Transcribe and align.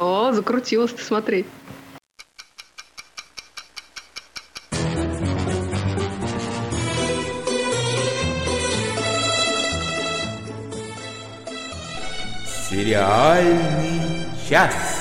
О, 0.00 0.32
закрутилась 0.32 0.92
ты, 0.92 1.02
смотри. 1.02 1.46
Сериальный 12.68 14.26
час. 14.48 14.93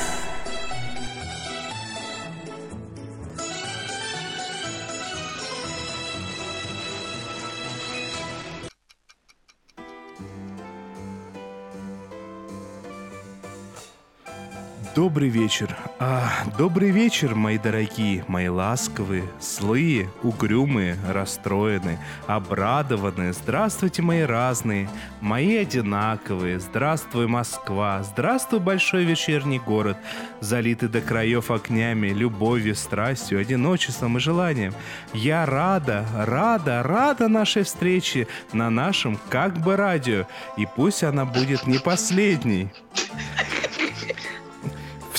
Добрый 15.14 15.30
вечер. 15.30 15.78
А, 16.00 16.28
добрый 16.58 16.90
вечер, 16.90 17.36
мои 17.36 17.60
дорогие, 17.60 18.26
мои 18.28 18.48
ласковые, 18.48 19.26
злые, 19.40 20.10
угрюмые, 20.24 20.98
расстроенные, 21.08 22.00
обрадованные. 22.26 23.32
Здравствуйте, 23.34 24.02
мои 24.02 24.22
разные, 24.22 24.90
мои 25.22 25.58
одинаковые. 25.58 26.60
Здравствуй, 26.60 27.28
Москва. 27.28 28.02
Здравствуй, 28.02 28.60
большой 28.60 29.04
вечерний 29.04 29.60
город, 29.60 29.98
залитый 30.40 30.90
до 30.90 31.00
краев 31.00 31.52
огнями, 31.52 32.08
любовью, 32.08 32.74
страстью, 32.74 33.40
одиночеством 33.40 34.18
и 34.18 34.20
желанием. 34.20 34.74
Я 35.14 35.46
рада, 35.46 36.08
рада, 36.18 36.82
рада 36.82 37.28
нашей 37.28 37.62
встрече 37.62 38.28
на 38.52 38.72
нашем 38.72 39.20
как 39.30 39.60
бы 39.60 39.76
радио. 39.76 40.26
И 40.58 40.66
пусть 40.66 41.04
она 41.04 41.24
будет 41.24 41.68
не 41.68 41.78
последней. 41.78 42.72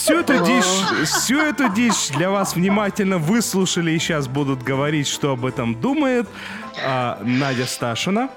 Всю 0.05 0.19
эту 0.19 0.45
дичь, 0.45 1.09
всю 1.09 1.41
эту 1.41 1.71
дичь 1.71 2.11
для 2.11 2.29
вас 2.29 2.57
внимательно 2.57 3.17
выслушали 3.17 3.93
и 3.93 3.99
сейчас 3.99 4.29
будут 4.29 4.63
говорить, 4.63 5.07
что 5.07 5.33
об 5.33 5.47
этом 5.47 5.81
думает 5.81 6.29
а, 6.85 7.19
Надя 7.25 7.65
Сташина. 7.65 8.29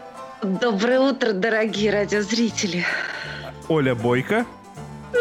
Доброе 0.41 1.01
утро, 1.01 1.33
дорогие 1.33 1.91
радиозрители. 1.91 2.85
Оля 3.67 3.95
Бойко. 3.95 4.45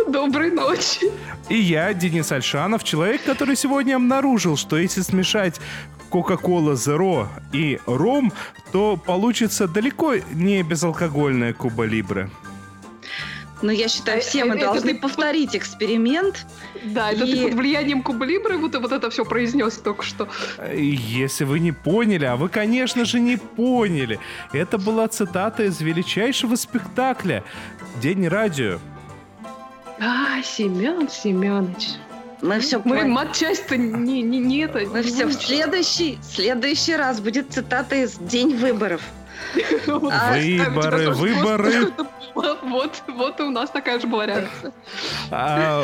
Доброй 0.06 0.53
ночи. 0.53 1.11
И 1.48 1.56
я, 1.56 1.93
Денис 1.93 2.31
Альшанов, 2.31 2.84
человек, 2.84 3.25
который 3.25 3.56
сегодня 3.56 3.97
обнаружил, 3.97 4.56
что 4.56 4.78
если 4.78 5.01
смешать 5.01 5.61
Coca-Cola 6.12 6.75
Zero 6.75 7.27
и 7.53 7.81
ром, 7.87 8.33
то 8.71 8.97
получится 8.97 9.67
далеко 9.67 10.15
не 10.33 10.62
безалкогольная 10.62 11.55
Куба 11.55 11.87
Либре. 11.87 12.31
Но 13.62 13.73
я 13.73 13.89
считаю, 13.89 14.21
все 14.21 14.45
мы 14.45 14.57
это 14.57 14.67
должны 14.67 14.95
ты... 14.95 15.01
повторить 15.01 15.57
эксперимент. 15.57 16.47
Да, 16.85 17.11
это 17.11 17.27
ты 17.27 17.43
под 17.43 17.55
влиянием 17.55 18.03
Куба 18.03 18.25
Либры 18.27 18.59
вот, 18.59 18.75
вот 18.77 18.93
это 18.93 19.11
все 19.11 19.25
произнес 19.25 19.79
только 19.79 20.05
что. 20.05 20.29
Если 20.75 21.45
вы 21.45 21.61
не 21.61 21.73
поняли, 21.73 22.25
а 22.25 22.37
вы, 22.37 22.49
конечно 22.49 23.05
же, 23.05 23.19
не 23.19 23.37
поняли, 23.37 24.19
это 24.53 24.79
была 24.79 25.09
цитата 25.09 25.65
из 25.65 25.81
величайшего 25.81 26.57
спектакля 26.57 27.43
«День 28.01 28.29
радио». 28.29 28.79
А, 29.99 30.43
Семен 30.43 31.09
Семенович. 31.09 31.95
Мы 32.43 32.61
все 32.61 32.81
Мы 32.84 33.07
матчасть-то 33.07 33.79
не, 33.79 34.21
не, 34.21 34.39
не 34.39 34.59
это. 34.61 34.81
Мы 34.81 35.03
все 35.03 35.25
в 35.25 35.33
следующий, 35.33 36.19
следующий 36.23 36.95
раз 36.95 37.21
будет 37.21 37.51
цитата 37.51 37.97
из 37.97 38.17
День 38.19 38.57
выборов. 38.57 39.01
Выборы, 39.87 41.11
выборы. 41.11 41.92
Вот, 42.34 43.03
вот 43.09 43.41
и 43.41 43.43
у 43.45 43.51
нас 43.51 43.70
такая 43.70 43.98
же 43.98 44.06
была 44.06 44.27
реакция. 44.27 44.73
А, 45.31 45.83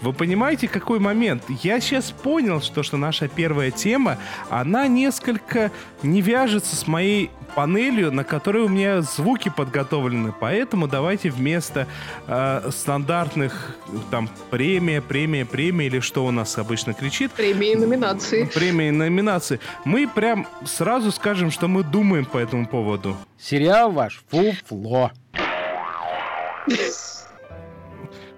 вы 0.00 0.12
понимаете, 0.12 0.66
какой 0.66 0.98
момент? 0.98 1.44
Я 1.62 1.78
сейчас 1.80 2.10
понял, 2.10 2.60
что, 2.60 2.82
что 2.82 2.96
наша 2.96 3.28
первая 3.28 3.70
тема, 3.70 4.18
она 4.50 4.88
несколько 4.88 5.70
не 6.02 6.20
вяжется 6.20 6.74
с 6.74 6.86
моей 6.88 7.30
панелью, 7.54 8.12
на 8.12 8.24
которой 8.24 8.64
у 8.64 8.68
меня 8.68 9.02
звуки 9.02 9.50
подготовлены. 9.54 10.32
Поэтому 10.38 10.88
давайте 10.88 11.30
вместо 11.30 11.86
э, 12.26 12.70
стандартных 12.70 13.76
там 14.10 14.28
премия, 14.50 15.00
премия, 15.00 15.44
премия 15.44 15.86
или 15.86 16.00
что 16.00 16.24
у 16.24 16.30
нас 16.30 16.58
обычно 16.58 16.94
кричит. 16.94 17.32
Премии 17.32 17.74
номинации. 17.74 18.44
Премии 18.44 18.90
номинации. 18.90 19.60
Мы 19.84 20.08
прям 20.08 20.46
сразу 20.64 21.12
скажем, 21.12 21.50
что 21.50 21.68
мы 21.68 21.82
думаем 21.82 22.24
по 22.24 22.38
этому 22.38 22.66
поводу. 22.66 23.16
Сериал 23.38 23.90
ваш 23.90 24.22
фуфло. 24.30 25.10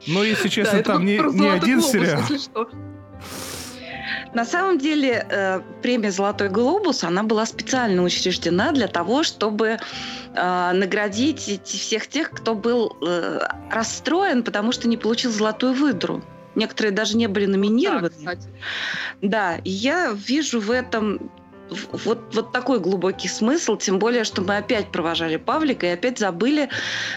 Ну, 0.07 0.23
если 0.23 0.49
честно, 0.49 0.79
да, 0.79 0.85
там 0.85 1.05
не, 1.05 1.19
не 1.19 1.49
один 1.49 1.81
сериал. 1.81 2.21
На 4.35 4.45
самом 4.45 4.79
деле 4.79 5.27
э, 5.31 5.61
премия 5.81 6.11
«Золотой 6.11 6.49
глобус» 6.49 7.05
она 7.05 7.23
была 7.23 7.47
специально 7.47 8.03
учреждена 8.03 8.73
для 8.73 8.89
того, 8.89 9.23
чтобы 9.23 9.79
э, 10.35 10.73
наградить 10.73 11.61
всех 11.65 12.09
тех, 12.09 12.31
кто 12.31 12.55
был 12.55 12.97
э, 13.01 13.41
расстроен, 13.71 14.43
потому 14.43 14.73
что 14.73 14.89
не 14.89 14.97
получил 14.97 15.31
«Золотую 15.31 15.75
выдру». 15.75 16.23
Некоторые 16.57 16.93
даже 16.93 17.17
не 17.17 17.27
были 17.27 17.47
номинированы. 17.47 18.11
Да, 18.23 18.35
да, 19.23 19.57
и 19.65 19.71
я 19.71 20.13
вижу 20.13 20.61
в 20.61 20.71
этом 20.71 21.31
вот, 21.71 22.35
вот 22.35 22.53
такой 22.53 22.81
глубокий 22.81 23.29
смысл, 23.29 23.77
тем 23.77 23.99
более, 23.99 24.25
что 24.25 24.43
мы 24.43 24.57
опять 24.57 24.91
провожали 24.93 25.37
Павлика 25.37 25.87
и 25.87 25.91
опять 25.91 26.19
забыли 26.19 26.69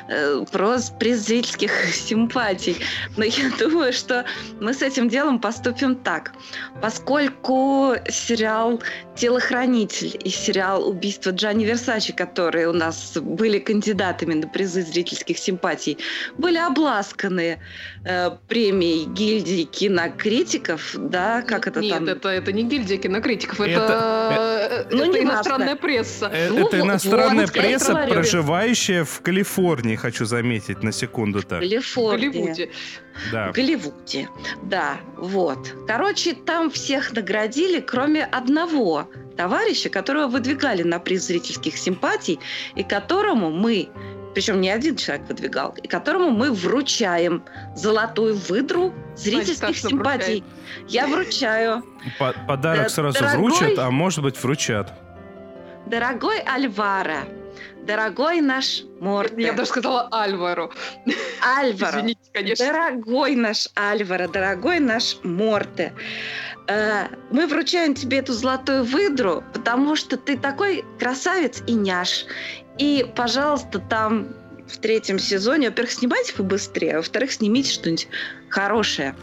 э, 0.07 0.45
про 0.51 0.77
приз 0.99 1.19
зрительских 1.19 1.71
симпатий. 1.93 2.77
Но 3.17 3.25
я 3.25 3.51
думаю, 3.59 3.93
что 3.93 4.25
мы 4.59 4.73
с 4.73 4.81
этим 4.81 5.09
делом 5.09 5.39
поступим 5.39 5.95
так. 5.95 6.33
Поскольку 6.81 7.95
сериал 8.09 8.81
«Телохранитель» 9.15 10.19
и 10.23 10.29
сериал 10.29 10.87
«Убийство 10.87 11.31
Джанни 11.31 11.65
Версачи», 11.65 12.13
которые 12.13 12.69
у 12.69 12.73
нас 12.73 13.17
были 13.17 13.59
кандидатами 13.59 14.33
на 14.33 14.47
призы 14.47 14.81
зрительских 14.81 15.37
симпатий, 15.37 15.97
были 16.37 16.57
обласканы 16.57 17.59
э, 18.05 18.31
премией 18.47 19.05
гильдии 19.05 19.63
кинокритиков, 19.63 20.95
да, 20.97 21.41
как 21.41 21.67
это 21.67 21.81
Нет, 21.81 21.93
там? 21.93 22.05
Нет, 22.05 22.17
это, 22.17 22.29
это 22.29 22.51
не 22.51 22.63
гильдия 22.63 22.97
кинокритиков, 22.97 23.59
это, 23.59 23.69
это 23.69 24.46
Э, 24.47 24.85
ну, 24.89 25.03
это 25.05 25.21
иностранная 25.21 25.75
пресса. 25.75 26.29
Э, 26.31 26.49
ну, 26.49 26.67
это 26.67 26.79
иностранная 26.79 27.47
пресса, 27.47 28.07
проживающая 28.07 29.03
в 29.03 29.21
Калифорнии, 29.21 29.95
хочу 29.95 30.25
заметить 30.25 30.83
на 30.83 30.91
секунду-то. 30.91 31.57
В 31.57 31.59
Голливуде. 31.59 32.69
Да. 33.31 33.51
В 33.51 33.55
Голливуде, 33.55 34.29
да, 34.63 34.97
вот. 35.15 35.73
Короче, 35.87 36.33
там 36.33 36.69
всех 36.69 37.13
наградили, 37.13 37.79
кроме 37.79 38.23
одного 38.25 39.09
товарища, 39.35 39.89
которого 39.89 40.27
выдвигали 40.27 40.83
на 40.83 40.99
приз 40.99 41.27
зрительских 41.27 41.77
симпатий, 41.77 42.39
и 42.75 42.83
которому 42.83 43.49
мы 43.49 43.89
причем 44.37 44.61
не 44.61 44.69
один 44.69 44.95
человек 44.95 45.27
выдвигал, 45.27 45.75
и 45.81 45.87
которому 45.87 46.29
мы 46.29 46.51
вручаем 46.51 47.43
золотую 47.75 48.35
выдру 48.35 48.93
зрительских 49.15 49.57
Значит, 49.57 49.89
симпатий. 49.89 50.43
Вручает. 50.43 50.91
Я 50.91 51.07
вручаю. 51.07 51.83
По 52.19 52.35
подарок 52.47 52.83
Д 52.83 52.89
сразу 52.89 53.17
дорогой, 53.17 53.49
вручат, 53.49 53.79
а 53.79 53.89
может 53.89 54.21
быть 54.21 54.43
вручат. 54.43 54.93
Дорогой 55.87 56.39
Альвара, 56.41 57.23
дорогой 57.81 58.41
наш 58.41 58.83
Морте. 58.99 59.41
Я 59.41 59.53
даже 59.53 59.69
сказала 59.69 60.07
Альваро. 60.11 60.69
Альваро. 61.41 61.97
Извините, 61.97 62.29
конечно. 62.31 62.67
Дорогой 62.67 63.35
наш 63.35 63.69
Альваро, 63.73 64.27
дорогой 64.27 64.79
наш 64.79 65.17
Морте. 65.23 65.93
Э, 66.67 67.07
мы 67.31 67.47
вручаем 67.47 67.95
тебе 67.95 68.19
эту 68.19 68.33
золотую 68.33 68.83
выдру, 68.83 69.43
потому 69.53 69.95
что 69.95 70.15
ты 70.15 70.37
такой 70.37 70.85
красавец 70.99 71.63
и 71.65 71.73
няш. 71.73 72.25
И, 72.77 73.05
пожалуйста, 73.15 73.79
там 73.79 74.27
в 74.67 74.77
третьем 74.77 75.19
сезоне, 75.19 75.69
во-первых, 75.69 75.91
снимайте 75.91 76.33
побыстрее, 76.33 76.95
а 76.95 76.97
во-вторых, 76.97 77.31
снимите 77.31 77.71
что-нибудь 77.71 78.07
хорошее. 78.49 79.15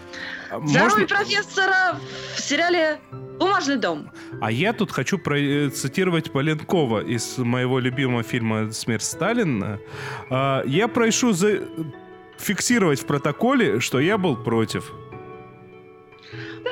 А 0.51 0.59
Здоровье 0.67 1.01
Можно... 1.01 1.07
профессора 1.07 2.01
в 2.37 2.41
сериале 2.41 2.99
«Бумажный 3.39 3.77
дом». 3.77 4.11
А 4.41 4.51
я 4.51 4.73
тут 4.73 4.91
хочу 4.91 5.19
процитировать 5.19 6.33
Поленкова 6.33 7.05
из 7.05 7.39
моего 7.39 7.79
любимого 7.79 8.23
фильма 8.23 8.73
«Смерть 8.73 9.03
Сталина». 9.03 9.79
А, 10.31 10.63
я 10.67 10.89
прошу 10.89 11.33
за... 11.33 11.61
фиксировать 12.39 13.01
в 13.01 13.07
протоколе, 13.07 13.81
что 13.81 14.01
я 14.01 14.17
был 14.19 14.37
против. 14.37 14.93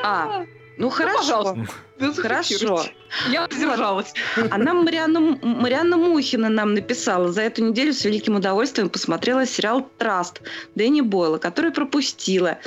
А, 0.05 0.45
ну, 0.83 0.91
хорошо. 0.91 1.57
Ну, 1.99 2.13
хорошо. 2.13 2.85
Я 3.31 3.47
сдержалась. 3.53 4.13
А 4.51 4.59
нам 4.59 4.85
Марианна, 4.85 5.21
Марианна 5.21 5.97
Мухина 5.97 6.49
нам 6.49 6.75
написала. 6.75 7.31
За 7.31 7.43
эту 7.43 7.63
неделю 7.63 7.93
с 7.93 8.05
великим 8.05 8.35
удовольствием 8.35 8.89
посмотрела 8.89 9.47
сериал 9.47 9.89
«Траст» 9.99 10.43
Дэнни 10.75 11.01
Бойла, 11.01 11.39
который 11.39 11.71
пропустила. 11.71 12.59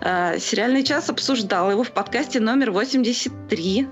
Э, 0.00 0.40
сериальный 0.40 0.82
час 0.82 1.08
обсуждала 1.08 1.70
его 1.70 1.84
в 1.84 1.92
подкасте 1.92 2.40
номер 2.40 2.72
83. 2.72 3.86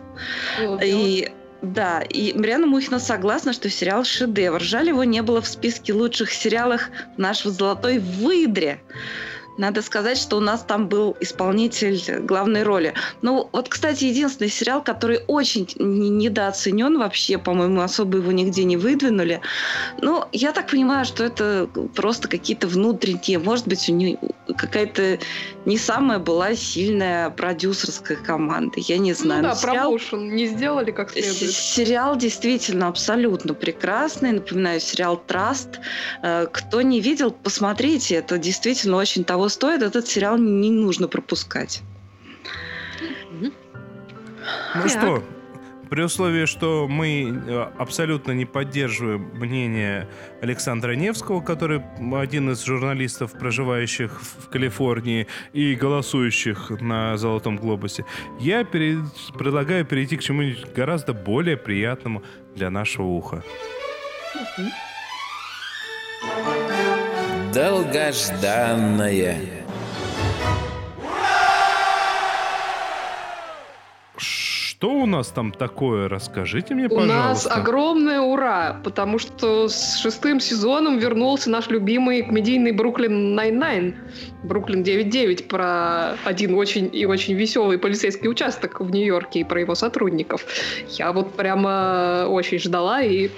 И 0.83 1.31
да, 1.63 2.01
и 2.01 2.33
Марианна 2.37 2.67
Мухина 2.67 2.99
согласна, 2.99 3.53
что 3.53 3.71
сериал 3.71 4.03
шедевр. 4.03 4.61
Жаль, 4.61 4.89
его 4.89 5.05
не 5.05 5.23
было 5.23 5.41
в 5.41 5.47
списке 5.47 5.93
лучших 5.93 6.33
сериалов 6.33 6.89
нашего 7.17 7.53
«Золотой 7.53 7.99
выдре». 7.99 8.81
Надо 9.57 9.83
сказать, 9.83 10.19
что 10.19 10.37
у 10.37 10.41
нас 10.41 10.63
там 10.63 10.89
был 10.89 11.17
исполнитель 11.21 12.21
главной 12.21 12.63
роли. 12.63 12.95
Ну, 13.23 13.49
вот, 13.53 13.69
кстати, 13.69 14.05
единственный 14.05 14.49
сериал, 14.51 14.83
который 14.83 15.21
очень 15.27 15.69
недооценен 15.79 16.99
вообще, 16.99 17.39
по-моему, 17.39 17.81
особо 17.81 18.19
его 18.19 18.33
нигде 18.33 18.65
не 18.65 18.77
выдвинули. 18.77 19.41
Ну, 20.01 20.25
я 20.33 20.53
так 20.53 20.71
понимаю, 20.71 21.05
что 21.05 21.25
это 21.25 21.69
просто 21.95 22.29
какие-то 22.29 22.69
внутренние, 22.69 23.39
может 23.39 23.69
быть, 23.69 23.89
у 23.89 23.93
нее 23.93 24.19
какая-то 24.57 25.19
не 25.67 25.79
самая 25.79 26.19
была 26.19 26.55
сильная 26.55 27.31
продюсерская 27.31 28.17
команда. 28.17 28.75
Я 28.77 28.99
не 28.99 29.13
знаю. 29.13 29.43
Ну 29.43 29.49
да, 29.49 29.55
сериал... 29.55 29.75
промоушен 29.75 30.35
не 30.35 30.47
сделали 30.47 30.91
как 30.91 31.11
следует. 31.11 31.53
Сериал 31.53 32.17
действительно 32.17 32.89
абсолютно 32.89 33.55
прекрасный. 33.55 34.33
Напоминаю, 34.33 34.81
сериал 34.81 35.23
«Траст». 35.27 35.81
Э, 36.23 36.47
кто 36.51 36.83
не 36.83 37.01
видел, 37.01 37.31
посмотрите. 37.31 38.17
Это 38.17 38.39
действительно 38.39 38.97
очень 38.97 39.25
того 39.25 39.40
стоит. 39.49 39.83
Этот 39.83 40.07
сериал 40.07 40.39
не 40.39 40.71
нужно 40.71 41.09
пропускать. 41.09 41.83
Ну 44.75 44.83
так. 44.83 44.91
что, 44.91 45.25
при 45.91 46.03
условии, 46.03 46.47
что 46.47 46.87
мы 46.89 47.43
э, 47.47 47.67
абсолютно 47.77 48.33
не 48.33 48.45
поддерживаем 48.45 49.31
мнение 49.35 50.09
Александра 50.41 50.93
Невского, 50.93 51.41
который 51.41 51.83
один 52.15 52.51
из 52.51 52.65
журналистов, 52.65 53.33
проживающих 53.33 54.21
в 54.23 54.49
Калифорнии 54.49 55.27
и 55.53 55.75
голосующих 55.75 56.71
на 56.81 57.17
Золотом 57.17 57.57
Глобусе, 57.57 58.05
я 58.39 58.63
перед... 58.65 59.01
предлагаю 59.37 59.85
перейти 59.85 60.17
к 60.17 60.23
чему-нибудь 60.23 60.73
гораздо 60.73 61.13
более 61.13 61.57
приятному 61.57 62.23
для 62.55 62.71
нашего 62.71 63.07
уха. 63.07 63.43
Долгожданное. 67.53 69.37
Что 74.17 74.93
у 74.93 75.05
нас 75.05 75.29
там 75.29 75.53
такое? 75.53 76.09
Расскажите 76.09 76.75
мне, 76.75 76.89
пожалуйста. 76.89 77.13
У 77.13 77.17
нас 77.17 77.47
огромное 77.47 78.21
ура, 78.21 78.81
потому 78.83 79.19
что 79.19 79.69
с 79.69 79.99
шестым 79.99 80.41
сезоном 80.41 80.99
вернулся 80.99 81.51
наш 81.51 81.69
любимый 81.69 82.23
комедийный 82.23 82.73
Brooklyn 82.73 83.35
Nine-Nine. 83.35 83.95
Бруклин 84.43 84.83
9.9 84.83 85.49
про 85.49 86.17
один 86.25 86.55
очень 86.55 86.89
и 86.95 87.05
очень 87.05 87.35
веселый 87.35 87.79
полицейский 87.79 88.31
участок 88.31 88.81
в 88.81 88.91
Нью-Йорке 88.91 89.41
и 89.41 89.45
про 89.45 89.61
его 89.61 89.75
сотрудников. 89.75 90.47
Я 90.89 91.13
вот 91.13 91.35
прямо 91.35 92.27
очень 92.29 92.59
ждала 92.59 93.03
и 93.03 93.29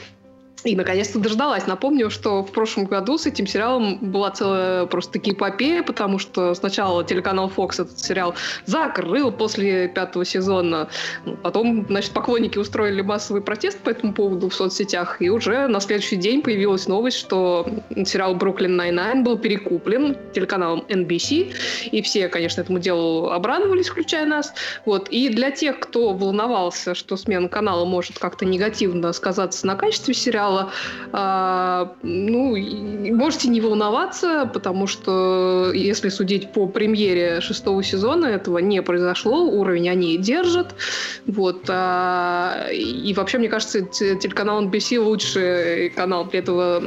и, 0.64 0.76
наконец-то, 0.76 1.18
дождалась. 1.18 1.66
Напомню, 1.66 2.10
что 2.10 2.42
в 2.42 2.52
прошлом 2.52 2.86
году 2.86 3.18
с 3.18 3.26
этим 3.26 3.46
сериалом 3.46 3.98
была 4.00 4.30
целая 4.30 4.86
просто 4.86 5.14
таки 5.14 5.32
эпопея, 5.32 5.82
потому 5.82 6.18
что 6.18 6.54
сначала 6.54 7.04
телеканал 7.04 7.50
Fox 7.54 7.82
этот 7.82 7.98
сериал 7.98 8.34
закрыл 8.66 9.32
после 9.32 9.88
пятого 9.88 10.24
сезона. 10.24 10.88
Ну, 11.24 11.36
потом, 11.36 11.86
значит, 11.88 12.12
поклонники 12.12 12.58
устроили 12.58 13.02
массовый 13.02 13.42
протест 13.42 13.78
по 13.78 13.90
этому 13.90 14.12
поводу 14.12 14.48
в 14.48 14.54
соцсетях. 14.54 15.20
И 15.20 15.30
уже 15.30 15.66
на 15.66 15.80
следующий 15.80 16.16
день 16.16 16.42
появилась 16.42 16.86
новость, 16.86 17.18
что 17.18 17.66
сериал 18.04 18.34
«Brooklyn 18.34 18.76
Nine-Nine» 18.76 19.24
был 19.24 19.38
перекуплен 19.38 20.16
телеканалом 20.32 20.84
NBC. 20.88 21.54
И 21.90 22.02
все, 22.02 22.28
конечно, 22.28 22.60
этому 22.60 22.78
делу 22.78 23.30
обрадовались, 23.30 23.88
включая 23.88 24.26
нас. 24.26 24.52
Вот. 24.84 25.08
И 25.08 25.28
для 25.28 25.50
тех, 25.50 25.80
кто 25.80 26.12
волновался, 26.12 26.94
что 26.94 27.16
смена 27.16 27.48
канала 27.48 27.84
может 27.84 28.18
как-то 28.18 28.44
негативно 28.44 29.12
сказаться 29.12 29.66
на 29.66 29.74
качестве 29.74 30.14
сериала, 30.14 30.51
сериала. 30.52 30.72
А, 31.12 31.94
ну, 32.02 32.56
можете 33.14 33.48
не 33.48 33.60
волноваться, 33.60 34.50
потому 34.52 34.86
что 34.86 35.72
если 35.74 36.08
судить 36.08 36.52
по 36.52 36.66
премьере 36.66 37.40
шестого 37.40 37.82
сезона, 37.82 38.26
этого 38.26 38.58
не 38.58 38.82
произошло, 38.82 39.44
уровень 39.44 39.88
они 39.88 40.18
держат. 40.18 40.74
Вот. 41.26 41.64
А, 41.68 42.68
и 42.72 43.12
вообще, 43.14 43.38
мне 43.38 43.48
кажется, 43.48 43.82
телеканал 43.82 44.64
NBC 44.64 44.98
лучший 44.98 45.90
канал 45.90 46.24
для 46.26 46.40
этого 46.40 46.82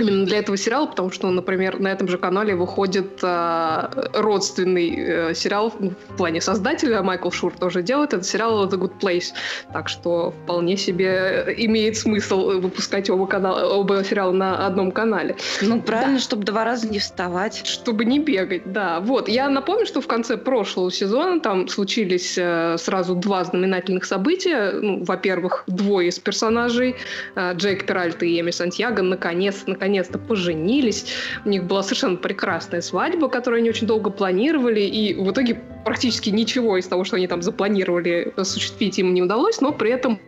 именно 0.00 0.26
для 0.26 0.38
этого 0.38 0.56
сериала, 0.56 0.86
потому 0.86 1.10
что, 1.10 1.30
например, 1.30 1.78
на 1.80 1.88
этом 1.88 2.08
же 2.08 2.18
канале 2.18 2.54
выходит 2.54 3.20
э, 3.22 3.88
родственный 4.14 4.94
э, 4.96 5.34
сериал 5.34 5.70
в 5.70 6.16
плане 6.16 6.40
создателя, 6.40 7.02
Майкл 7.02 7.30
Шур 7.30 7.52
тоже 7.52 7.82
делает, 7.82 8.14
это 8.14 8.24
сериал 8.24 8.66
The 8.66 8.78
Good 8.78 9.00
Place, 9.00 9.32
так 9.72 9.88
что 9.88 10.32
вполне 10.44 10.76
себе 10.76 11.54
имеет 11.58 11.96
смысл 11.96 12.60
выпускать 12.60 13.10
оба, 13.10 13.26
канала, 13.26 13.74
оба 13.74 14.02
сериала 14.04 14.32
на 14.32 14.66
одном 14.66 14.92
канале. 14.92 15.36
Ну, 15.62 15.80
правильно, 15.80 16.14
да. 16.14 16.20
чтобы 16.20 16.44
два 16.44 16.64
раза 16.64 16.88
не 16.88 16.98
вставать. 16.98 17.66
Чтобы 17.66 18.04
не 18.04 18.18
бегать, 18.18 18.72
да. 18.72 19.00
Вот, 19.00 19.28
я 19.28 19.48
напомню, 19.48 19.86
что 19.86 20.00
в 20.00 20.06
конце 20.06 20.36
прошлого 20.36 20.90
сезона 20.90 21.40
там 21.40 21.68
случились 21.68 22.36
э, 22.38 22.76
сразу 22.78 23.14
два 23.14 23.44
знаменательных 23.44 24.04
события. 24.04 24.72
Ну, 24.72 25.04
во-первых, 25.04 25.64
двое 25.66 26.08
из 26.08 26.18
персонажей, 26.18 26.96
э, 27.34 27.54
Джейк 27.54 27.86
Перальта 27.86 28.24
и 28.24 28.40
Эми 28.40 28.50
Сантьяго, 28.50 29.02
наконец, 29.02 29.64
наконец 29.66 29.87
наконец-то 29.88 30.18
поженились. 30.18 31.06
У 31.44 31.48
них 31.48 31.64
была 31.64 31.82
совершенно 31.82 32.16
прекрасная 32.16 32.82
свадьба, 32.82 33.28
которую 33.28 33.60
они 33.60 33.70
очень 33.70 33.86
долго 33.86 34.10
планировали, 34.10 34.80
и 34.80 35.14
в 35.14 35.30
итоге 35.30 35.60
практически 35.84 36.28
ничего 36.28 36.76
из 36.76 36.86
того, 36.86 37.04
что 37.04 37.16
они 37.16 37.26
там 37.26 37.40
запланировали, 37.40 38.32
осуществить 38.36 38.98
им 38.98 39.14
не 39.14 39.22
удалось, 39.22 39.60
но 39.62 39.72
при 39.72 39.90
этом 39.90 40.20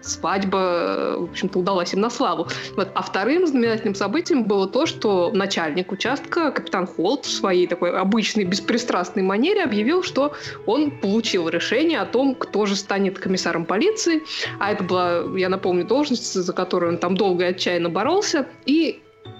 свадьба, 0.00 1.16
в 1.18 1.24
общем-то, 1.24 1.58
удалась 1.58 1.92
им 1.92 2.00
на 2.00 2.10
славу. 2.10 2.48
Вот. 2.76 2.88
А 2.94 3.02
вторым 3.02 3.46
знаменательным 3.46 3.94
событием 3.94 4.44
было 4.44 4.66
то, 4.66 4.86
что 4.86 5.30
начальник 5.34 5.92
участка, 5.92 6.50
капитан 6.50 6.86
Холт, 6.86 7.26
в 7.26 7.30
своей 7.30 7.66
такой 7.66 7.98
обычной 7.98 8.44
беспристрастной 8.44 9.22
манере 9.22 9.62
объявил, 9.62 10.02
что 10.02 10.32
он 10.66 10.90
получил 10.90 11.48
решение 11.48 12.00
о 12.00 12.06
том, 12.06 12.34
кто 12.34 12.66
же 12.66 12.76
станет 12.76 13.18
комиссаром 13.18 13.64
полиции. 13.64 14.22
А 14.58 14.72
это 14.72 14.84
была, 14.84 15.24
я 15.36 15.48
напомню, 15.48 15.84
должность, 15.84 16.32
за 16.32 16.52
которую 16.52 16.92
он 16.92 16.98
там 16.98 17.16
долго 17.16 17.44
и 17.44 17.48
отчаянно 17.48 17.90
боролся. 17.90 18.46
И 18.66 18.93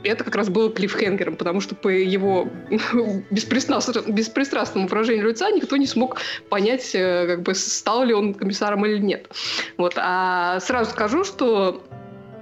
это 0.04 0.25
как 0.25 0.36
раз 0.36 0.48
было 0.48 0.70
клиффхенгером, 0.70 1.36
потому 1.36 1.60
что 1.60 1.75
по 1.75 1.88
его 1.88 2.48
беспристрастному, 3.31 4.86
выражению 4.86 5.28
лица 5.28 5.50
никто 5.50 5.76
не 5.76 5.86
смог 5.86 6.19
понять, 6.48 6.94
э, 6.94 7.26
как 7.26 7.42
бы 7.42 7.54
стал 7.54 8.04
ли 8.04 8.14
он 8.14 8.34
комиссаром 8.34 8.84
или 8.86 8.98
нет. 8.98 9.28
Вот. 9.76 9.94
А 9.96 10.60
сразу 10.60 10.90
скажу, 10.90 11.25
что 11.25 11.82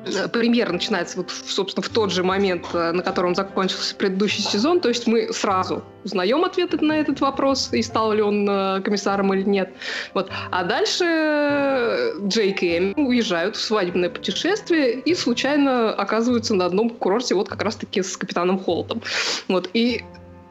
Э, 0.04 0.28
премьера 0.28 0.72
начинается 0.72 1.18
вот, 1.18 1.30
собственно, 1.30 1.82
в 1.82 1.88
тот 1.88 2.10
же 2.10 2.22
момент, 2.24 2.66
э, 2.72 2.92
на 2.92 3.02
котором 3.02 3.34
закончился 3.34 3.94
предыдущий 3.94 4.42
сезон. 4.42 4.80
То 4.80 4.88
есть 4.88 5.06
мы 5.06 5.32
сразу 5.32 5.82
узнаем 6.04 6.44
ответы 6.44 6.78
на 6.84 6.94
этот 6.98 7.20
вопрос, 7.20 7.72
и 7.72 7.82
стал 7.82 8.12
ли 8.12 8.22
он 8.22 8.48
э, 8.48 8.80
комиссаром 8.82 9.32
или 9.34 9.42
нет. 9.42 9.72
Вот. 10.14 10.30
А 10.50 10.64
дальше 10.64 12.14
Джейк 12.26 12.62
и 12.62 12.78
Эми 12.78 12.94
уезжают 12.96 13.56
в 13.56 13.60
свадебное 13.60 14.10
путешествие 14.10 15.00
и 15.00 15.14
случайно 15.14 15.92
оказываются 15.92 16.54
на 16.54 16.66
одном 16.66 16.90
курорте 16.90 17.34
вот 17.34 17.48
как 17.48 17.62
раз-таки 17.62 18.02
с 18.02 18.16
капитаном 18.16 18.58
Холтом. 18.58 19.02
Вот. 19.48 19.70
И 19.74 20.02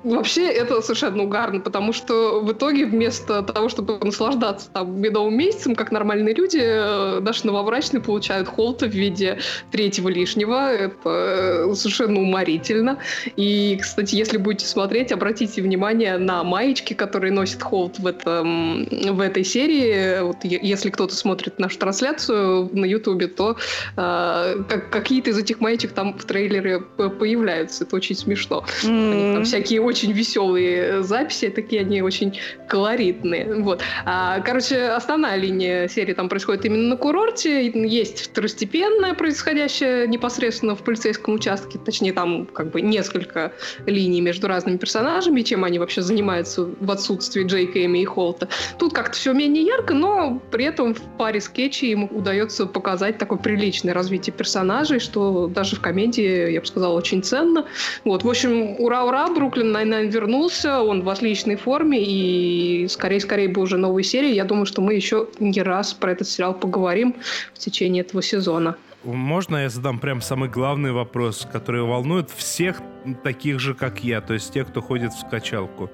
Вообще 0.04 0.48
это 0.48 0.82
совершенно 0.82 1.24
угарно, 1.24 1.60
потому 1.60 1.94
что 1.94 2.42
в 2.42 2.52
итоге 2.52 2.86
вместо 2.86 3.44
того, 3.44 3.70
чтобы 3.70 4.00
наслаждаться 4.00 4.70
там 4.72 5.00
медовым 5.00 5.38
месяцем, 5.38 5.76
как 5.76 5.92
нормальные 5.92 6.34
люди, 6.34 6.60
э, 6.62 7.20
наши 7.20 7.46
новобрачные 7.46 8.02
получают 8.02 8.48
холта 8.48 8.88
в 8.88 8.92
виде 8.92 9.40
третьего 9.72 10.10
лишнего. 10.10 10.74
Это 10.74 11.68
э, 11.70 11.74
совершенно 11.76 12.20
уморительно. 12.20 12.98
И, 13.36 13.78
кстати, 13.80 14.16
если 14.16 14.38
будете 14.38 14.66
смотреть, 14.66 15.12
обратите 15.12 15.62
внимание 15.62 16.18
на 16.18 16.44
маечки, 16.44 16.94
которые 16.94 17.32
носит 17.32 17.62
холт 17.62 18.00
в, 18.00 18.08
этом, 18.08 18.86
в 18.86 19.20
этой 19.20 19.44
серии. 19.44 20.22
Вот, 20.22 20.38
если 20.44 20.90
кто-то 20.90 21.16
смотрит 21.16 21.60
нашу 21.60 21.78
трансляцию 21.78 22.70
на 22.74 22.86
Ютубе, 22.86 23.28
то 23.28 23.56
э, 23.98 24.64
как, 24.68 24.90
какие-то 24.90 25.30
из 25.30 25.38
этих 25.38 25.60
маечек 25.60 25.92
там 25.92 26.18
в 26.18 26.26
трейлере 26.26 26.80
появляются. 26.80 27.84
Это 27.84 27.96
очень 27.96 28.16
смешно. 28.16 28.66
Mm-hmm. 28.84 29.34
Там 29.36 29.44
всякие 29.44 29.91
очень 29.92 30.14
веселые 30.14 31.04
записи, 31.04 31.50
такие 31.50 31.82
они 31.82 32.02
очень 32.02 32.40
колоритные. 32.68 33.62
Вот. 33.62 33.82
А, 34.06 34.40
короче, 34.40 34.88
основная 34.88 35.36
линия 35.36 35.88
серии 35.90 36.14
там 36.14 36.30
происходит 36.30 36.66
именно 36.66 36.90
на 36.90 36.98
курорте. 36.98 37.68
Есть 37.68 38.22
второстепенная, 38.22 39.14
происходящая 39.14 40.08
непосредственно 40.08 40.76
в 40.76 40.84
полицейском 40.84 41.34
участке. 41.34 41.78
Точнее, 41.78 42.14
там 42.14 42.46
как 42.46 42.72
бы 42.72 42.82
несколько 42.82 43.52
линий 43.86 44.22
между 44.22 44.48
разными 44.48 44.78
персонажами, 44.78 45.42
чем 45.42 45.66
они 45.66 45.78
вообще 45.78 46.02
занимаются 46.02 46.70
в 46.80 46.90
отсутствии 46.90 47.44
Джейка, 47.44 47.86
Эми 47.86 48.00
и 48.00 48.06
Холта. 48.06 48.48
Тут 48.80 48.94
как-то 48.94 49.18
все 49.18 49.34
менее 49.34 49.66
ярко, 49.66 49.94
но 49.94 50.42
при 50.52 50.66
этом 50.66 50.94
в 50.94 51.02
паре 51.18 51.42
скетчей 51.42 51.92
им 51.92 52.04
удается 52.06 52.66
показать 52.66 53.18
такое 53.18 53.40
приличное 53.40 53.94
развитие 53.94 54.34
персонажей, 54.34 55.00
что 55.00 55.48
даже 55.48 55.76
в 55.76 55.82
комедии, 55.82 56.52
я 56.52 56.62
бы 56.62 56.66
сказала, 56.66 56.98
очень 56.98 57.22
ценно. 57.22 57.66
Вот, 58.06 58.24
в 58.24 58.30
общем, 58.30 58.80
ура-ура, 58.80 59.28
Бруклин 59.28 59.72
Найн 59.86 60.10
вернулся, 60.10 60.82
он 60.82 61.04
в 61.04 61.10
отличной 61.10 61.56
форме, 61.56 62.02
и 62.02 62.88
скорее-скорее 62.88 63.50
бы 63.50 63.62
уже 63.62 63.78
новые 63.78 64.04
серии. 64.04 64.34
Я 64.34 64.46
думаю, 64.46 64.66
что 64.66 64.82
мы 64.82 64.94
еще 64.94 65.28
не 65.40 65.62
раз 65.62 65.94
про 65.94 66.12
этот 66.12 66.28
сериал 66.28 66.54
поговорим 66.54 67.16
в 67.54 67.60
течение 67.60 68.04
этого 68.04 68.22
сезона. 68.22 68.76
можно 69.04 69.58
я 69.58 69.70
задам 69.70 70.00
прям 70.00 70.22
самый 70.22 70.50
главный 70.50 70.92
вопрос, 70.92 71.48
который 71.52 71.82
волнует 71.82 72.30
всех 72.30 72.82
таких 73.24 73.60
же, 73.60 73.74
как 73.74 74.04
я, 74.04 74.22
то 74.22 74.34
есть 74.34 74.54
тех, 74.54 74.68
кто 74.68 74.82
ходит 74.82 75.14
в 75.14 75.30
качалку. 75.30 75.90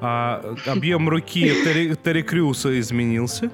А, 0.00 0.56
объем 0.66 1.08
руки 1.08 1.52
Терри, 1.64 1.94
Терри 1.94 2.22
Крюса 2.22 2.78
изменился? 2.80 3.50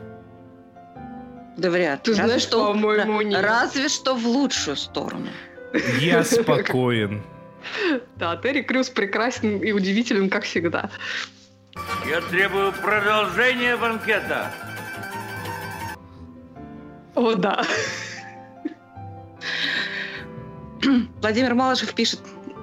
Да 1.57 1.71
вряд 1.71 2.03
Ты 2.03 2.11
Разве 2.11 2.25
знаешь, 2.25 2.43
что, 2.43 2.67
по-моему, 2.67 3.23
нет. 3.23 3.43
Разве 3.43 3.89
что 3.89 4.15
в 4.15 4.27
лучшую 4.27 4.77
сторону. 4.77 5.29
Я 6.01 6.23
спокоен. 6.23 7.23
Да, 8.17 8.37
Терри 8.37 8.63
Крюс 8.63 8.91
прекрасен 8.91 9.59
и 9.59 9.73
удивителен, 9.73 10.31
как 10.31 10.45
всегда. 10.45 10.91
Я 12.09 12.21
требую 12.23 12.73
продолжения 12.73 13.77
банкета. 13.77 14.51
О, 17.15 17.35
да. 17.35 17.65
Владимир 21.21 21.55
Малышев 21.55 21.95
пишет, 21.95 22.21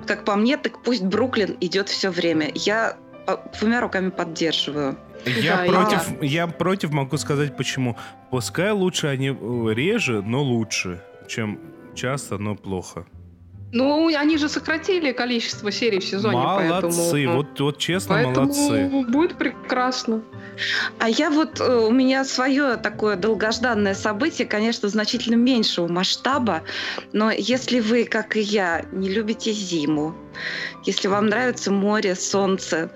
как 0.08 0.26
по 0.26 0.36
мне, 0.36 0.58
так 0.58 0.82
пусть 0.84 1.04
Бруклин 1.04 1.58
идет 1.60 1.90
все 1.90 2.10
время. 2.10 2.52
Я 2.56 2.98
э, 3.28 3.38
двумя 3.60 3.82
руками 3.82 4.10
поддерживаю. 4.10 4.98
Я 5.26 5.58
Да, 5.58 5.66
против, 5.66 6.22
я 6.22 6.48
против 6.48 6.92
могу 6.92 7.18
сказать 7.18 7.58
почему. 7.58 7.98
Пускай 8.30 8.72
лучше 8.72 9.08
они 9.08 9.30
э, 9.30 9.74
реже, 9.74 10.22
но 10.22 10.42
лучше, 10.42 11.02
чем 11.28 11.60
часто, 11.96 12.38
но 12.38 12.56
плохо. 12.56 13.06
Ну, 13.74 14.16
они 14.16 14.38
же 14.38 14.50
сократили 14.50 15.12
количество 15.14 15.72
серий 15.72 16.00
в 16.00 16.06
сезоне, 16.06 16.38
молодцы, 16.38 17.00
поэтому... 17.00 17.38
вот, 17.38 17.60
вот 17.60 17.78
честно, 17.80 18.16
Поэтому 18.16 18.46
молодцы. 18.46 19.12
будет 19.12 19.36
прекрасно. 19.36 20.22
А 21.00 21.10
я 21.10 21.32
вот, 21.32 21.60
э, 21.60 21.78
у 21.78 21.90
меня 21.90 22.24
свое 22.24 22.78
такое 22.78 23.16
долгожданное 23.16 23.96
событие, 23.96 24.48
конечно, 24.48 24.90
значительно 24.90 25.38
меньшего 25.38 25.88
масштаба, 25.88 26.62
но 27.14 27.32
если 27.32 27.80
вы, 27.80 28.04
как 28.04 28.38
и 28.38 28.42
я, 28.42 28.86
не 28.92 29.10
любите 29.10 29.52
зиму, 29.52 30.14
если 30.86 31.08
вам 31.08 31.26
нравится 31.26 31.72
море, 31.72 32.14
солнце, 32.14 32.92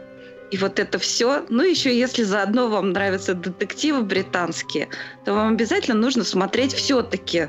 и 0.52 0.58
вот 0.58 0.78
это 0.78 1.00
все, 1.00 1.44
ну 1.50 1.64
еще 1.64 1.98
если 1.98 2.22
заодно 2.22 2.68
вам 2.68 2.92
нравятся 2.92 3.34
детективы 3.34 4.04
британские, 4.04 4.90
то 5.26 5.34
вам 5.34 5.54
обязательно 5.54 5.98
нужно 5.98 6.24
смотреть 6.24 6.74
все-таки 6.74 7.48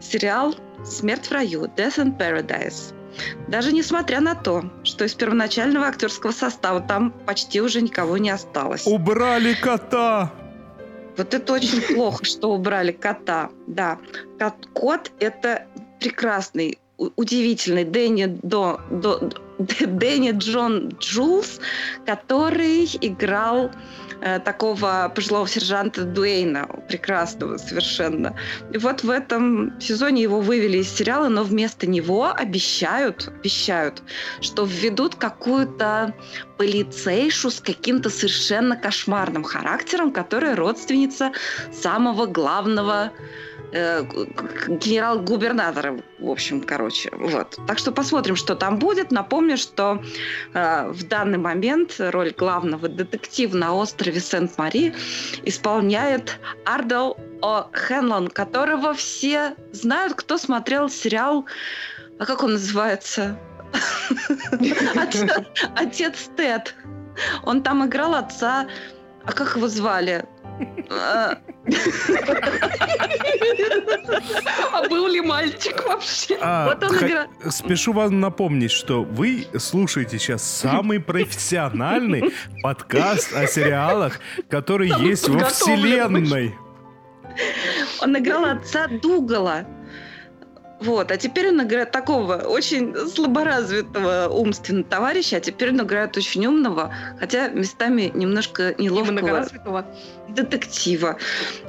сериал 0.00 0.56
«Смерть 0.84 1.26
в 1.26 1.32
раю» 1.32 1.64
«Death 1.76 1.98
in 1.98 2.16
Paradise». 2.18 2.94
Даже 3.48 3.72
несмотря 3.72 4.20
на 4.20 4.34
то, 4.34 4.64
что 4.84 5.04
из 5.04 5.14
первоначального 5.14 5.86
актерского 5.86 6.30
состава 6.30 6.80
там 6.80 7.10
почти 7.10 7.60
уже 7.60 7.80
никого 7.80 8.16
не 8.18 8.30
осталось. 8.30 8.86
Убрали 8.86 9.54
кота! 9.54 10.30
Вот 11.16 11.34
это 11.34 11.52
очень 11.52 11.82
плохо, 11.82 12.24
что 12.24 12.52
убрали 12.52 12.92
кота. 12.92 13.50
Да, 13.66 13.98
Кот- 14.38 14.68
кот– 14.72 15.12
это 15.18 15.66
прекрасный, 15.98 16.78
удивительный 16.98 17.84
Дэнни, 17.84 18.26
До, 18.42 18.80
До- 18.90 19.30
Дэнни 19.58 20.32
Джон 20.32 20.88
Джулс, 21.00 21.60
который 22.04 22.84
играл 23.00 23.70
э, 24.20 24.40
такого 24.40 25.10
пожилого 25.14 25.48
сержанта 25.48 26.04
Дуэйна, 26.04 26.68
прекрасного 26.88 27.56
совершенно. 27.56 28.36
И 28.72 28.78
вот 28.78 29.02
в 29.04 29.10
этом 29.10 29.80
сезоне 29.80 30.22
его 30.22 30.40
вывели 30.40 30.78
из 30.78 30.88
сериала, 30.88 31.28
но 31.28 31.44
вместо 31.44 31.86
него 31.86 32.32
обещают, 32.32 33.28
обещают, 33.28 34.02
что 34.40 34.64
введут 34.64 35.14
какую-то 35.14 36.14
полицейшу 36.56 37.50
с 37.50 37.60
каким-то 37.60 38.10
совершенно 38.10 38.76
кошмарным 38.76 39.44
характером, 39.44 40.12
которая 40.12 40.56
родственница 40.56 41.32
самого 41.72 42.26
главного 42.26 43.12
э, 43.72 44.02
г- 44.02 44.24
г- 44.24 44.76
генерал-губернатора, 44.76 46.00
в 46.18 46.30
общем, 46.30 46.60
короче, 46.60 47.10
вот. 47.12 47.58
Так 47.66 47.78
что 47.78 47.92
посмотрим, 47.92 48.36
что 48.36 48.54
там 48.54 48.78
будет. 48.78 49.10
Напомню, 49.10 49.56
что 49.56 50.02
э, 50.54 50.88
в 50.90 51.06
данный 51.08 51.38
момент 51.38 51.96
роль 51.98 52.32
главного 52.36 52.88
детектива 52.88 53.56
на 53.56 53.74
острове 53.74 54.20
Сент-Мари 54.20 54.94
исполняет 55.44 56.38
Ардел 56.64 57.16
О. 57.42 57.68
Хенлон, 57.72 58.28
которого 58.28 58.94
все 58.94 59.54
знают, 59.72 60.14
кто 60.14 60.38
смотрел 60.38 60.88
сериал, 60.88 61.44
а 62.18 62.26
как 62.26 62.42
он 62.42 62.52
называется? 62.52 63.38
Отец 65.76 66.30
Тед. 66.36 66.74
Он 67.44 67.62
там 67.62 67.86
играл 67.86 68.14
отца. 68.14 68.66
А 69.24 69.32
как 69.32 69.56
его 69.56 69.68
звали? 69.68 70.24
А, 70.90 71.38
был 74.88 75.06
ли 75.08 75.20
мальчик 75.20 75.86
вообще? 75.86 76.38
А, 76.40 76.78
Спешу 77.50 77.92
вам 77.92 78.20
напомнить, 78.20 78.70
что 78.70 79.02
вы 79.02 79.46
слушаете 79.58 80.18
сейчас 80.18 80.42
самый 80.42 81.00
профессиональный 81.00 82.32
подкаст 82.62 83.34
о 83.34 83.46
сериалах, 83.46 84.20
который 84.48 84.88
есть 85.02 85.28
во 85.28 85.44
вселенной. 85.44 86.54
Он 88.00 88.18
играл 88.18 88.44
отца 88.46 88.88
Дугала. 88.88 89.64
Вот, 90.80 91.10
а 91.10 91.16
теперь 91.16 91.48
он 91.48 91.62
играет 91.62 91.90
такого 91.90 92.36
очень 92.36 92.94
слаборазвитого 93.08 94.28
умственно 94.28 94.84
товарища, 94.84 95.38
а 95.38 95.40
теперь 95.40 95.70
он 95.70 95.80
играет 95.82 96.16
очень 96.16 96.46
умного, 96.46 96.94
хотя 97.18 97.48
местами 97.48 98.12
немножко 98.14 98.74
неловкого 98.78 99.86
детектива. 100.28 101.16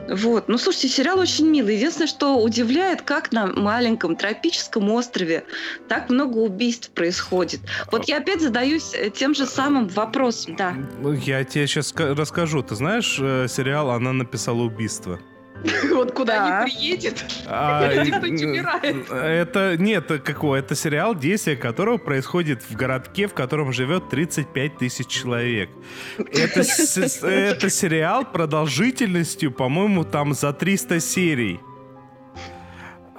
Вот. 0.07 0.47
Ну, 0.47 0.57
слушайте, 0.57 0.89
сериал 0.89 1.19
очень 1.19 1.47
милый. 1.47 1.75
Единственное, 1.75 2.07
что 2.07 2.39
удивляет, 2.41 3.01
как 3.01 3.31
на 3.31 3.47
маленьком 3.47 4.15
тропическом 4.15 4.89
острове 4.91 5.43
так 5.87 6.09
много 6.09 6.37
убийств 6.37 6.91
происходит. 6.91 7.61
Вот 7.91 8.07
я 8.07 8.17
опять 8.17 8.41
задаюсь 8.41 8.93
э, 8.93 9.09
тем 9.09 9.33
же 9.33 9.45
самым 9.45 9.87
вопросом, 9.87 10.55
да. 10.55 10.75
Ну, 10.99 11.13
Я 11.13 11.43
тебе 11.43 11.67
сейчас 11.67 11.93
расскажу. 11.95 12.61
Ты 12.61 12.75
знаешь 12.75 13.17
э, 13.19 13.47
сериал 13.47 13.89
«Она 13.91 14.13
написала 14.13 14.61
убийство»? 14.61 15.19
Вот 15.93 16.13
куда 16.13 16.35
Да. 16.37 16.63
не 16.63 16.71
приедет. 16.71 17.25
А, 17.47 17.89
Кто-нибудь 17.91 18.41
умирает. 18.43 19.11
Это 19.11 19.75
нет, 19.77 20.05
это 20.05 20.19
какое? 20.19 20.59
Это 20.59 20.75
сериал, 20.75 21.15
действие 21.15 21.57
которого 21.57 21.97
происходит 21.97 22.63
в 22.69 22.75
городке, 22.75 23.27
в 23.27 23.33
котором 23.33 23.73
живет 23.73 24.09
35 24.09 24.77
тысяч 24.77 25.07
человек. 25.07 25.69
Это, 26.17 26.63
с- 26.63 27.23
это 27.23 27.69
сериал 27.69 28.23
продолжительностью, 28.25 29.51
по-моему, 29.51 30.03
там 30.05 30.33
за 30.33 30.53
300 30.53 30.99
серий. 30.99 31.59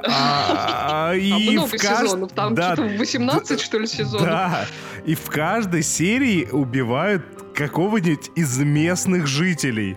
А, 0.03 1.11
А 1.11 1.15
и 1.15 1.51
много 1.51 1.67
в 1.69 1.75
кажд- 1.75 2.05
сезонов. 2.07 2.33
Там 2.33 2.55
да, 2.55 2.75
что-то 2.75 2.97
18, 2.97 3.61
что 3.61 3.79
ли, 3.79 3.87
сезонов. 3.87 4.27
Да, 4.27 4.65
и 5.05 5.15
в 5.15 5.27
каждой 5.29 5.83
серии 5.83 6.49
убивают 6.51 7.23
какого-нибудь 7.55 8.31
из 8.35 8.57
местных 8.59 9.27
жителей. 9.27 9.97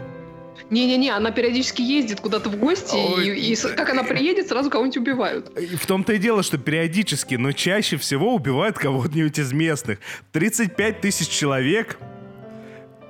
Не-не-не, 0.74 1.12
она 1.12 1.32
периодически 1.32 1.82
ездит 1.82 2.20
куда-то 2.20 2.50
в 2.50 2.58
гости, 2.58 2.96
Ой. 2.96 3.27
и, 3.38 3.53
и 3.53 3.56
как 3.56 3.89
она 3.92 4.03
приедет, 4.03 4.48
сразу 4.48 4.70
кого-нибудь 4.70 4.98
убивают. 4.98 5.50
И 5.60 5.75
В 5.75 5.86
том-то 5.86 6.13
и 6.13 6.18
дело, 6.18 6.42
что 6.44 6.58
периодически, 6.58 7.36
но 7.36 7.51
чаще 7.51 7.98
всего 7.98 8.34
убивают 8.34 8.77
кого-нибудь 8.77 9.38
из 9.38 9.53
местных. 9.53 10.00
35 10.32 11.01
тысяч 11.01 11.27
человек 11.30 11.98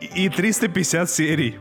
и 0.01 0.27
350 0.29 1.09
серий. 1.09 1.55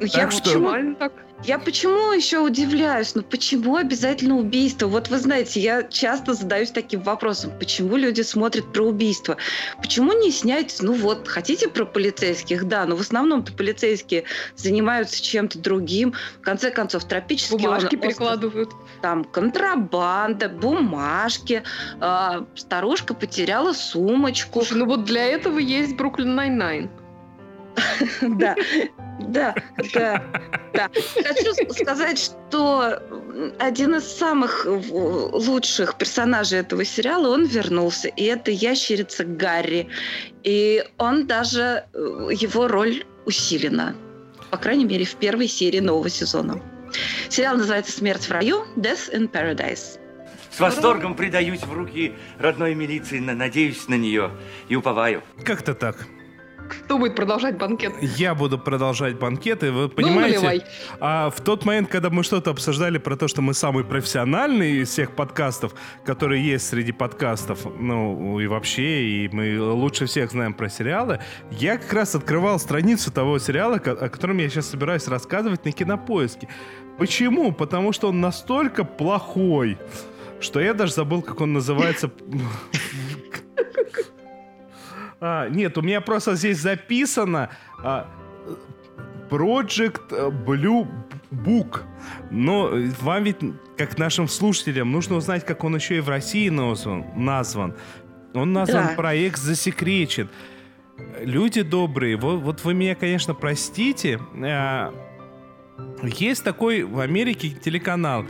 Я 0.00 0.08
Так 0.08 0.32
что- 0.32 0.94
так. 0.98 1.12
Я 1.42 1.58
почему 1.58 2.12
еще 2.12 2.38
удивляюсь? 2.40 3.14
Ну 3.14 3.22
почему 3.22 3.76
обязательно 3.76 4.36
убийство? 4.36 4.86
Вот 4.88 5.08
вы 5.08 5.16
знаете, 5.18 5.58
я 5.60 5.82
часто 5.84 6.34
задаюсь 6.34 6.70
таким 6.70 7.00
вопросом, 7.00 7.50
почему 7.58 7.96
люди 7.96 8.20
смотрят 8.20 8.70
про 8.72 8.82
убийство? 8.84 9.38
Почему 9.78 10.12
не 10.12 10.30
снять, 10.32 10.76
ну 10.80 10.92
вот, 10.92 11.26
хотите 11.28 11.68
про 11.68 11.86
полицейских? 11.86 12.68
Да, 12.68 12.84
но 12.84 12.94
в 12.94 13.00
основном-то 13.00 13.52
полицейские 13.54 14.24
занимаются 14.54 15.22
чем-то 15.22 15.58
другим. 15.58 16.12
В 16.40 16.42
конце 16.42 16.70
концов, 16.70 17.04
тропический 17.06 17.56
Бумажки 17.56 17.94
он- 17.94 18.00
перекладывают. 18.02 18.70
там 19.00 19.24
контрабанда, 19.24 20.50
бумажки, 20.50 21.62
а, 22.00 22.44
старушка 22.54 23.14
потеряла 23.14 23.72
сумочку. 23.72 24.60
Слушай, 24.60 24.78
ну 24.80 24.86
вот 24.86 25.04
для 25.06 25.24
этого 25.24 25.58
есть 25.58 25.96
Brooklyn 25.96 26.34
Nine-Nine. 26.34 26.90
Да, 28.20 28.54
да, 29.28 29.54
да, 29.94 30.22
да. 30.74 30.88
Хочу 31.14 31.74
сказать, 31.74 32.18
что 32.18 33.02
один 33.58 33.94
из 33.94 34.04
самых 34.04 34.66
э, 34.66 34.70
лучших 34.70 35.96
персонажей 35.96 36.60
этого 36.60 36.84
сериала, 36.84 37.28
он 37.28 37.44
вернулся, 37.46 38.08
и 38.08 38.24
это 38.24 38.50
ящерица 38.50 39.24
Гарри. 39.24 39.88
И 40.42 40.84
он 40.98 41.26
даже, 41.26 41.84
э, 41.92 42.28
его 42.32 42.68
роль 42.68 43.04
усилена. 43.26 43.94
По 44.50 44.56
крайней 44.56 44.84
мере, 44.84 45.04
в 45.04 45.14
первой 45.16 45.46
серии 45.48 45.80
нового 45.80 46.08
сезона. 46.08 46.60
Сериал 47.28 47.56
называется 47.56 47.92
«Смерть 47.92 48.26
в 48.26 48.30
раю» 48.32 48.64
«Death 48.76 49.12
in 49.14 49.30
Paradise». 49.30 49.98
С 50.50 50.58
восторгом 50.58 51.14
предаюсь 51.14 51.62
в 51.62 51.72
руки 51.72 52.14
родной 52.38 52.74
милиции, 52.74 53.20
на- 53.20 53.34
надеюсь 53.34 53.86
на 53.86 53.94
нее 53.94 54.32
и 54.68 54.74
уповаю. 54.74 55.22
Как-то 55.44 55.74
так. 55.74 56.06
Кто 56.70 56.98
будет 56.98 57.16
продолжать 57.16 57.58
банкет? 57.58 57.92
Я 58.00 58.34
буду 58.34 58.58
продолжать 58.58 59.18
банкеты. 59.18 59.72
Вы 59.72 59.82
Ну, 59.82 59.88
понимаете, 59.88 60.36
наливай. 60.38 60.62
а 61.00 61.30
в 61.30 61.40
тот 61.40 61.64
момент, 61.64 61.88
когда 61.88 62.10
мы 62.10 62.22
что-то 62.22 62.50
обсуждали 62.50 62.98
про 62.98 63.16
то, 63.16 63.28
что 63.28 63.42
мы 63.42 63.54
самый 63.54 63.84
профессиональный 63.84 64.78
из 64.82 64.88
всех 64.90 65.12
подкастов, 65.16 65.72
которые 66.04 66.44
есть 66.44 66.68
среди 66.68 66.92
подкастов, 66.92 67.60
ну 67.78 68.38
и 68.40 68.46
вообще, 68.46 69.02
и 69.02 69.28
мы 69.32 69.60
лучше 69.60 70.06
всех 70.06 70.30
знаем 70.30 70.54
про 70.54 70.68
сериалы, 70.68 71.20
я 71.50 71.76
как 71.78 71.92
раз 71.92 72.14
открывал 72.14 72.58
страницу 72.58 73.10
того 73.12 73.38
сериала, 73.38 73.76
о 73.76 74.08
котором 74.08 74.38
я 74.38 74.48
сейчас 74.48 74.66
собираюсь 74.70 75.08
рассказывать 75.08 75.64
на 75.64 75.72
Кинопоиске. 75.72 76.48
Почему? 76.98 77.52
Потому 77.52 77.92
что 77.92 78.08
он 78.08 78.20
настолько 78.20 78.84
плохой, 78.84 79.78
что 80.40 80.60
я 80.60 80.74
даже 80.74 80.92
забыл, 80.94 81.22
как 81.22 81.40
он 81.40 81.52
называется. 81.52 82.10
А, 85.20 85.48
нет, 85.48 85.76
у 85.78 85.82
меня 85.82 86.00
просто 86.00 86.34
здесь 86.34 86.58
записано 86.58 87.50
а, 87.82 88.08
Project 89.28 90.10
Blue 90.46 90.88
Book. 91.30 91.82
Но 92.30 92.70
э, 92.70 92.90
вам 93.00 93.24
ведь, 93.24 93.36
как 93.76 93.98
нашим 93.98 94.28
слушателям, 94.28 94.90
нужно 94.90 95.16
узнать, 95.16 95.44
как 95.44 95.62
он 95.64 95.74
еще 95.76 95.98
и 95.98 96.00
в 96.00 96.08
России 96.08 96.48
назван. 96.48 97.04
назван. 97.16 97.74
Он 98.34 98.52
назван 98.52 98.88
Да. 98.88 98.94
проект 98.94 99.38
засекречен. 99.38 100.28
Люди 101.20 101.62
добрые, 101.62 102.16
вот, 102.16 102.40
вот 102.40 102.64
вы 102.64 102.74
меня, 102.74 102.94
конечно, 102.94 103.34
простите. 103.34 104.18
а, 104.42 104.92
есть 106.02 106.44
такой 106.44 106.82
в 106.82 106.98
Америке 107.00 107.50
телеканал 107.50 108.24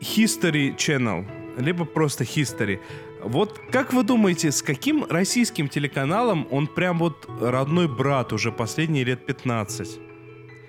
History 0.00 0.76
Channel, 0.76 1.26
либо 1.58 1.84
просто 1.84 2.24
History. 2.24 2.80
Вот 3.22 3.60
как 3.70 3.92
вы 3.92 4.02
думаете, 4.02 4.50
с 4.50 4.62
каким 4.62 5.04
российским 5.04 5.68
телеканалом 5.68 6.46
он 6.50 6.66
прям 6.66 6.98
вот 6.98 7.28
родной 7.40 7.88
брат 7.88 8.32
уже 8.32 8.50
последние 8.52 9.04
лет 9.04 9.26
15? 9.26 9.98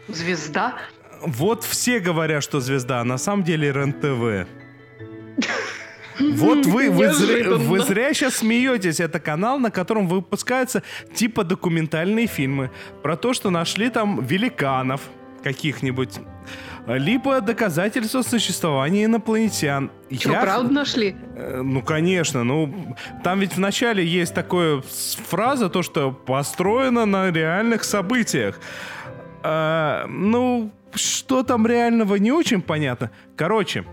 Звезда? 0.08 0.75
Вот 1.22 1.63
все 1.63 2.00
говорят, 2.00 2.43
что 2.43 2.60
звезда, 2.60 3.01
а 3.01 3.03
на 3.03 3.17
самом 3.17 3.43
деле 3.43 3.72
РЕН-ТВ. 3.72 4.48
Вот 6.20 6.65
вы, 6.65 6.89
вы, 6.89 7.13
зря, 7.13 7.55
вы 7.55 7.79
зря 7.79 8.13
сейчас 8.13 8.38
смеетесь. 8.38 9.00
Это 9.00 9.20
канал, 9.20 9.60
на 9.60 9.72
котором 9.72 10.08
выпускаются 10.08 10.84
типа 11.13 11.43
документальные 11.43 12.27
фильмы 12.27 12.70
про 13.01 13.15
то, 13.15 13.34
что 13.34 13.50
нашли 13.50 13.89
там 13.89 14.24
великанов 14.24 15.01
каких-нибудь, 15.43 16.20
либо 16.88 17.41
доказательства 17.41 18.21
существования 18.23 19.05
инопланетян. 19.05 19.91
Что, 20.11 20.31
Я- 20.31 20.41
правда 20.41 20.73
нашли? 20.73 21.15
Э, 21.35 21.61
Ну, 21.63 21.81
конечно. 21.81 22.43
Ну, 22.43 22.95
там 23.23 23.39
ведь 23.39 23.55
вначале 23.55 24.03
есть 24.05 24.33
такая 24.33 24.81
фраза, 25.29 25.69
то, 25.69 25.83
что 25.83 26.11
построено 26.11 27.05
на 27.05 27.31
реальных 27.31 27.83
событиях. 27.83 28.59
А, 29.43 30.05
ну, 30.07 30.71
что 30.93 31.43
там 31.43 31.65
реального, 31.67 32.15
не 32.15 32.31
очень 32.31 32.61
понятно. 32.61 33.09
Короче, 33.35 33.83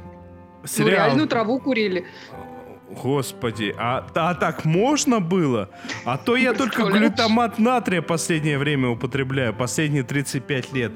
Ну, 0.63 0.67
сериал... 0.69 0.91
реальную 0.91 1.29
траву 1.29 1.59
курили. 1.61 2.05
Господи, 3.03 3.75
а, 3.79 4.07
а 4.15 4.35
так 4.35 4.65
можно 4.65 5.21
было? 5.21 5.69
А 6.05 6.17
то 6.17 6.37
я 6.37 6.53
только 6.55 6.85
глютамат 6.85 7.59
натрия 7.59 8.01
последнее 8.03 8.59
время 8.59 8.89
употребляю, 8.89 9.53
последние 9.55 10.03
35 10.05 10.73
лет. 10.73 10.93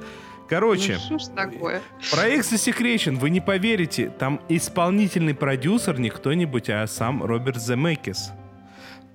Короче, 0.57 0.99
Ну, 1.09 1.19
ж 1.19 1.23
такое? 1.35 1.81
Проект 2.11 2.45
засекречен, 2.47 3.17
вы 3.17 3.31
не 3.31 3.41
поверите. 3.41 4.13
Там 4.19 4.39
исполнительный 4.51 5.35
продюсер 5.35 5.99
не 5.99 6.11
кто-нибудь, 6.11 6.69
а 6.69 6.87
сам 6.87 7.23
Роберт 7.25 7.57
Земекис. 7.59 8.33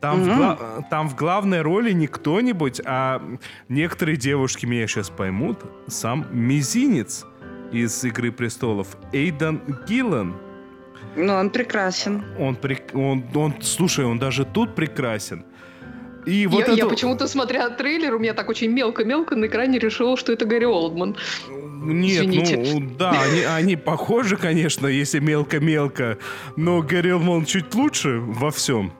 Там, 0.01 0.23
в 0.23 0.25
гла- 0.35 0.57
там 0.89 1.07
в 1.07 1.15
главной 1.15 1.61
роли 1.61 1.91
не 1.91 2.07
кто-нибудь, 2.07 2.81
а 2.85 3.21
некоторые 3.69 4.17
девушки 4.17 4.65
меня 4.65 4.87
сейчас 4.87 5.11
поймут, 5.11 5.59
сам 5.87 6.25
Мизинец 6.31 7.25
из 7.71 8.03
«Игры 8.03 8.31
престолов» 8.31 8.97
Эйдан 9.13 9.61
Гиллан. 9.87 10.35
Ну, 11.15 11.33
он 11.33 11.49
прекрасен. 11.51 12.23
Он, 12.39 12.55
прек- 12.55 12.95
он, 12.95 13.23
он, 13.35 13.55
слушай, 13.61 14.05
он 14.05 14.17
даже 14.17 14.43
тут 14.45 14.73
прекрасен. 14.75 15.45
И 16.27 16.45
вот 16.45 16.59
я, 16.59 16.63
это... 16.65 16.73
я 16.73 16.85
почему-то, 16.87 17.25
смотря 17.27 17.69
трейлер, 17.69 18.13
у 18.15 18.19
меня 18.19 18.33
так 18.33 18.49
очень 18.49 18.69
мелко-мелко 18.69 19.35
на 19.37 19.45
экране 19.45 19.79
решила, 19.79 20.17
что 20.17 20.33
это 20.33 20.45
Гарри 20.45 20.65
Олдман. 20.65 21.15
Нет, 21.49 22.25
Извините. 22.25 22.57
ну 22.57 22.91
да, 22.99 23.11
они, 23.11 23.43
они 23.43 23.75
похожи, 23.77 24.35
конечно, 24.35 24.87
если 24.87 25.19
мелко-мелко, 25.19 26.17
но 26.57 26.81
Гарри 26.81 27.11
Олдман 27.11 27.45
чуть 27.45 27.73
лучше 27.73 28.19
во 28.19 28.51
всем. 28.51 28.91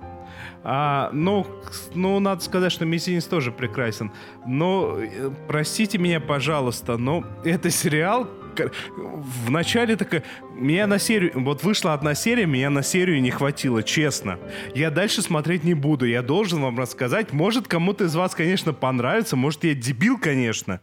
А, 0.63 1.09
но, 1.11 1.45
ну, 1.93 2.17
надо 2.19 2.41
сказать, 2.43 2.71
что 2.71 2.85
Мизинец 2.85 3.25
тоже 3.25 3.51
прекрасен. 3.51 4.11
Но, 4.45 4.97
э, 4.97 5.29
простите 5.49 5.97
меня, 5.97 6.19
пожалуйста, 6.19 6.97
но 6.97 7.25
это 7.43 7.69
сериал... 7.69 8.27
В 8.59 9.49
начале 9.49 9.95
такая... 9.95 10.23
Меня 10.53 10.87
на 10.87 10.99
серию... 10.99 11.31
Вот 11.35 11.63
вышла 11.63 11.93
одна 11.93 12.15
серия, 12.15 12.45
меня 12.45 12.69
на 12.69 12.83
серию 12.83 13.21
не 13.21 13.31
хватило, 13.31 13.83
честно. 13.83 14.39
Я 14.75 14.91
дальше 14.91 15.21
смотреть 15.21 15.63
не 15.63 15.73
буду. 15.73 16.05
Я 16.05 16.21
должен 16.21 16.61
вам 16.61 16.79
рассказать. 16.79 17.33
Может, 17.33 17.67
кому-то 17.67 18.05
из 18.05 18.15
вас, 18.15 18.35
конечно, 18.35 18.73
понравится. 18.73 19.35
Может, 19.35 19.63
я 19.63 19.73
дебил, 19.73 20.17
конечно. 20.17 20.81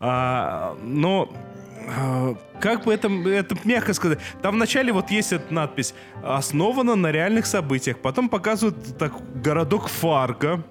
А, 0.00 0.76
но 0.82 1.32
а, 1.96 2.36
как 2.60 2.84
бы 2.84 2.92
это, 2.92 3.08
это 3.08 3.56
мягко 3.64 3.94
сказать, 3.94 4.18
там 4.42 4.56
вначале 4.56 4.92
вот 4.92 5.10
есть 5.10 5.32
эта 5.32 5.52
надпись 5.52 5.94
«Основана 6.22 6.94
на 6.94 7.10
реальных 7.10 7.46
событиях», 7.46 7.98
потом 7.98 8.28
показывают 8.28 8.98
так, 8.98 9.12
городок 9.40 9.88
Фарго, 9.88 10.62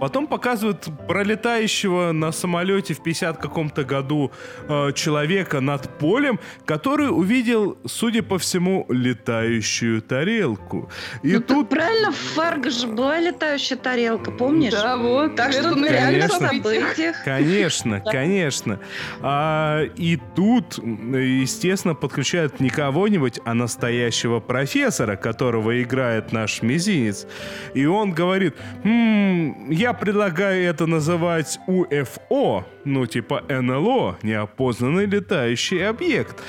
потом 0.00 0.26
показывают 0.26 0.88
пролетающего 1.06 2.12
на 2.12 2.32
самолете 2.32 2.94
в 2.94 3.02
50 3.02 3.38
каком-то 3.38 3.84
году 3.84 4.32
э, 4.68 4.92
человека 4.94 5.60
над 5.60 5.98
полем, 5.98 6.40
который 6.64 7.08
увидел, 7.08 7.78
судя 7.84 8.22
по 8.22 8.38
всему, 8.38 8.86
летающую 8.88 10.02
тарелку. 10.02 10.90
И 11.22 11.34
ну, 11.34 11.40
тут... 11.40 11.68
правильно, 11.68 12.12
в 12.12 12.16
Фарго 12.16 12.70
же 12.70 12.86
была 12.86 13.20
летающая 13.20 13.76
тарелка, 13.76 14.30
помнишь? 14.30 14.72
Да, 14.72 14.96
вот. 14.96 15.36
Так 15.36 15.52
что 15.52 15.74
на 15.74 15.82
на 15.82 15.86
реальных 15.86 16.30
Конечно. 16.30 16.48
событиях. 16.48 17.24
Конечно, 17.24 18.00
конечно. 18.00 18.80
А, 19.20 19.82
и 19.96 20.18
тут, 20.34 20.78
естественно, 20.78 21.94
подключают 21.94 22.60
не 22.60 22.70
кого-нибудь, 22.70 23.40
а 23.44 23.54
настоящего 23.54 24.40
профессора, 24.40 25.16
которого 25.16 25.82
играет 25.82 26.32
наш 26.32 26.62
мизинец. 26.62 27.26
И 27.74 27.86
он 27.86 28.12
говорит, 28.12 28.56
«М, 28.84 29.61
я 29.68 29.92
предлагаю 29.92 30.64
это 30.64 30.86
называть 30.86 31.58
УФО, 31.66 32.64
ну 32.84 33.06
типа 33.06 33.42
НЛО, 33.48 34.18
неопознанный 34.22 35.06
летающий 35.06 35.88
объект. 35.88 36.42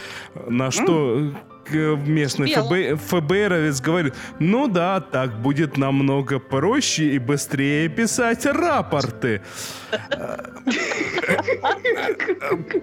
На 0.48 0.72
что 0.72 1.32
местный 1.72 2.48
Смело. 2.48 2.98
ФБ, 2.98 3.02
ФБРовец 3.10 3.82
говорит, 3.82 4.14
ну 4.40 4.68
да, 4.68 5.00
так 5.00 5.42
будет 5.42 5.78
намного 5.78 6.40
проще 6.40 7.14
и 7.14 7.20
быстрее 7.20 7.90
писать 7.90 8.46
рапорты. 8.46 9.42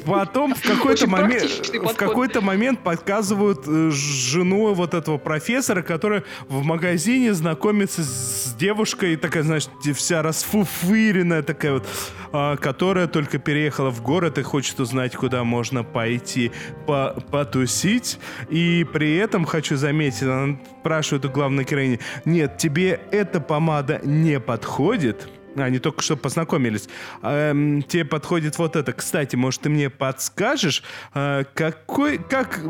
Потом 0.07 0.55
в 0.55 0.62
какой-то 0.62 1.09
момент, 1.09 1.51
в 1.73 1.95
какой-то 1.95 2.40
момент 2.40 2.81
показывают 2.83 3.64
э, 3.66 3.90
жену 3.90 4.73
вот 4.75 4.95
этого 4.95 5.19
профессора, 5.19 5.83
которая 5.83 6.25
в 6.49 6.64
магазине 6.64 7.35
знакомится 7.35 8.03
с 8.03 8.55
девушкой, 8.59 9.16
такая, 9.16 9.43
значит, 9.43 9.71
вся 9.95 10.23
расфуфыренная 10.23 11.43
такая 11.43 11.75
вот, 11.75 11.87
а, 12.33 12.57
которая 12.57 13.07
только 13.09 13.38
переехала 13.38 13.90
в 13.90 14.03
город 14.03 14.38
и 14.38 14.43
хочет 14.43 14.79
узнать, 14.81 15.16
куда 15.16 15.43
можно 15.45 15.83
пойти 15.83 16.53
по 16.87 17.16
потусить. 17.31 18.19
И 18.49 18.69
при 18.85 19.16
этом, 19.16 19.44
хочу 19.44 19.76
заметить, 19.76 20.22
она 20.22 20.59
спрашивает 20.80 21.24
у 21.24 21.30
главной 21.30 21.64
героини, 21.64 22.00
нет, 22.24 22.59
тебе 22.59 23.00
эта 23.11 23.40
помада 23.40 24.00
не 24.04 24.40
подходит? 24.40 25.28
Они 25.56 25.78
только 25.78 26.02
что 26.02 26.16
познакомились. 26.16 26.88
Эм, 27.22 27.83
тебе 27.83 28.04
подходит 28.04 28.56
вот 28.59 28.76
это. 28.76 28.92
Кстати, 28.92 29.37
может, 29.37 29.62
ты 29.62 29.68
мне 29.68 29.90
подскажешь, 29.90 30.83
э, 31.12 31.44
какой, 31.54 32.18
как 32.18 32.61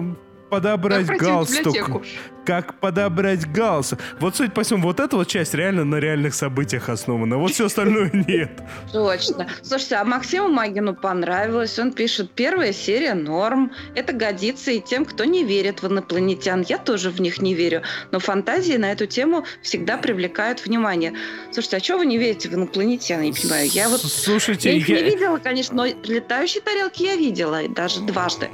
подобрать 0.48 1.06
в 1.06 1.16
галстук? 1.16 2.02
Как 2.44 2.81
подобрать 2.81 3.50
галстук? 3.50 4.00
Вот 4.18 4.37
суть 4.37 4.55
по 4.55 4.62
всему, 4.62 4.83
вот 4.83 5.00
эта 5.00 5.16
вот 5.16 5.29
часть 5.29 5.55
реально 5.55 5.85
на 5.85 5.96
реальных 5.96 6.35
событиях 6.35 6.88
основана. 6.88 7.37
Вот 7.37 7.53
все 7.53 7.66
остальное 7.66 8.11
нет. 8.29 8.50
Точно. 8.92 9.46
Слушайте, 9.62 9.96
а 9.96 10.05
Максиму 10.05 10.48
Магину 10.48 10.94
понравилось. 10.94 11.79
Он 11.79 11.92
пишет, 11.92 12.31
первая 12.33 12.72
серия 12.72 13.14
норм. 13.14 13.72
Это 13.94 14.12
годится 14.12 14.70
и 14.70 14.81
тем, 14.81 15.05
кто 15.05 15.24
не 15.24 15.44
верит 15.44 15.83
в 15.83 15.87
инопланетян. 15.87 16.64
Я 16.68 16.79
тоже 16.79 17.11
в 17.11 17.20
них 17.20 17.40
не 17.40 17.55
верю. 17.55 17.83
Но 18.11 18.18
фантазии 18.18 18.74
на 18.74 18.92
эту 18.92 19.07
тему 19.07 19.44
всегда 19.62 19.96
привлекают 19.98 20.64
внимание. 20.64 21.14
Слушайте, 21.53 21.76
а 21.76 21.81
что 21.81 21.98
вы 21.98 22.07
не 22.07 22.18
верите 22.18 22.48
в 22.48 22.55
инопланетян? 22.55 23.20
Я 23.20 23.29
не 23.29 23.33
понимаю. 23.33 23.68
Я 23.68 23.88
вот... 23.88 24.00
Слушайте, 24.00 24.70
Я 24.70 24.76
их 24.76 24.88
не 24.88 25.03
видела, 25.03 25.38
конечно, 25.38 25.76
но 25.76 25.87
летающие 25.87 26.62
тарелки 26.62 27.03
я 27.03 27.16
видела, 27.16 27.62
и 27.62 27.68
даже 27.68 28.00
дважды. 28.00 28.48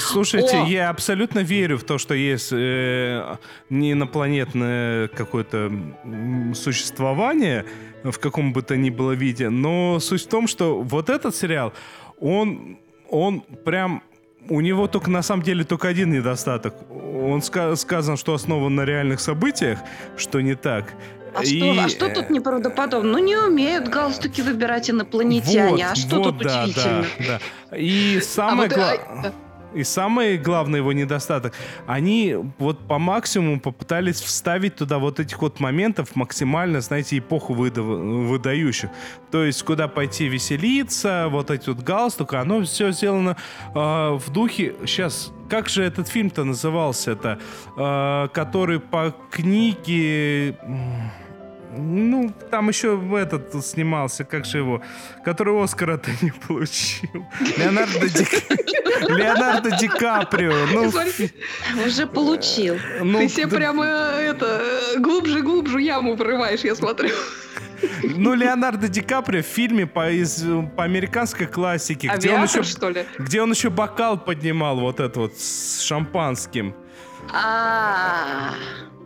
Слушайте, 0.00 0.56
О! 0.56 0.66
я 0.66 0.90
абсолютно 0.90 1.40
верю 1.40 1.78
в 1.78 1.84
то, 1.84 1.98
что 1.98 2.14
есть 2.14 2.50
э, 2.52 3.25
не 3.70 3.92
инопланетное 3.92 5.08
какое-то 5.08 5.70
существование 6.54 7.64
в 8.04 8.18
каком 8.18 8.52
бы 8.52 8.62
то 8.62 8.76
ни 8.76 8.90
было 8.90 9.12
виде, 9.12 9.48
но 9.50 9.98
суть 10.00 10.22
в 10.24 10.28
том, 10.28 10.46
что 10.46 10.80
вот 10.82 11.10
этот 11.10 11.34
сериал, 11.34 11.72
он, 12.20 12.78
он 13.10 13.40
прям 13.64 14.02
у 14.48 14.60
него 14.60 14.86
только 14.86 15.10
на 15.10 15.22
самом 15.22 15.42
деле 15.42 15.64
только 15.64 15.88
один 15.88 16.12
недостаток. 16.12 16.74
Он 16.90 17.40
ска- 17.40 17.74
сказано, 17.74 18.16
что 18.16 18.32
основан 18.34 18.74
на 18.76 18.84
реальных 18.84 19.18
событиях, 19.20 19.80
что 20.16 20.40
не 20.40 20.54
так. 20.54 20.94
А, 21.34 21.42
И, 21.42 21.58
что, 21.58 21.84
а 21.84 21.88
что 21.88 22.08
тут 22.08 22.30
неправдоподобно? 22.30 23.12
Ну, 23.12 23.18
не 23.18 23.36
умеют 23.36 23.88
галстуки 23.88 24.40
выбирать 24.42 24.88
инопланетяне. 24.88 25.86
а 25.88 25.94
что 25.96 26.16
вот, 26.16 26.24
тут 26.38 26.38
да, 26.46 26.62
удивительно? 26.62 27.04
Да, 27.18 27.40
да. 27.70 27.76
И 27.76 28.20
самое, 28.20 28.68
вот, 28.68 28.78
гла- 28.78 28.94
а, 29.08 29.32
и 29.76 29.84
самый 29.84 30.38
главный 30.38 30.78
его 30.78 30.92
недостаток, 30.92 31.52
они 31.86 32.36
вот 32.58 32.86
по 32.88 32.98
максимуму 32.98 33.60
попытались 33.60 34.20
вставить 34.20 34.76
туда 34.76 34.98
вот 34.98 35.20
этих 35.20 35.42
вот 35.42 35.60
моментов 35.60 36.16
максимально, 36.16 36.80
знаете, 36.80 37.18
эпоху 37.18 37.54
выда- 37.54 37.82
выдающих. 37.82 38.90
То 39.30 39.44
есть 39.44 39.62
куда 39.62 39.88
пойти 39.88 40.28
веселиться, 40.28 41.26
вот 41.28 41.50
эти 41.50 41.68
вот 41.68 41.80
галстук, 41.80 42.34
оно 42.34 42.62
все 42.62 42.90
сделано 42.92 43.36
э, 43.74 43.74
в 43.74 44.32
духе... 44.32 44.74
Сейчас, 44.86 45.32
как 45.50 45.68
же 45.68 45.82
этот 45.82 46.08
фильм-то 46.08 46.44
назывался-то? 46.44 47.38
Э, 47.76 48.28
который 48.32 48.80
по 48.80 49.14
книге... 49.30 50.56
Ну, 51.78 52.32
там 52.50 52.68
еще 52.68 53.00
этот 53.16 53.64
снимался, 53.64 54.24
как 54.24 54.44
же 54.44 54.58
его, 54.58 54.82
который 55.24 55.62
Оскара-то 55.62 56.10
не 56.22 56.30
получил. 56.30 57.26
Леонардо 57.58 58.08
Ди, 58.08 58.26
Леонардо 59.08 59.70
Ди 59.76 59.88
Каприо. 59.88 60.66
Ну, 60.72 60.90
Смотри, 60.90 61.30
Уже 61.86 62.06
получил. 62.06 62.76
ну, 63.02 63.18
Ты 63.18 63.28
себе 63.28 63.46
да- 63.46 63.56
прямо 63.56 63.84
это 63.86 64.60
э, 64.94 64.98
глубже 64.98 65.42
глубже 65.42 65.80
яму 65.80 66.14
вырываешь, 66.16 66.60
я 66.60 66.74
смотрю. 66.74 67.10
ну, 68.02 68.34
Леонардо 68.34 68.88
Ди 68.88 69.00
Каприо 69.02 69.42
в 69.42 69.46
фильме 69.46 69.86
по, 69.86 70.10
из, 70.10 70.42
по 70.76 70.84
американской 70.84 71.46
классике, 71.46 72.10
где 72.16 72.30
он, 72.32 72.44
еще, 72.44 72.60
Авиатор, 72.60 72.64
что 72.64 72.88
ли? 72.90 73.04
где 73.18 73.42
он 73.42 73.50
еще 73.50 73.70
бокал 73.70 74.18
поднимал 74.18 74.80
вот 74.80 75.00
этот 75.00 75.16
вот 75.16 75.38
с 75.38 75.80
шампанским. 75.82 76.74
А, 77.32 78.54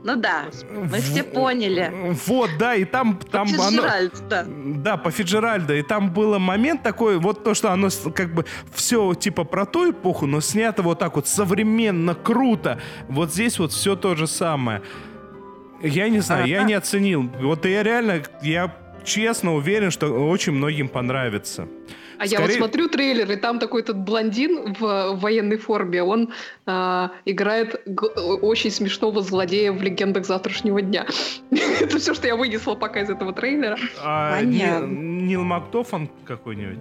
ну 0.02 0.16
да, 0.16 0.46
мы 0.70 0.98
все 1.00 1.22
поняли. 1.22 1.92
Вот, 2.26 2.50
да, 2.58 2.74
и 2.74 2.84
там... 2.84 3.18
там 3.30 3.48
оно- 3.48 3.70
Фицджеральд, 3.70 4.28
да. 4.28 4.46
Да, 4.46 4.96
по 4.96 5.10
Фиджеральдо. 5.10 5.74
И 5.74 5.82
там 5.82 6.12
был 6.12 6.38
момент 6.38 6.82
такой, 6.82 7.18
вот 7.18 7.44
то, 7.44 7.54
что 7.54 7.72
оно 7.72 7.88
как 8.14 8.34
бы 8.34 8.44
все 8.72 9.14
типа 9.14 9.44
про 9.44 9.66
ту 9.66 9.90
эпоху, 9.90 10.26
но 10.26 10.40
снято 10.40 10.82
вот 10.82 10.98
так 10.98 11.16
вот 11.16 11.28
современно, 11.28 12.14
круто. 12.14 12.80
Вот 13.08 13.32
здесь 13.32 13.58
вот 13.58 13.72
все 13.72 13.96
то 13.96 14.14
же 14.16 14.26
самое. 14.26 14.82
Я 15.82 16.08
не 16.08 16.20
знаю, 16.20 16.46
я 16.46 16.62
не 16.62 16.74
оценил. 16.74 17.30
Вот 17.40 17.64
я 17.64 17.82
реально, 17.82 18.22
я 18.42 18.74
честно 19.04 19.54
уверен, 19.54 19.90
что 19.90 20.06
очень 20.28 20.52
многим 20.52 20.88
понравится. 20.88 21.68
А 22.20 22.26
я 22.26 22.38
вот 22.38 22.44
Скорее- 22.50 22.58
смотрю 22.58 22.88
трейлер, 22.88 23.32
и 23.32 23.36
там 23.36 23.58
такой 23.58 23.80
этот 23.80 23.96
блондин 23.96 24.74
в 24.78 25.14
военной 25.14 25.56
форме, 25.56 26.02
он 26.02 26.34
а, 26.66 27.12
играет 27.24 27.80
г- 27.86 28.08
очень 28.42 28.70
смешного 28.70 29.22
злодея 29.22 29.72
в 29.72 29.80
«Легендах 29.82 30.26
завтрашнего 30.26 30.82
дня». 30.82 31.06
Это 31.80 31.98
все, 31.98 32.12
что 32.12 32.26
я 32.26 32.36
вынесла 32.36 32.74
пока 32.74 33.00
из 33.00 33.08
этого 33.08 33.32
трейлера. 33.32 33.78
А 34.04 34.42
Нил 34.42 35.44
Макдофан 35.44 36.10
какой-нибудь? 36.26 36.78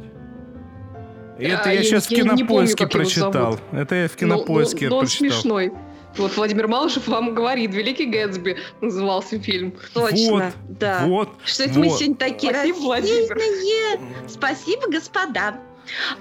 А, 1.37 1.41
Это 1.41 1.71
я 1.71 1.83
сейчас 1.83 2.07
в 2.07 2.09
кинопоиске 2.09 2.85
прочитал. 2.87 3.57
Это 3.71 3.95
я 3.95 4.07
в 4.09 4.21
Но- 4.21 4.27
но- 4.27 4.35
кинопоиске 4.43 4.89
но 4.89 4.97
он 4.97 5.01
прочитал. 5.05 5.29
смешной. 5.31 5.71
Вот 6.19 6.35
Владимир 6.35 6.67
Малышев 6.67 7.07
вам 7.07 7.33
говорит, 7.33 7.73
«Великий 7.73 8.05
Гэтсби» 8.05 8.57
назывался 8.81 9.39
фильм. 9.39 9.73
Точно, 9.93 10.51
да. 10.67 11.05
Вот. 11.05 11.29
Что 11.45 11.63
это 11.63 11.79
мы 11.79 11.87
вот. 11.87 11.97
сегодня 11.97 12.15
такие 12.17 12.53
Спасибо, 12.53 12.77
Владимир. 12.77 13.99
Спасибо, 14.27 14.89
господа. 14.89 15.59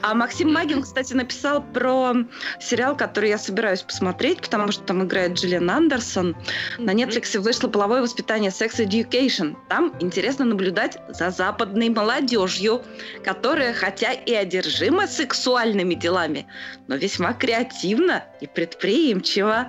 А 0.02 0.14
Максим 0.14 0.52
Магин, 0.52 0.82
кстати, 0.82 1.12
написал 1.14 1.62
про 1.62 2.14
сериал, 2.60 2.96
который 2.96 3.30
я 3.30 3.38
собираюсь 3.38 3.82
посмотреть, 3.82 4.40
потому 4.40 4.72
что 4.72 4.82
там 4.84 5.04
играет 5.04 5.32
Джиллиан 5.32 5.70
Андерсон. 5.70 6.36
На 6.78 6.94
Netflix 6.94 7.38
вышло 7.38 7.68
«Половое 7.68 8.02
воспитание 8.02 8.50
Sex 8.50 8.76
Education». 8.78 9.56
Там 9.68 9.94
интересно 10.00 10.44
наблюдать 10.44 10.98
за 11.08 11.30
западной 11.30 11.88
молодежью, 11.90 12.82
которая, 13.24 13.74
хотя 13.74 14.12
и 14.12 14.32
одержима 14.32 15.06
сексуальными 15.06 15.94
делами, 15.94 16.46
но 16.86 16.96
весьма 16.96 17.32
креативна 17.32 18.24
и 18.40 18.46
предприимчива. 18.46 19.68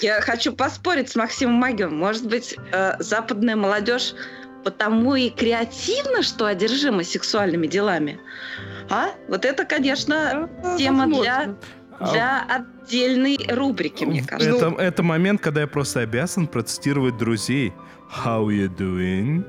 Я 0.00 0.20
хочу 0.20 0.52
поспорить 0.52 1.10
с 1.10 1.16
Максимом 1.16 1.54
Магием. 1.54 1.96
Может 1.96 2.26
быть, 2.26 2.56
э, 2.72 2.94
западная 2.98 3.56
молодежь 3.56 4.14
потому 4.64 5.14
и 5.14 5.30
креативна, 5.30 6.22
что 6.22 6.46
одержима 6.46 7.04
сексуальными 7.04 7.66
делами. 7.66 8.20
А? 8.90 9.08
Вот 9.28 9.44
это, 9.44 9.64
конечно, 9.64 10.48
тема 10.78 11.06
для, 11.06 11.54
А 11.98 12.10
для 12.10 12.46
отдельной 12.48 13.38
рубрики, 13.48 14.04
мне 14.04 14.22
кажется. 14.22 14.66
Это, 14.66 14.80
это 14.80 15.02
момент, 15.02 15.40
когда 15.40 15.62
я 15.62 15.66
просто 15.66 16.00
обязан 16.00 16.46
процитировать 16.46 17.16
друзей. 17.16 17.72
How 18.24 18.46
you 18.48 18.68
doing? 18.68 19.44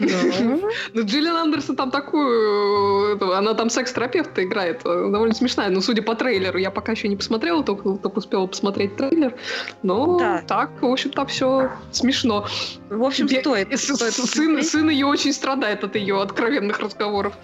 Ну, 0.94 1.04
Джиллиан 1.04 1.36
Андерсон 1.36 1.76
там 1.76 1.90
такую... 1.90 3.36
Она 3.36 3.54
там 3.54 3.70
секс-терапевта 3.70 4.44
играет. 4.44 4.82
Довольно 4.82 5.34
смешная. 5.34 5.68
Ну, 5.68 5.80
судя 5.80 6.02
по 6.02 6.14
трейлеру, 6.14 6.58
я 6.58 6.70
пока 6.70 6.92
еще 6.92 7.08
не 7.08 7.16
посмотрела, 7.16 7.62
только, 7.62 7.82
только 7.98 8.18
успела 8.18 8.46
посмотреть 8.46 8.96
трейлер. 8.96 9.34
Но 9.82 10.18
Да. 10.18 10.42
так, 10.46 10.70
в 10.80 10.86
общем, 10.86 11.10
там 11.10 11.26
все 11.26 11.70
смешно. 11.90 12.46
В 12.88 13.04
общем, 13.04 13.28
стоит. 13.28 13.78
сын, 13.78 14.62
сын 14.62 14.88
ее 14.88 15.06
очень 15.06 15.32
страдает 15.32 15.84
от 15.84 15.96
ее 15.96 16.20
откровенных 16.22 16.78
разговоров. 16.80 17.34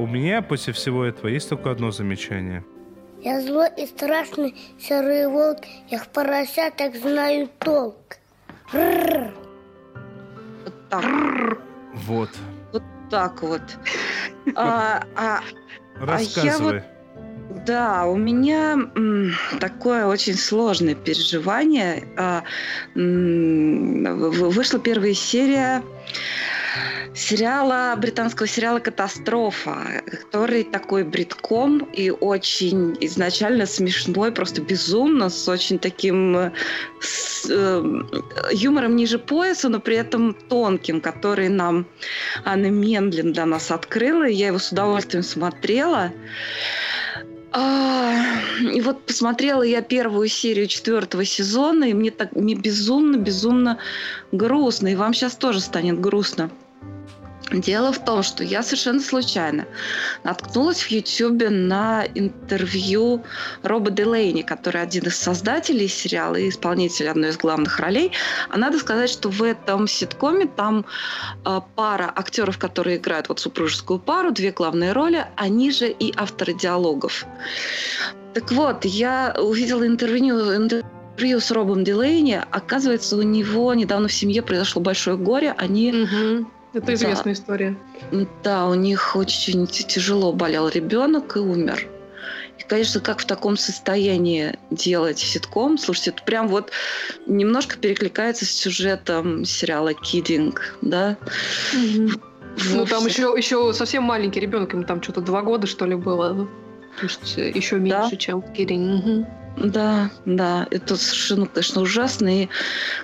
У 0.00 0.06
меня 0.06 0.40
после 0.40 0.72
всего 0.72 1.04
этого 1.04 1.28
есть 1.28 1.50
только 1.50 1.70
одно 1.70 1.90
замечание. 1.90 2.64
Я 3.20 3.42
злой 3.42 3.68
и 3.76 3.84
страшный 3.84 4.54
серый 4.78 5.28
волк, 5.28 5.58
я 5.90 5.98
в 5.98 6.08
поросятах 6.08 6.96
знаю 6.96 7.50
толк. 7.58 8.16
Рррр. 8.72 9.34
Вот 10.64 10.88
так, 10.88 11.04
Вот. 11.92 12.30
так 13.10 13.42
вот. 13.42 13.60
А, 14.56 15.02
а, 15.16 15.40
Рассказывай. 16.00 16.82
Да, 17.66 18.06
у 18.06 18.16
меня 18.16 18.72
м, 18.96 19.32
такое 19.60 20.06
очень 20.06 20.34
сложное 20.34 20.94
переживание. 20.94 22.08
А, 22.16 22.42
м, 22.94 24.18
вышла 24.30 24.80
первая 24.80 25.12
серия 25.12 25.82
сериала, 27.14 27.94
британского 27.96 28.46
сериала 28.46 28.78
«Катастрофа», 28.78 30.02
который 30.06 30.64
такой 30.64 31.04
бритком 31.04 31.78
и 31.92 32.10
очень 32.10 32.96
изначально 33.00 33.66
смешной, 33.66 34.32
просто 34.32 34.60
безумно, 34.60 35.28
с 35.28 35.48
очень 35.48 35.78
таким 35.78 36.52
с, 37.00 37.46
э, 37.48 38.02
юмором 38.52 38.96
ниже 38.96 39.18
пояса, 39.18 39.68
но 39.68 39.80
при 39.80 39.96
этом 39.96 40.34
тонким, 40.48 41.00
который 41.00 41.48
нам 41.48 41.86
Анна 42.44 42.70
Мендлин 42.70 43.32
для 43.32 43.46
нас 43.46 43.70
открыла, 43.70 44.28
и 44.28 44.34
я 44.34 44.48
его 44.48 44.58
с 44.58 44.72
удовольствием 44.72 45.22
смотрела. 45.22 46.12
А, 47.52 48.14
И 48.72 48.80
вот 48.80 49.04
посмотрела 49.04 49.62
я 49.62 49.82
первую 49.82 50.28
серию 50.28 50.66
четвертого 50.68 51.24
сезона, 51.24 51.84
и 51.84 51.94
мне 51.94 52.10
так 52.10 52.34
мне 52.36 52.54
безумно, 52.54 53.16
безумно 53.16 53.78
грустно. 54.30 54.88
И 54.88 54.96
вам 54.96 55.14
сейчас 55.14 55.34
тоже 55.36 55.60
станет 55.60 56.00
грустно. 56.00 56.50
Дело 57.52 57.92
в 57.92 58.04
том, 58.04 58.22
что 58.22 58.44
я 58.44 58.62
совершенно 58.62 59.00
случайно 59.00 59.66
наткнулась 60.22 60.82
в 60.82 60.90
Ютьюбе 60.90 61.50
на 61.50 62.04
интервью 62.14 63.24
Роба 63.62 63.90
Делейни, 63.90 64.42
который 64.42 64.82
один 64.82 65.04
из 65.04 65.16
создателей 65.16 65.88
сериала 65.88 66.36
и 66.36 66.48
исполнитель 66.48 67.08
одной 67.08 67.30
из 67.30 67.36
главных 67.36 67.80
ролей. 67.80 68.12
А 68.50 68.56
надо 68.56 68.78
сказать, 68.78 69.10
что 69.10 69.30
в 69.30 69.42
этом 69.42 69.88
ситкоме 69.88 70.46
там 70.46 70.86
э, 71.44 71.60
пара 71.74 72.12
актеров, 72.14 72.58
которые 72.58 72.98
играют 72.98 73.28
вот 73.28 73.40
супружескую 73.40 73.98
пару, 73.98 74.30
две 74.30 74.52
главные 74.52 74.92
роли, 74.92 75.26
они 75.36 75.72
же 75.72 75.88
и 75.88 76.14
авторы 76.16 76.54
диалогов. 76.54 77.26
Так 78.32 78.52
вот, 78.52 78.84
я 78.84 79.34
увидела 79.36 79.84
интервью, 79.84 80.54
интервью 80.54 81.40
с 81.40 81.50
Робом 81.50 81.82
Дилейни. 81.82 82.40
Оказывается, 82.52 83.16
у 83.16 83.22
него 83.22 83.74
недавно 83.74 84.06
в 84.06 84.12
семье 84.12 84.40
произошло 84.40 84.80
большое 84.80 85.16
горе. 85.16 85.52
Они 85.58 86.06
Это 86.72 86.86
Да. 86.86 86.94
известная 86.94 87.32
история. 87.32 87.76
да, 88.42 88.66
у 88.66 88.74
них 88.74 89.16
очень 89.16 89.66
тяжело 89.66 90.32
болел 90.32 90.68
ребенок 90.68 91.36
и 91.36 91.40
умер. 91.40 91.86
И, 92.58 92.62
конечно, 92.62 93.00
как 93.00 93.20
в 93.20 93.24
таком 93.24 93.56
состоянии 93.56 94.58
делать 94.70 95.18
ситком? 95.18 95.78
Слушайте, 95.78 96.10
это 96.10 96.22
прям 96.22 96.46
вот 96.48 96.70
немножко 97.26 97.76
перекликается 97.78 98.44
с 98.44 98.50
сюжетом 98.50 99.44
сериала 99.44 99.94
«Киддинг», 99.94 100.76
да? 100.82 101.16
Ну, 102.72 102.84
там 102.86 103.06
еще, 103.06 103.32
еще 103.36 103.72
совсем 103.72 104.02
маленький 104.02 104.40
ребенок, 104.40 104.72
ему 104.74 104.84
там 104.84 105.02
что-то 105.02 105.20
два 105.22 105.42
года, 105.42 105.66
что 105.66 105.86
ли, 105.86 105.94
было. 105.94 106.48
То 106.98 107.04
есть 107.06 107.38
э, 107.38 107.50
еще 107.50 107.76
меньше, 107.76 108.10
Да. 108.10 108.16
чем 108.16 108.42
в 108.42 108.52
Кирине. 108.52 108.94
Мгм. 108.96 109.26
Да, 109.60 110.10
да, 110.24 110.66
это 110.70 110.96
совершенно, 110.96 111.46
конечно, 111.46 111.82
ужасно. 111.82 112.44
И, 112.44 112.48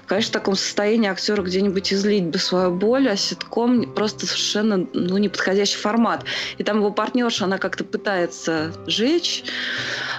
конечно, 0.06 0.30
в 0.30 0.32
таком 0.32 0.56
состоянии 0.56 1.10
актера 1.10 1.42
где-нибудь 1.42 1.92
излить 1.92 2.24
бы 2.24 2.38
свою 2.38 2.70
боль, 2.70 3.08
а 3.08 3.16
ситком 3.16 3.92
просто 3.94 4.26
совершенно 4.26 4.86
ну, 4.94 5.18
неподходящий 5.18 5.76
формат. 5.76 6.24
И 6.56 6.64
там 6.64 6.78
его 6.78 6.90
партнерша, 6.90 7.44
она 7.44 7.58
как-то 7.58 7.84
пытается 7.84 8.72
жечь, 8.86 9.44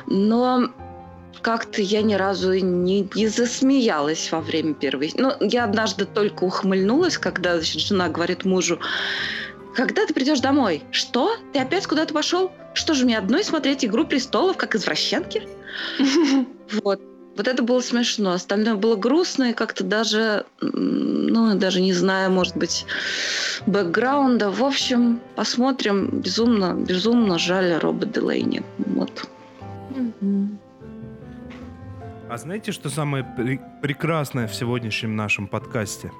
но 0.05 0.69
как-то 1.41 1.81
я 1.81 2.03
ни 2.03 2.13
разу 2.13 2.53
не, 2.53 3.09
не 3.15 3.27
засмеялась 3.27 4.31
во 4.31 4.41
время 4.41 4.75
первой. 4.75 5.11
Ну, 5.15 5.33
я 5.39 5.63
однажды 5.63 6.05
только 6.05 6.43
ухмыльнулась, 6.43 7.17
когда 7.17 7.55
значит, 7.55 7.81
жена 7.81 8.09
говорит 8.09 8.45
мужу, 8.45 8.79
когда 9.77 10.07
ты 10.07 10.13
придешь 10.13 10.39
домой? 10.39 10.81
Что? 10.89 11.37
Ты 11.53 11.59
опять 11.59 11.85
куда-то 11.85 12.11
пошел? 12.11 12.51
Что 12.73 12.95
же 12.95 13.05
мне 13.05 13.15
одной 13.15 13.43
смотреть 13.43 13.85
«Игру 13.85 14.05
престолов» 14.05 14.57
как 14.57 14.75
извращенки? 14.75 15.47
Вот. 16.83 16.99
Вот 17.37 17.47
это 17.47 17.61
было 17.61 17.79
смешно. 17.81 18.31
Остальное 18.31 18.73
было 18.73 18.95
грустно 18.95 19.51
и 19.51 19.53
как-то 19.53 19.83
даже, 19.83 20.45
ну, 20.59 21.55
даже 21.55 21.81
не 21.81 21.93
знаю, 21.93 22.31
может 22.31 22.57
быть, 22.57 22.85
бэкграунда. 23.67 24.49
В 24.49 24.63
общем, 24.63 25.21
посмотрим. 25.35 26.07
Безумно, 26.21 26.73
безумно 26.73 27.37
жаль 27.37 27.77
Роба 27.77 28.07
Делейни. 28.07 28.63
Вот. 28.79 29.29
А 32.27 32.37
знаете, 32.37 32.71
что 32.71 32.89
самое 32.89 33.23
пре- 33.37 33.61
прекрасное 33.81 34.47
в 34.47 34.55
сегодняшнем 34.55 35.15
нашем 35.15 35.47
подкасте? 35.47 36.11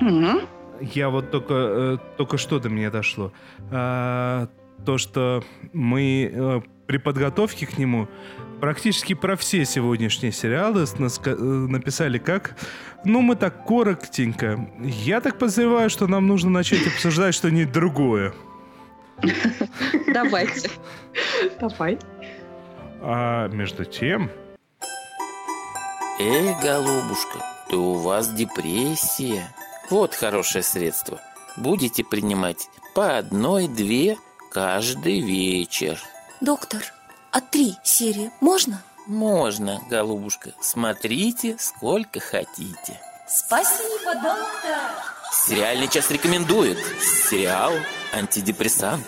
Мгм. 0.00 0.42
Я 0.80 1.08
вот 1.08 1.30
только, 1.30 1.54
э, 1.54 1.98
только 2.16 2.38
что 2.38 2.58
до 2.58 2.68
меня 2.68 2.90
дошло. 2.90 3.32
А, 3.70 4.48
то, 4.84 4.98
что 4.98 5.42
мы 5.72 6.30
э, 6.32 6.60
при 6.86 6.98
подготовке 6.98 7.66
к 7.66 7.78
нему 7.78 8.08
практически 8.60 9.14
про 9.14 9.36
все 9.36 9.64
сегодняшние 9.64 10.32
сериалы 10.32 10.84
э, 10.84 11.34
написали 11.34 12.18
как... 12.18 12.56
Ну, 13.04 13.20
мы 13.20 13.36
так 13.36 13.66
коротенько. 13.66 14.68
Я 14.80 15.20
так 15.20 15.38
подозреваю, 15.38 15.90
что 15.90 16.06
нам 16.06 16.26
нужно 16.26 16.50
начать 16.50 16.86
обсуждать 16.86 17.34
что-нибудь 17.34 17.72
другое. 17.72 18.32
Давайте. 20.12 20.70
Давай. 21.60 21.98
А 23.00 23.48
между 23.48 23.84
тем... 23.84 24.30
Эй, 26.20 26.54
голубушка, 26.62 27.38
то 27.68 27.76
у 27.76 27.94
вас 27.94 28.32
депрессия. 28.32 29.52
Вот 29.90 30.14
хорошее 30.14 30.64
средство. 30.64 31.20
Будете 31.56 32.04
принимать 32.04 32.68
по 32.94 33.18
одной-две 33.18 34.16
каждый 34.50 35.20
вечер. 35.20 36.00
Доктор, 36.40 36.82
а 37.30 37.40
три 37.40 37.76
серии 37.82 38.30
можно? 38.40 38.82
Можно, 39.06 39.82
голубушка. 39.90 40.52
Смотрите, 40.60 41.56
сколько 41.58 42.20
хотите. 42.20 43.00
Спасибо, 43.28 44.14
доктор. 44.14 45.04
Сериальный 45.46 45.88
час 45.88 46.10
рекомендует. 46.10 46.78
Сериал 47.28 47.72
«Антидепрессант». 48.12 49.04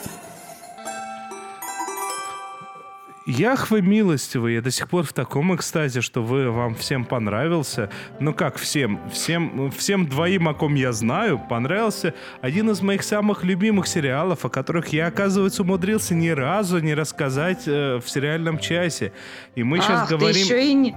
Яхвы 3.27 3.83
милостивый, 3.83 4.55
я 4.55 4.63
до 4.63 4.71
сих 4.71 4.89
пор 4.89 5.03
в 5.03 5.13
таком 5.13 5.53
экстазе, 5.53 6.01
что 6.01 6.23
вы 6.23 6.49
вам 6.53 6.77
всем 6.77 7.05
понравился. 7.05 7.91
Ну 8.21 8.33
как 8.33 8.57
всем? 8.57 9.01
Всем, 9.11 9.73
всем 9.73 10.07
двоим, 10.07 10.49
о 10.49 10.55
ком 10.55 10.77
я 10.77 10.93
знаю, 10.93 11.41
понравился 11.51 12.15
один 12.41 12.71
из 12.71 12.83
моих 12.83 13.03
самых 13.03 13.43
любимых 13.43 13.89
сериалов, 13.89 14.45
о 14.45 14.49
которых 14.49 14.93
я, 14.93 15.09
оказывается, 15.09 15.63
умудрился 15.63 16.15
ни 16.15 16.29
разу 16.29 16.79
не 16.79 16.95
рассказать 16.95 17.67
э, 17.67 17.97
в 17.97 18.09
сериальном 18.09 18.61
часе. 18.61 19.13
И 19.57 19.65
мы 19.65 19.79
сейчас 19.79 20.03
Ах, 20.03 20.11
говорим... 20.11 20.33
ты 20.33 20.39
еще 20.39 20.65
и 20.65 20.73
не, 20.73 20.95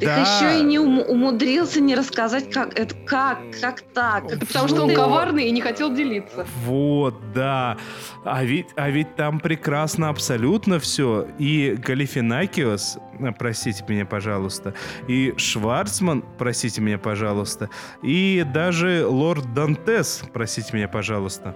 ты 0.00 0.06
Да. 0.06 0.20
еще 0.20 0.60
и 0.60 0.62
не 0.64 0.78
ум- 0.78 1.04
умудрился 1.06 1.80
не 1.80 1.94
рассказать, 1.94 2.50
как 2.50 2.78
это, 2.78 2.94
как, 3.06 3.38
как 3.60 3.80
так. 3.82 4.24
Это 4.30 4.46
потому 4.46 4.68
что 4.68 4.82
он 4.84 4.94
коварный 4.94 5.48
и 5.48 5.50
не 5.50 5.60
хотел 5.60 5.92
делиться. 5.94 6.46
Вот, 6.64 7.14
да. 7.34 7.76
А 8.24 8.42
ведь, 8.44 8.68
а 8.76 8.88
ведь 8.90 9.14
там 9.16 9.40
прекрасно 9.40 10.08
абсолютно 10.08 10.78
все. 10.78 11.26
И 11.38 11.76
Галифинакиос, 11.78 12.98
э, 13.20 13.32
простите 13.38 13.84
меня, 13.88 14.06
пожалуйста, 14.06 14.74
и 15.08 15.34
Шварцман, 15.36 16.24
простите 16.38 16.80
меня, 16.80 16.98
пожалуйста, 16.98 17.68
и 18.02 18.44
даже 18.54 19.06
Лорд 19.06 19.52
Дантес, 19.54 20.22
простите 20.32 20.70
меня, 20.76 20.88
пожалуйста. 20.88 21.54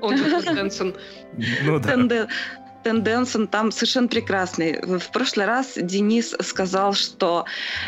Он 0.00 0.16
же 0.16 0.24
Дэнсон. 0.54 0.94
Ну 1.64 1.78
да. 1.80 2.28
Тенде- 2.84 2.98
Тенденсон 3.08 3.48
там 3.48 3.70
совершенно 3.72 4.08
прекрасный. 4.08 4.80
В 4.82 5.10
прошлый 5.12 5.46
раз 5.46 5.72
Денис 5.76 6.34
сказал, 6.40 6.94
что 6.94 7.44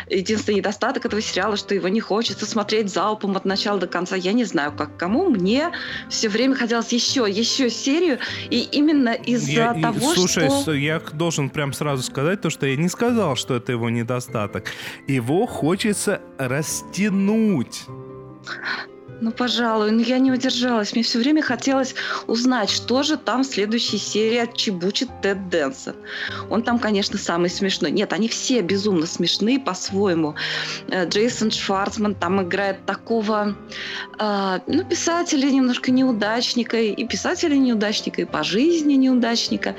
единственный 0.09 0.55
недостаток 0.55 1.05
этого 1.05 1.21
сериала, 1.21 1.57
что 1.57 1.73
его 1.75 1.87
не 1.87 1.99
хочется 1.99 2.45
смотреть 2.45 2.89
залпом 2.89 3.35
от 3.35 3.45
начала 3.45 3.79
до 3.79 3.87
конца. 3.87 4.15
Я 4.15 4.33
не 4.33 4.43
знаю, 4.45 4.71
как 4.73 4.97
кому. 4.97 5.29
Мне 5.29 5.71
все 6.09 6.29
время 6.29 6.55
хотелось 6.55 6.91
еще, 6.91 7.25
еще 7.29 7.69
серию. 7.69 8.19
И 8.49 8.61
именно 8.71 9.09
из-за 9.13 9.73
того, 9.81 10.13
слушай, 10.13 10.47
что... 10.49 10.63
с- 10.63 10.71
я 10.75 10.99
должен 10.99 11.49
прям 11.49 11.73
сразу 11.73 12.03
сказать 12.03 12.41
то, 12.41 12.49
что 12.49 12.65
я 12.65 12.75
не 12.75 12.89
сказал, 12.89 13.35
что 13.35 13.55
это 13.55 13.71
его 13.71 13.89
недостаток. 13.89 14.65
Его 15.07 15.45
хочется 15.45 16.21
растянуть. 16.37 17.83
Ну, 19.21 19.31
пожалуй, 19.31 19.91
но 19.91 20.01
я 20.01 20.17
не 20.17 20.31
удержалась. 20.31 20.93
Мне 20.93 21.03
все 21.03 21.19
время 21.19 21.43
хотелось 21.43 21.93
узнать, 22.25 22.71
что 22.71 23.03
же 23.03 23.17
там 23.17 23.43
в 23.43 23.45
следующей 23.45 23.99
серии 23.99 24.37
отчебучит 24.37 25.09
Тед 25.21 25.47
Дэнсон. 25.49 25.95
Он 26.49 26.63
там, 26.63 26.79
конечно, 26.79 27.19
самый 27.19 27.51
смешной. 27.51 27.91
Нет, 27.91 28.13
они 28.13 28.27
все 28.27 28.61
безумно 28.61 29.05
смешные 29.05 29.59
по-своему. 29.59 30.33
Э, 30.87 31.07
Джейсон 31.07 31.51
Шварцман 31.51 32.15
там 32.15 32.41
играет 32.41 32.83
такого, 32.87 33.55
э, 34.17 34.59
ну, 34.65 34.83
писателя 34.85 35.51
немножко 35.51 35.91
неудачника, 35.91 36.77
и 36.77 37.05
писателя 37.05 37.55
неудачника, 37.55 38.23
и 38.23 38.25
по 38.25 38.43
жизни 38.43 38.95
неудачника, 38.95 39.75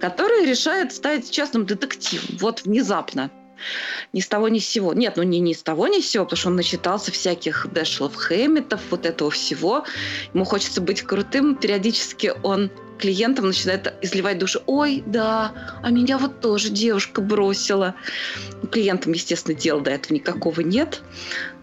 который 0.00 0.46
решает 0.46 0.94
стать 0.94 1.30
частным 1.30 1.66
детективом. 1.66 2.38
Вот 2.40 2.62
внезапно. 2.64 3.30
Ни 4.12 4.20
с 4.20 4.28
того 4.28 4.48
ни 4.48 4.58
с 4.58 4.68
сего. 4.68 4.92
Нет, 4.94 5.16
ну 5.16 5.22
не 5.22 5.40
ни 5.40 5.52
с 5.52 5.62
того 5.62 5.88
ни 5.88 6.00
с 6.00 6.08
сего, 6.08 6.24
потому 6.24 6.38
что 6.38 6.48
он 6.48 6.56
начитался 6.56 7.12
всяких 7.12 7.66
Дэшлов 7.72 8.14
Хэмметов, 8.14 8.80
вот 8.90 9.06
этого 9.06 9.30
всего. 9.30 9.84
Ему 10.34 10.44
хочется 10.44 10.80
быть 10.80 11.02
крутым. 11.02 11.56
Периодически 11.56 12.32
он 12.42 12.70
клиентам 12.98 13.46
начинает 13.46 13.94
изливать 14.02 14.38
душу. 14.38 14.62
Ой, 14.66 15.02
да, 15.06 15.78
а 15.82 15.90
меня 15.90 16.18
вот 16.18 16.40
тоже 16.40 16.70
девушка 16.70 17.20
бросила. 17.20 17.94
Клиентам, 18.70 19.12
естественно, 19.12 19.56
дела 19.56 19.80
до 19.80 19.92
этого 19.92 20.14
никакого 20.14 20.60
нет. 20.60 21.02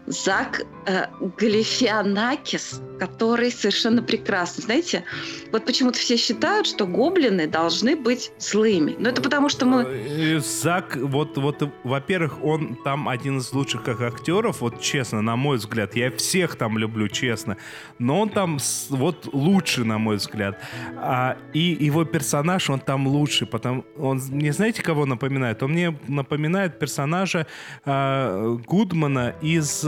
Зак 0.08 0.62
э, 0.86 1.08
Галифианакис, 1.38 2.82
который 3.00 3.52
совершенно 3.52 4.04
прекрасный. 4.04 4.64
Знаете, 4.64 5.04
вот 5.52 5.66
почему-то 5.66 5.98
все 5.98 6.16
считают, 6.16 6.68
что 6.68 6.86
гоблины 6.86 7.48
должны 7.48 7.96
быть 7.96 8.32
злыми. 8.38 8.96
Но 9.00 9.10
это 9.10 9.22
потому, 9.22 9.50
что 9.50 9.66
мы... 9.66 9.84
Э, 9.84 10.40
Зак, 10.40 10.96
вот, 10.96 11.38
вот, 11.38 11.62
э, 11.64 11.72
во-первых, 11.84 12.44
он 12.44 12.76
там 12.84 13.10
один 13.10 13.40
из 13.40 13.52
лучших 13.52 13.84
как 13.84 14.02
актеров, 14.02 14.62
вот 14.62 14.80
честно, 14.80 15.22
на 15.22 15.36
мой 15.36 15.58
взгляд. 15.58 15.96
Я 15.96 16.12
всех 16.12 16.56
там 16.56 16.78
люблю, 16.78 17.08
честно. 17.08 17.58
Но 18.00 18.22
он 18.22 18.30
там 18.30 18.60
вот 18.90 19.30
лучший, 19.34 19.86
на 19.86 19.98
мой 19.98 20.18
взгляд. 20.18 20.60
А, 20.98 21.38
и 21.54 21.78
его 21.80 22.06
персонаж, 22.06 22.70
он 22.70 22.80
там 22.80 23.08
лучший, 23.08 23.48
потому 23.48 23.86
он 23.98 24.22
мне 24.30 24.54
знаете, 24.54 24.82
кого 24.82 25.06
напоминает? 25.06 25.64
Он 25.64 25.72
мне 25.72 25.98
напоминает 26.08 26.80
персонажа 26.80 27.48
а, 27.86 28.56
Гудмана 28.66 29.36
из 29.42 29.84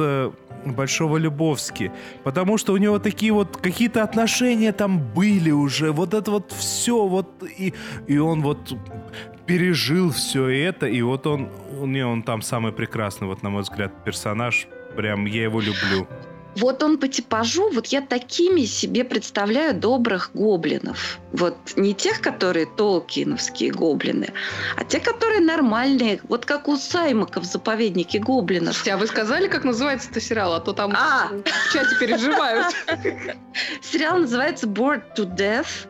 Большого 0.65 1.17
Любовски. 1.17 1.91
Потому 2.23 2.57
что 2.57 2.73
у 2.73 2.77
него 2.77 2.99
такие 2.99 3.31
вот 3.31 3.57
какие-то 3.57 4.03
отношения 4.03 4.71
там 4.71 4.99
были 4.99 5.51
уже. 5.51 5.91
Вот 5.91 6.13
это 6.13 6.31
вот 6.31 6.51
все. 6.51 7.07
Вот, 7.07 7.27
и, 7.59 7.73
и 8.07 8.17
он 8.17 8.41
вот 8.41 8.77
пережил 9.45 10.11
все 10.11 10.47
это. 10.47 10.87
И 10.87 11.01
вот 11.01 11.27
он, 11.27 11.49
не, 11.71 12.05
он 12.05 12.23
там 12.23 12.41
самый 12.41 12.71
прекрасный, 12.71 13.27
вот 13.27 13.43
на 13.43 13.49
мой 13.49 13.61
взгляд, 13.61 13.91
персонаж. 14.03 14.67
Прям 14.95 15.25
я 15.25 15.43
его 15.43 15.61
люблю. 15.61 16.07
Вот 16.57 16.81
он 16.81 16.97
по 16.97 17.07
типажу, 17.07 17.69
вот 17.69 17.87
я 17.87 18.01
такими 18.01 18.61
себе 18.61 19.03
представляю 19.03 19.75
добрых 19.75 20.31
гоблинов. 20.33 21.19
Вот 21.31 21.55
не 21.75 21.93
тех, 21.93 22.19
которые 22.19 22.65
толкиновские 22.65 23.71
гоблины, 23.71 24.33
а 24.75 24.83
те, 24.83 24.99
которые 24.99 25.41
нормальные, 25.41 26.19
вот 26.23 26.47
как 26.47 26.67
у 26.67 26.75
Саймака 26.75 27.41
в 27.41 27.43
заповеднике 27.43 28.17
гоблинов. 28.17 28.73
Слушайте, 28.73 28.93
а 28.93 28.97
вы 28.97 29.05
сказали, 29.05 29.47
как 29.47 29.65
называется 29.65 30.09
это 30.09 30.19
сериал? 30.19 30.53
А 30.53 30.59
то 30.59 30.73
там 30.73 30.93
А! 30.95 31.29
в 31.29 31.73
чате 31.73 31.95
переживают. 31.99 32.73
Сериал 33.83 34.17
называется 34.17 34.65
Bored 34.65 35.03
to 35.15 35.31
Death. 35.31 35.87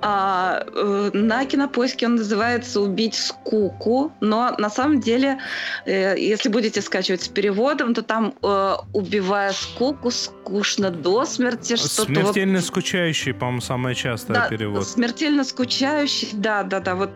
А, 0.00 0.64
э, 0.66 1.10
на 1.12 1.44
кинопоиске 1.44 2.06
он 2.06 2.16
называется 2.16 2.80
«Убить 2.80 3.14
скуку», 3.14 4.12
но 4.20 4.54
на 4.58 4.70
самом 4.70 5.00
деле, 5.00 5.38
э, 5.86 6.14
если 6.18 6.48
будете 6.48 6.82
скачивать 6.82 7.22
с 7.22 7.28
переводом, 7.28 7.94
то 7.94 8.02
там 8.02 8.34
э, 8.42 8.74
«Убивая 8.92 9.52
скуку, 9.52 10.10
скучно 10.10 10.90
до 10.90 11.24
смерти». 11.24 11.76
Что-то 11.76 12.04
Смертельно 12.04 12.60
скучающий, 12.60 13.34
по-моему, 13.34 13.60
самое 13.60 13.94
частое 13.94 14.36
да, 14.36 14.48
перевод. 14.48 14.86
Смертельно 14.86 15.44
скучающий, 15.44 16.30
да, 16.32 16.62
да, 16.62 16.80
да, 16.80 16.94
вот 16.94 17.10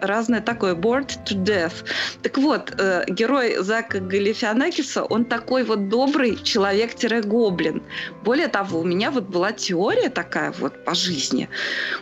разное 0.00 0.40
такое. 0.40 0.74
Bored 0.74 1.10
to 1.26 1.42
death. 1.42 1.84
Так 2.22 2.38
вот, 2.38 2.74
э, 2.78 3.04
герой 3.08 3.56
Зака 3.58 3.98
Галифианакиса, 4.00 5.04
он 5.04 5.24
такой 5.24 5.64
вот 5.64 5.88
добрый 5.88 6.36
человек-гоблин. 6.42 7.82
Более 8.24 8.48
того, 8.48 8.80
у 8.80 8.84
меня 8.84 9.10
вот 9.10 9.24
была 9.24 9.52
теория 9.52 10.10
такая 10.10 10.52
вот 10.58 10.84
по 10.84 10.94
жизни. 10.94 11.48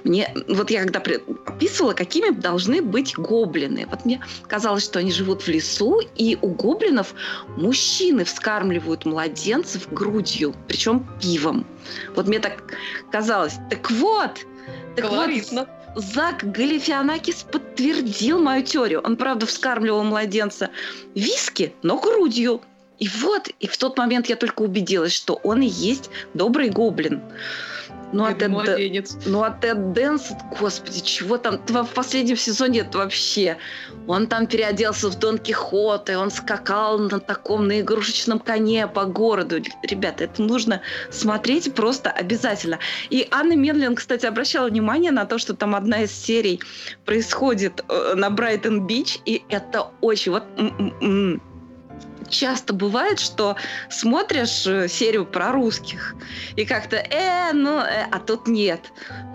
Мне, 0.04 0.32
вот 0.48 0.70
я 0.70 0.82
когда 0.84 1.00
описывала, 1.46 1.92
какими 1.92 2.30
должны 2.30 2.82
быть 2.82 3.16
гоблины. 3.16 3.86
Вот 3.90 4.04
мне 4.04 4.20
казалось, 4.46 4.84
что 4.84 4.98
они 4.98 5.12
живут 5.12 5.42
в 5.42 5.48
лесу, 5.48 6.00
и 6.16 6.38
у 6.40 6.48
гоблинов 6.48 7.14
мужчины 7.56 8.24
вскармливают 8.24 9.04
младенцев 9.04 9.92
грудью, 9.92 10.54
причем 10.68 11.06
пивом. 11.20 11.66
Вот 12.14 12.26
мне 12.26 12.38
так 12.38 12.62
казалось. 13.10 13.54
Так 13.70 13.90
вот, 13.90 14.32
так 14.96 15.04
вот, 15.04 15.10
Колоритно. 15.10 15.68
Зак 15.96 16.50
Галифианакис 16.50 17.44
подтвердил 17.44 18.40
мою 18.40 18.64
теорию. 18.64 19.00
Он, 19.00 19.16
правда, 19.16 19.46
вскармливал 19.46 20.02
младенца 20.02 20.70
виски, 21.14 21.72
но 21.82 21.98
грудью. 21.98 22.62
И 22.98 23.08
вот, 23.08 23.48
и 23.60 23.66
в 23.66 23.76
тот 23.76 23.98
момент 23.98 24.28
я 24.28 24.36
только 24.36 24.62
убедилась, 24.62 25.12
что 25.12 25.34
он 25.42 25.62
и 25.62 25.66
есть 25.66 26.10
добрый 26.32 26.70
гоблин. 26.70 27.20
Ну, 28.14 28.24
а 28.24 28.32
Тед, 28.32 28.48
младенец. 28.48 29.16
ну, 29.26 29.42
а 29.42 29.50
Тед 29.50 29.92
Дэнсет, 29.92 30.36
господи, 30.60 31.00
чего 31.00 31.36
там? 31.36 31.58
В 31.66 31.94
последнем 31.94 32.36
сезоне 32.36 32.80
это 32.80 32.98
вообще. 32.98 33.56
Он 34.06 34.28
там 34.28 34.46
переоделся 34.46 35.08
в 35.08 35.18
Дон 35.18 35.38
Кихота, 35.38 36.12
и 36.12 36.14
он 36.14 36.30
скакал 36.30 36.98
на 36.98 37.18
таком, 37.18 37.66
на 37.66 37.80
игрушечном 37.80 38.38
коне 38.38 38.86
по 38.86 39.04
городу. 39.04 39.56
Ребята, 39.82 40.24
это 40.24 40.42
нужно 40.42 40.80
смотреть 41.10 41.74
просто 41.74 42.10
обязательно. 42.10 42.78
И 43.10 43.26
Анна 43.32 43.56
Медлин, 43.56 43.96
кстати, 43.96 44.26
обращала 44.26 44.68
внимание 44.68 45.10
на 45.10 45.24
то, 45.24 45.38
что 45.38 45.54
там 45.54 45.74
одна 45.74 46.02
из 46.02 46.12
серий 46.12 46.60
происходит 47.04 47.84
э, 47.88 48.14
на 48.14 48.30
Брайтон-Бич, 48.30 49.18
и 49.26 49.42
это 49.48 49.88
очень... 50.00 50.32
Вот. 50.32 50.44
Часто 52.28 52.72
бывает, 52.72 53.20
что 53.20 53.56
смотришь 53.90 54.66
э, 54.66 54.88
серию 54.88 55.26
про 55.26 55.52
русских, 55.52 56.14
и 56.56 56.64
как-то, 56.64 56.96
э, 56.96 57.52
ну, 57.52 57.78
э, 57.78 58.06
а 58.10 58.18
тут 58.18 58.46
нет. 58.46 58.80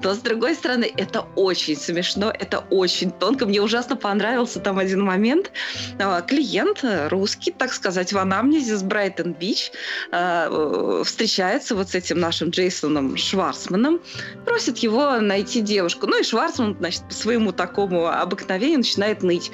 Но, 0.03 0.13
с 0.13 0.19
другой 0.19 0.55
стороны, 0.55 0.91
это 0.97 1.25
очень 1.35 1.75
смешно, 1.75 2.31
это 2.31 2.59
очень 2.69 3.11
тонко. 3.11 3.45
Мне 3.45 3.61
ужасно 3.61 3.95
понравился 3.95 4.59
там 4.59 4.79
один 4.79 5.01
момент. 5.01 5.51
А, 5.99 6.21
Клиент 6.21 6.83
э, 6.83 7.07
русский, 7.09 7.51
так 7.51 7.73
сказать, 7.73 8.13
в 8.13 8.17
анамнезе 8.17 8.77
с 8.77 8.83
Брайтон-Бич 8.83 9.71
э, 10.11 11.01
встречается 11.03 11.75
вот 11.75 11.89
с 11.89 11.95
этим 11.95 12.19
нашим 12.19 12.49
Джейсоном 12.49 13.17
Шварцманом, 13.17 13.99
просит 14.45 14.77
его 14.79 15.19
найти 15.19 15.61
девушку. 15.61 16.07
Ну 16.07 16.19
и 16.19 16.23
Шварцман, 16.23 16.77
значит, 16.79 17.03
по 17.07 17.13
своему 17.13 17.51
такому 17.51 18.07
обыкновению 18.07 18.79
начинает 18.79 19.23
ныть. 19.23 19.51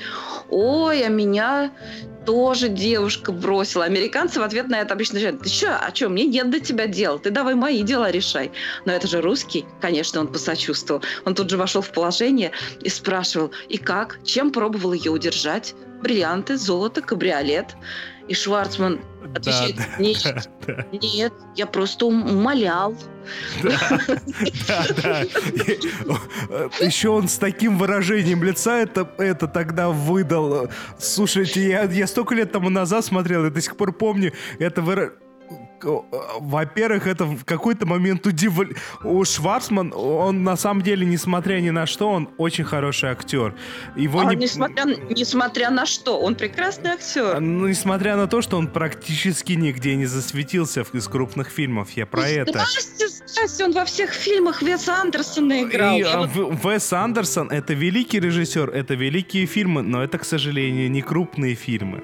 Ой, 0.50 1.04
а 1.04 1.10
меня 1.10 1.72
тоже 2.26 2.70
девушка 2.70 3.32
бросила. 3.32 3.86
Американцы 3.86 4.40
в 4.40 4.44
ответ 4.44 4.68
на 4.68 4.82
это 4.82 4.94
обычно 4.94 5.20
говорят, 5.20 5.42
ты 5.42 5.50
что, 5.50 5.78
а 5.78 5.94
что, 5.94 6.10
мне 6.10 6.26
нет 6.26 6.50
до 6.50 6.60
тебя 6.60 6.88
дела, 6.88 7.20
ты 7.20 7.32
давай 7.32 7.56
мои 7.56 7.84
дела 7.84 8.12
решай. 8.12 8.52
Но 8.86 8.92
это 8.92 9.08
же 9.08 9.22
русский, 9.22 9.66
конечно, 9.82 10.20
он 10.20 10.28
посочувствовал. 10.28 11.02
Он 11.26 11.36
тут 11.36 11.50
же 11.50 11.58
вошел 11.58 11.82
в 11.82 11.92
положение 11.92 12.52
и 12.82 12.90
спрашивал, 12.90 13.52
и 13.70 13.78
как, 13.78 14.20
чем 14.24 14.52
пробовал 14.52 14.94
ее 14.94 15.12
удержать? 15.12 15.76
Бриллианты, 16.02 16.58
золото, 16.58 17.02
кабриолет. 17.02 17.76
И 18.28 18.34
Шварцман 18.34 19.00
отвечает, 19.34 19.76
да, 19.76 19.86
нет, 20.00 20.50
да, 20.68 20.86
нет, 20.92 21.34
я 21.56 21.66
просто 21.66 22.06
умолял. 22.06 22.96
да, 23.64 24.86
да. 25.02 25.22
Еще 26.80 27.10
он 27.10 27.28
с 27.28 27.38
таким 27.38 27.78
выражением 27.78 28.44
лица 28.44 28.80
это, 28.80 29.10
это 29.18 29.48
тогда 29.48 29.90
выдал. 29.90 30.70
Слушайте, 30.98 31.68
я, 31.68 31.84
я 31.84 32.08
столько 32.08 32.36
лет 32.36 32.52
тому 32.52 32.70
назад 32.70 33.06
смотрел, 33.06 33.46
и 33.46 33.50
до 33.50 33.62
сих 33.62 33.76
пор 33.78 33.94
помню 33.94 34.34
это 34.60 34.82
выражение. 34.82 35.25
Во-первых, 35.86 37.08
это 37.08 37.26
в 37.26 37.46
какой-то 37.46 37.86
момент 37.86 38.26
удивляет. 38.26 38.78
У 39.04 39.24
Шварцман, 39.24 39.94
он 39.96 40.44
на 40.44 40.56
самом 40.56 40.82
деле, 40.82 41.06
несмотря 41.06 41.60
ни 41.60 41.70
на 41.70 41.86
что, 41.86 42.10
он 42.10 42.30
очень 42.38 42.64
хороший 42.64 43.10
актер. 43.10 43.56
Его 43.96 44.20
А 44.20 44.34
не... 44.34 44.36
несмотря, 44.36 44.86
несмотря 44.86 45.70
на 45.70 45.86
что, 45.86 46.20
он 46.20 46.36
прекрасный 46.36 46.92
актер. 46.92 47.40
Ну, 47.40 47.68
несмотря 47.68 48.16
на 48.16 48.28
то, 48.28 48.42
что 48.42 48.58
он 48.58 48.68
практически 48.68 49.54
нигде 49.54 49.96
не 49.96 50.06
засветился 50.06 50.86
из 50.94 51.08
крупных 51.08 51.50
фильмов, 51.50 51.92
я 51.92 52.06
про 52.06 52.28
это. 52.28 52.52
Здрасте, 52.52 53.08
здрасте, 53.08 53.66
он 53.66 53.74
во 53.74 53.86
всех 53.86 54.12
фильмах 54.12 54.62
Веса 54.62 55.02
Андерсона 55.02 55.64
играл. 55.64 55.98
И, 55.98 56.02
а, 56.02 56.22
вот 56.22 56.64
Вес 56.64 56.92
Андерсон 56.94 57.50
это 57.50 57.74
великий 57.74 58.20
режиссер, 58.20 58.70
это 58.70 58.96
великие 58.96 59.46
фильмы, 59.46 59.82
но 59.82 60.04
это, 60.04 60.18
к 60.18 60.26
сожалению, 60.26 60.90
не 60.90 61.02
крупные 61.02 61.56
фильмы. 61.56 62.04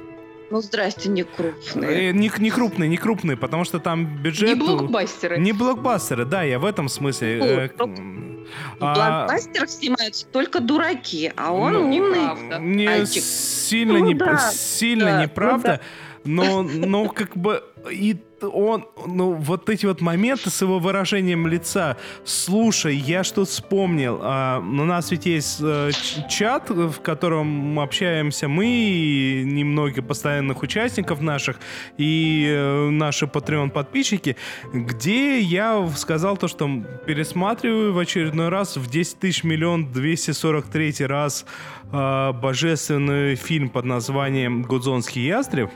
Ну, 0.52 0.62
здрасте, 0.62 1.10
не 1.10 1.24
крупные. 1.24 2.10
Э, 2.10 2.12
Не, 2.12 2.30
не 2.38 2.52
крупные, 2.52 2.90
не 2.90 2.98
крупные, 2.98 3.38
потому 3.38 3.64
что 3.64 3.80
там 3.80 4.06
бюджет... 4.22 4.50
Не 4.50 4.56
блокбастеры. 4.56 5.38
Не 5.40 5.54
блокбастеры, 5.54 6.26
да, 6.26 6.44
я 6.44 6.60
в 6.60 6.66
этом 6.66 6.90
смысле. 6.90 7.40
э, 7.40 7.70
Ну, 7.80 8.46
В 8.80 8.84
а, 8.84 8.94
блокбастерах 9.26 9.70
снимаются 9.70 10.26
только 10.28 10.60
дураки, 10.60 11.32
а 11.38 11.54
он 11.54 11.74
Ну, 11.74 11.80
умный. 11.86 12.60
Не 12.60 12.86
мальчик. 12.86 13.24
сильно, 13.24 14.00
Ну 14.00 14.06
не, 14.06 14.14
да, 14.14 14.38
сильно 14.52 15.06
да, 15.06 15.24
неправда, 15.24 15.80
но, 16.26 16.62
но 16.64 17.08
как 17.08 17.38
бы 17.38 17.64
и 17.90 18.18
он, 18.44 18.86
ну, 19.08 19.34
вот 19.34 19.70
эти 19.70 19.86
вот 19.86 20.02
моменты 20.02 20.50
с 20.50 20.62
его 20.62 20.80
выражением 20.80 21.48
лица. 21.48 21.98
Слушай, 22.26 22.96
я 22.96 23.24
что 23.24 23.46
вспомнил. 23.46 24.20
а, 24.22 24.60
у 24.60 24.86
нас 24.86 25.12
ведь 25.12 25.26
есть 25.26 25.60
ч- 25.60 26.28
чат, 26.30 26.70
в 26.70 27.00
котором 27.02 27.80
общаемся 27.80 28.48
мы 28.48 28.66
и 28.68 29.44
немного 29.46 30.02
постоянных 30.02 30.62
участников 30.62 31.22
наших 31.22 31.60
и 31.98 32.46
э, 32.50 32.90
наши 32.90 33.26
Patreon 33.26 33.70
подписчики, 33.70 34.36
где 34.74 35.40
я 35.40 35.88
сказал 35.96 36.38
то, 36.38 36.48
что 36.48 36.70
пересматриваю 37.06 37.94
в 37.94 38.00
очередной 38.00 38.50
раз 38.50 38.78
в 38.78 38.90
10 38.90 39.20
тысяч 39.20 39.44
миллион 39.44 39.92
243 39.92 41.06
раз 41.06 41.46
э, 41.92 42.32
божественный 42.34 43.36
фильм 43.36 43.70
под 43.70 43.86
названием 43.86 44.64
«Гудзонский 44.64 45.26
ястреб», 45.26 45.70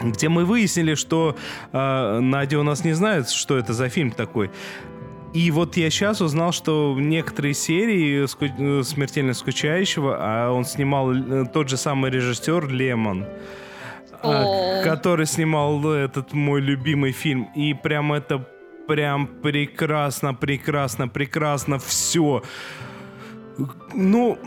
где 0.00 0.28
мы 0.28 0.44
выяснили, 0.44 0.94
что 0.94 1.36
э, 1.72 2.18
Надя 2.20 2.58
у 2.58 2.62
нас 2.62 2.84
не 2.84 2.92
знает, 2.92 3.28
что 3.30 3.56
это 3.56 3.72
за 3.72 3.88
фильм 3.88 4.10
такой. 4.10 4.50
И 5.34 5.50
вот 5.50 5.76
я 5.76 5.90
сейчас 5.90 6.20
узнал, 6.20 6.52
что 6.52 6.96
некоторые 6.98 7.54
серии 7.54 8.26
ску- 8.26 8.46
э, 8.46 8.82
«Смертельно 8.82 9.34
скучающего», 9.34 10.16
а 10.18 10.52
он 10.52 10.64
снимал 10.64 11.12
э, 11.12 11.44
тот 11.52 11.68
же 11.68 11.76
самый 11.76 12.10
режиссер 12.10 12.68
Лемон, 12.68 13.26
а, 14.22 14.82
который 14.82 15.26
снимал 15.26 15.84
этот 15.92 16.32
мой 16.32 16.60
любимый 16.60 17.12
фильм. 17.12 17.48
И 17.54 17.74
прям 17.74 18.12
это 18.12 18.46
прям 18.86 19.26
прекрасно, 19.26 20.34
прекрасно, 20.34 21.08
прекрасно 21.08 21.78
все. 21.78 22.42
Ну, 23.92 24.38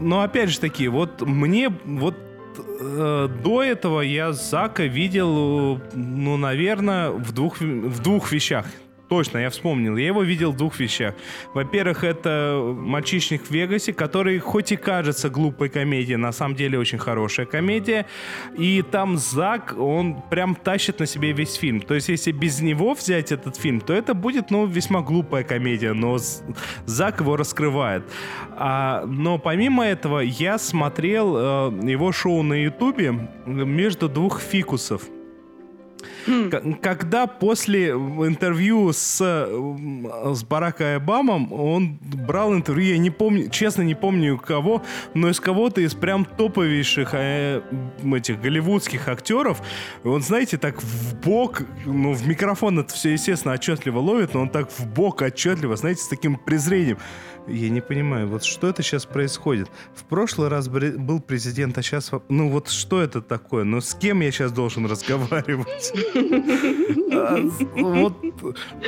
но 0.00 0.20
опять 0.20 0.50
же 0.50 0.60
таки, 0.60 0.86
вот 0.86 1.22
мне 1.22 1.70
вот 1.84 2.14
э, 2.58 3.28
до 3.42 3.62
этого 3.62 4.00
я 4.00 4.32
Зака 4.32 4.84
видел, 4.84 5.76
э, 5.76 5.80
ну, 5.94 6.36
наверное, 6.36 7.10
в 7.10 7.32
двух, 7.32 7.60
в 7.60 8.02
двух 8.02 8.32
вещах. 8.32 8.66
Точно, 9.08 9.38
я 9.38 9.50
вспомнил. 9.50 9.96
Я 9.96 10.06
его 10.06 10.22
видел 10.22 10.50
в 10.50 10.56
двух 10.56 10.80
вещах. 10.80 11.14
Во-первых, 11.54 12.02
это 12.02 12.60
«Мальчишник 12.76 13.42
в 13.42 13.50
Вегасе», 13.52 13.92
который 13.92 14.38
хоть 14.40 14.72
и 14.72 14.76
кажется 14.76 15.30
глупой 15.30 15.68
комедией, 15.68 16.16
на 16.16 16.32
самом 16.32 16.56
деле 16.56 16.78
очень 16.78 16.98
хорошая 16.98 17.46
комедия. 17.46 18.06
И 18.58 18.82
там 18.82 19.16
Зак, 19.16 19.74
он 19.78 20.22
прям 20.28 20.56
тащит 20.56 20.98
на 20.98 21.06
себе 21.06 21.32
весь 21.32 21.54
фильм. 21.54 21.80
То 21.80 21.94
есть, 21.94 22.08
если 22.08 22.32
без 22.32 22.60
него 22.60 22.94
взять 22.94 23.30
этот 23.30 23.56
фильм, 23.56 23.80
то 23.80 23.92
это 23.92 24.12
будет, 24.12 24.50
ну, 24.50 24.66
весьма 24.66 25.02
глупая 25.02 25.44
комедия, 25.44 25.92
но 25.92 26.18
Зак 26.86 27.20
его 27.20 27.36
раскрывает. 27.36 28.02
А, 28.56 29.04
но 29.06 29.38
помимо 29.38 29.86
этого, 29.86 30.18
я 30.18 30.58
смотрел 30.58 31.36
э, 31.36 31.90
его 31.90 32.10
шоу 32.10 32.42
на 32.42 32.54
Ютубе 32.54 33.30
«Между 33.46 34.08
двух 34.08 34.40
фикусов». 34.40 35.02
К- 36.26 36.62
Когда 36.82 37.26
после 37.26 37.90
интервью 37.90 38.92
с, 38.92 39.18
с 39.20 40.44
Бараком 40.44 40.96
Обамом 40.96 41.52
он 41.52 41.98
брал 42.26 42.54
интервью, 42.54 42.92
я 42.92 42.98
не 42.98 43.10
помню, 43.10 43.48
честно 43.50 43.82
не 43.82 43.94
помню 43.94 44.38
кого, 44.38 44.82
но 45.14 45.28
из 45.30 45.40
кого-то 45.40 45.80
из 45.80 45.94
прям 45.94 46.24
топовейших 46.24 47.10
э, 47.12 47.60
этих 48.14 48.40
голливудских 48.40 49.08
актеров, 49.08 49.62
он, 50.04 50.22
знаете, 50.22 50.58
так 50.58 50.82
в 50.82 51.14
бок, 51.20 51.62
ну, 51.84 52.12
в 52.12 52.26
микрофон 52.26 52.78
это 52.78 52.92
все, 52.94 53.12
естественно, 53.12 53.54
отчетливо 53.54 53.98
ловит, 53.98 54.34
но 54.34 54.42
он 54.42 54.48
так 54.48 54.70
в 54.70 54.86
бок 54.86 55.22
отчетливо, 55.22 55.76
знаете, 55.76 56.02
с 56.02 56.08
таким 56.08 56.36
презрением. 56.36 56.98
Я 57.48 57.68
не 57.70 57.80
понимаю, 57.80 58.28
вот 58.28 58.44
что 58.44 58.68
это 58.68 58.82
сейчас 58.82 59.06
происходит? 59.06 59.70
В 59.94 60.04
прошлый 60.04 60.48
раз 60.48 60.68
был 60.68 61.20
президент, 61.20 61.78
а 61.78 61.82
сейчас... 61.82 62.10
Ну 62.28 62.50
вот 62.50 62.68
что 62.68 63.00
это 63.00 63.22
такое? 63.22 63.64
Ну 63.64 63.80
с 63.80 63.94
кем 63.94 64.20
я 64.20 64.30
сейчас 64.30 64.52
должен 64.52 64.86
разговаривать? 64.90 65.92
А. 67.12 67.38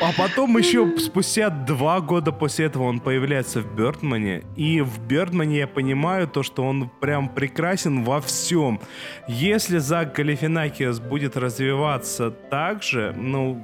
А 0.02 0.12
потом 0.16 0.58
еще 0.58 0.98
спустя 0.98 1.50
два 1.50 2.00
года 2.00 2.32
после 2.32 2.66
этого 2.66 2.84
он 2.84 3.00
появляется 3.00 3.60
в 3.60 3.74
Бёрдмане. 3.74 4.44
И 4.56 4.80
в 4.80 5.00
Бёрдмане 5.06 5.58
я 5.58 5.66
понимаю 5.66 6.28
то, 6.28 6.42
что 6.42 6.64
он 6.64 6.90
прям 7.00 7.28
прекрасен 7.28 8.04
во 8.04 8.20
всем. 8.20 8.80
Если 9.28 9.78
Зак 9.78 10.14
Галифинакиас 10.14 11.00
будет 11.00 11.36
развиваться 11.36 12.30
так 12.30 12.82
же, 12.82 13.14
ну... 13.16 13.62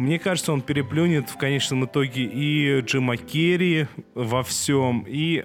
Мне 0.00 0.18
кажется, 0.18 0.54
он 0.54 0.62
переплюнет 0.62 1.28
в 1.28 1.36
конечном 1.36 1.84
итоге 1.84 2.22
и 2.22 2.80
Джима 2.80 3.18
Керри 3.18 3.86
во 4.14 4.42
всем, 4.42 5.04
и... 5.06 5.44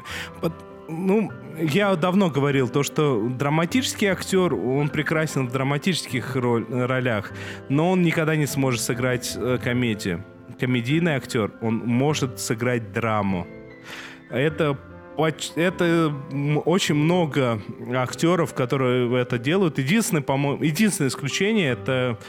Ну, 0.88 1.30
я 1.60 1.93
давно 1.97 2.30
говорил 2.30 2.70
то, 2.70 2.82
что 2.82 3.28
драматический 3.28 4.08
актер, 4.08 4.53
он 4.53 4.88
прекрасен 4.88 5.47
в 5.47 5.51
драматических 5.51 6.38
роль- 6.38 6.66
ролях, 6.70 7.34
но 7.68 7.91
он 7.91 8.03
никогда 8.03 8.38
не 8.38 8.45
сможет 8.45 8.80
сыграть 8.80 9.36
э, 9.36 9.58
комедию. 9.62 10.24
Комедийный 10.58 11.16
актер, 11.16 11.51
он 11.62 11.80
может 11.80 12.39
сыграть 12.39 12.93
драму. 12.93 13.45
Это 14.30 14.78
это 15.18 16.14
очень 16.66 16.95
много 16.95 17.62
актеров, 17.93 18.53
которые 18.53 19.22
это 19.22 19.38
делают. 19.38 19.80
Единственное, 19.80 20.22
по-моему, 20.22 20.64
единственное 20.64 21.10
исключение 21.10 21.72
это, 21.72 22.20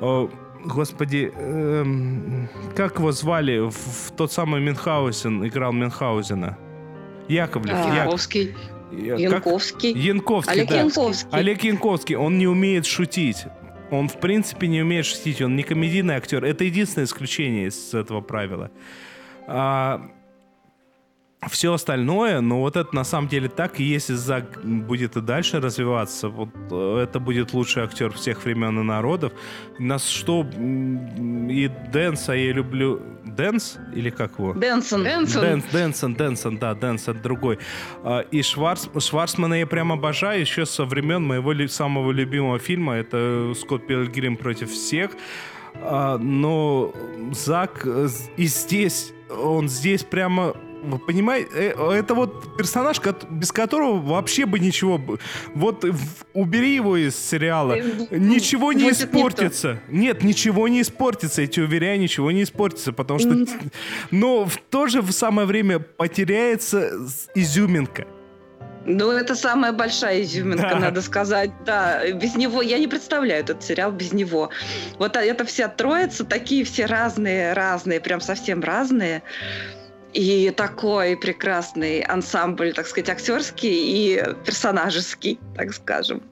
э, 0.00 0.28
господи, 0.64 1.32
эм, 1.34 2.48
как 2.76 2.98
его 2.98 3.12
звали? 3.12 3.58
В, 3.58 3.70
в 3.70 4.12
тот 4.16 4.32
самый 4.32 4.60
Мюнхгаузен 4.60 5.46
играл 5.46 5.72
Мюнхгаузена. 5.72 6.58
Яковлев. 7.28 7.74
А, 7.74 7.88
Як- 7.88 7.96
Янковский. 8.04 8.54
Янковский. 8.92 9.92
Янковский, 9.92 10.52
Олег 10.52 10.68
да. 10.68 10.76
Янковский. 10.78 11.28
Олег 11.38 11.62
Янковский, 11.64 12.16
он 12.16 12.38
не 12.38 12.46
умеет 12.48 12.86
шутить. 12.86 13.44
Он, 13.90 14.08
в 14.08 14.18
принципе, 14.20 14.68
не 14.68 14.82
умеет 14.82 15.06
шутить. 15.06 15.40
Он 15.42 15.56
не 15.56 15.62
комедийный 15.62 16.14
актер. 16.14 16.44
Это 16.44 16.64
единственное 16.64 17.06
исключение 17.06 17.68
из 17.68 17.94
этого 17.94 18.20
правила. 18.20 18.70
Все 21.48 21.72
остальное, 21.72 22.40
но 22.42 22.60
вот 22.60 22.76
это 22.76 22.94
на 22.94 23.04
самом 23.04 23.28
деле 23.28 23.48
так, 23.48 23.80
и 23.80 23.84
если 23.84 24.12
Зак 24.12 24.62
будет 24.62 25.16
и 25.16 25.22
дальше 25.22 25.58
развиваться, 25.58 26.28
вот 26.28 26.50
э, 26.70 26.98
это 27.02 27.18
будет 27.18 27.54
лучший 27.54 27.84
актер 27.84 28.12
всех 28.12 28.44
времен 28.44 28.78
и 28.78 28.82
народов. 28.82 29.32
Нас 29.78 30.06
что, 30.06 30.42
и 30.42 31.70
Дэнса 31.92 32.34
я 32.34 32.52
люблю... 32.52 33.00
Дэнс? 33.24 33.78
Или 33.94 34.10
как 34.10 34.38
его? 34.38 34.52
Дэнсон. 34.52 35.06
Энсон. 35.06 35.42
Дэнс, 35.42 35.64
Дэнсон, 35.72 36.14
Дэнсон, 36.14 36.58
да, 36.58 36.74
Дэнсон 36.74 37.22
другой. 37.22 37.58
А, 38.02 38.20
И 38.20 38.42
Шварц, 38.42 38.88
Шварцмана 38.98 39.54
я 39.54 39.66
прям 39.66 39.92
обожаю 39.92 40.40
еще 40.40 40.66
со 40.66 40.84
времен 40.84 41.22
моего 41.22 41.54
самого 41.68 42.10
любимого 42.10 42.58
фильма. 42.58 42.96
Это 42.96 43.54
Скотт 43.58 43.86
Пилигрим 43.86 44.36
против 44.36 44.70
всех. 44.70 45.12
А, 45.76 46.18
Но 46.18 46.92
Зак 47.32 47.82
э, 47.86 48.08
и 48.36 48.46
здесь, 48.46 49.14
он 49.30 49.68
здесь 49.68 50.02
прямо 50.02 50.54
понимаете, 51.06 51.50
э, 51.52 51.92
это 51.92 52.14
вот 52.14 52.56
персонаж, 52.56 53.00
без 53.30 53.52
которого 53.52 53.98
вообще 53.98 54.46
бы 54.46 54.58
ничего... 54.58 55.00
Вот 55.54 55.84
убери 56.34 56.74
его 56.74 56.96
из 56.96 57.16
сериала, 57.16 57.76
ничего 58.10 58.72
не 58.72 58.90
испортится. 58.90 59.80
Нет, 59.88 60.22
ничего 60.22 60.68
не 60.68 60.82
испортится, 60.82 61.42
я 61.42 61.48
тебе 61.48 61.64
уверяю, 61.64 62.00
ничего 62.00 62.30
не 62.30 62.42
испортится, 62.42 62.92
потому 62.92 63.18
что... 63.18 63.46
Но 64.10 64.44
в 64.44 64.56
то 64.56 64.86
же 64.86 65.02
самое 65.12 65.46
время 65.46 65.78
потеряется 65.78 66.92
изюминка. 67.34 68.06
Ну, 68.86 69.10
это 69.10 69.34
самая 69.34 69.72
большая 69.72 70.22
изюминка, 70.22 70.70
Да. 70.70 70.78
надо 70.78 71.02
сказать. 71.02 71.50
Да, 71.66 72.10
без 72.12 72.34
него 72.34 72.62
я 72.62 72.78
не 72.78 72.88
представляю 72.88 73.40
этот 73.40 73.62
сериал 73.62 73.92
без 73.92 74.12
него. 74.12 74.50
Вот 74.98 75.16
это 75.16 75.44
вся 75.44 75.68
троица, 75.68 76.24
такие 76.24 76.64
все 76.64 76.86
разные, 76.86 77.52
разные, 77.52 78.00
прям 78.00 78.20
совсем 78.20 78.62
разные. 78.62 79.22
И 80.12 80.50
такой 80.56 81.16
прекрасный 81.16 82.00
ансамбль, 82.00 82.72
так 82.72 82.86
сказать, 82.86 83.08
актерский 83.08 83.70
и 83.70 84.24
персонажеский, 84.44 85.38
так 85.56 85.72
скажем. 85.72 86.22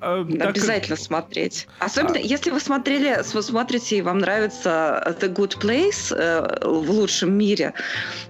Э, 0.00 0.24
так 0.30 0.38
как- 0.38 0.48
Обязательно 0.48 0.96
смотреть. 0.96 1.68
Особенно, 1.80 2.16
если 2.16 2.50
вы 2.50 2.60
смотрели, 2.60 3.20
вы 3.34 3.42
смотрите 3.42 3.98
и 3.98 4.02
вам 4.02 4.18
нравится 4.20 5.16
The 5.20 5.34
Good 5.34 5.58
Place 5.60 6.14
э, 6.16 6.66
в 6.66 6.90
лучшем 6.90 7.36
мире, 7.36 7.74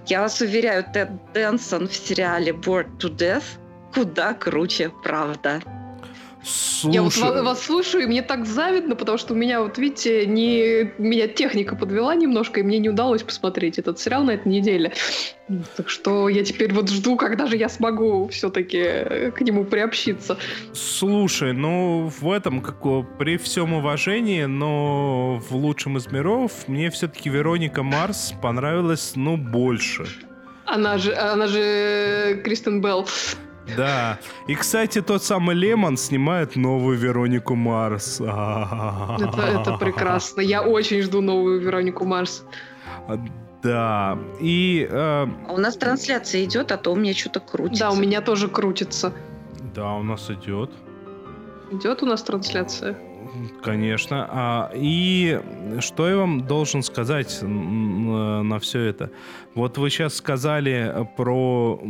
я 0.07 0.21
вас 0.21 0.41
уверяю, 0.41 0.83
Тед 0.93 1.09
Дэнсон 1.33 1.87
в 1.87 1.95
сериале 1.95 2.51
Bored 2.51 2.97
to 2.99 3.09
Death 3.15 3.43
куда 3.93 4.33
круче, 4.33 4.91
правда. 5.03 5.61
Я 6.83 7.01
вот 7.01 7.13
Слушай, 7.13 7.37
ва- 7.37 7.43
вас 7.43 7.63
слушаю, 7.63 8.03
и 8.03 8.07
мне 8.07 8.21
так 8.21 8.45
завидно, 8.45 8.95
потому 8.95 9.17
что 9.17 9.33
у 9.33 9.37
меня, 9.37 9.61
вот 9.61 9.77
видите, 9.77 10.25
не... 10.25 10.91
меня 10.97 11.27
техника 11.27 11.75
подвела 11.75 12.13
немножко, 12.15 12.59
и 12.59 12.63
мне 12.63 12.77
не 12.77 12.89
удалось 12.89 13.23
посмотреть 13.23 13.79
этот 13.79 13.99
сериал 13.99 14.23
на 14.23 14.31
этой 14.31 14.47
неделе. 14.49 14.93
Так 15.77 15.89
что 15.89 16.29
я 16.29 16.43
теперь 16.43 16.73
вот 16.73 16.89
жду, 16.89 17.17
когда 17.17 17.47
же 17.47 17.57
я 17.57 17.69
смогу 17.69 18.27
все-таки 18.29 19.31
к 19.31 19.41
нему 19.41 19.63
приобщиться. 19.65 20.37
слушай, 20.73 21.53
ну 21.53 22.11
в 22.19 22.31
этом, 22.31 22.61
как 22.61 22.75
при 23.17 23.37
всем 23.37 23.73
уважении, 23.73 24.45
но 24.45 25.41
в 25.49 25.55
лучшем 25.55 25.97
из 25.97 26.07
миров 26.07 26.51
мне 26.67 26.89
все-таки 26.89 27.29
Вероника 27.29 27.83
Марс 27.83 28.33
понравилась, 28.41 29.13
ну, 29.15 29.37
больше. 29.37 30.05
Она 30.65 30.97
же, 30.97 31.13
она 31.13 31.47
же 31.47 32.41
Кристен 32.43 32.81
Белл. 32.81 33.07
Да. 33.77 34.19
И, 34.47 34.55
кстати, 34.55 35.01
тот 35.01 35.23
самый 35.23 35.55
Лемон 35.55 35.97
снимает 35.97 36.55
новую 36.55 36.97
Веронику 36.97 37.55
Марс. 37.55 38.19
Это, 38.21 39.61
это 39.61 39.77
прекрасно. 39.79 40.41
Я 40.41 40.61
очень 40.63 41.01
жду 41.01 41.21
новую 41.21 41.59
Веронику 41.59 42.05
Марс. 42.05 42.43
Да. 43.63 44.17
И 44.39 44.87
э, 44.89 45.27
А 45.47 45.53
у 45.53 45.57
нас 45.57 45.75
трансляция 45.77 46.43
идет, 46.43 46.71
а 46.71 46.77
то 46.77 46.91
у 46.93 46.95
меня 46.95 47.13
что-то 47.13 47.39
крутится. 47.39 47.85
Да, 47.85 47.91
у 47.91 47.95
меня 47.95 48.21
тоже 48.21 48.47
крутится. 48.47 49.13
да, 49.73 49.93
у 49.95 50.03
нас 50.03 50.29
идет. 50.29 50.69
Идет 51.71 52.03
у 52.03 52.05
нас 52.05 52.21
трансляция. 52.21 52.95
Конечно. 53.63 54.27
А, 54.29 54.71
и 54.75 55.41
что 55.79 56.07
я 56.07 56.17
вам 56.17 56.45
должен 56.45 56.83
сказать 56.83 57.39
э, 57.41 57.45
на 57.45 58.59
все 58.59 58.81
это? 58.81 59.09
Вот 59.55 59.79
вы 59.79 59.89
сейчас 59.89 60.13
сказали 60.15 61.07
про 61.17 61.81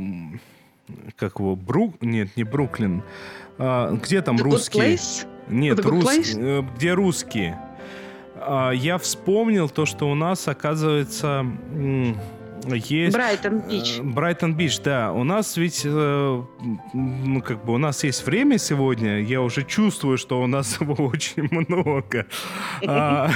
как 1.17 1.39
его 1.39 1.55
Брук? 1.55 2.01
Нет, 2.01 2.35
не 2.35 2.43
Бруклин. 2.43 3.03
А, 3.57 3.91
где 3.91 4.21
там 4.21 4.35
The 4.37 4.41
русские? 4.43 4.81
Нет, 5.47 5.79
рус- 5.89 6.35
э, 6.37 6.63
где 6.75 6.93
русские? 6.93 7.59
А, 8.35 8.71
я 8.71 8.97
вспомнил 8.97 9.69
то, 9.69 9.85
что 9.85 10.09
у 10.09 10.15
нас 10.15 10.47
оказывается 10.47 11.45
есть 12.73 13.15
Брайтон 13.15 13.59
Бич. 13.59 13.97
Э, 13.99 14.03
Брайтон 14.03 14.55
Бич, 14.55 14.79
да. 14.79 15.11
У 15.11 15.23
нас 15.23 15.57
ведь, 15.57 15.85
ну, 15.85 16.47
как 17.45 17.63
бы, 17.65 17.73
у 17.73 17.77
нас 17.77 18.03
есть 18.03 18.25
время 18.25 18.57
сегодня. 18.57 19.21
Я 19.21 19.41
уже 19.41 19.63
чувствую, 19.63 20.17
что 20.17 20.41
у 20.41 20.47
нас 20.47 20.79
его 20.81 20.95
очень 21.05 21.47
много. 21.51 22.25
А, 22.87 23.29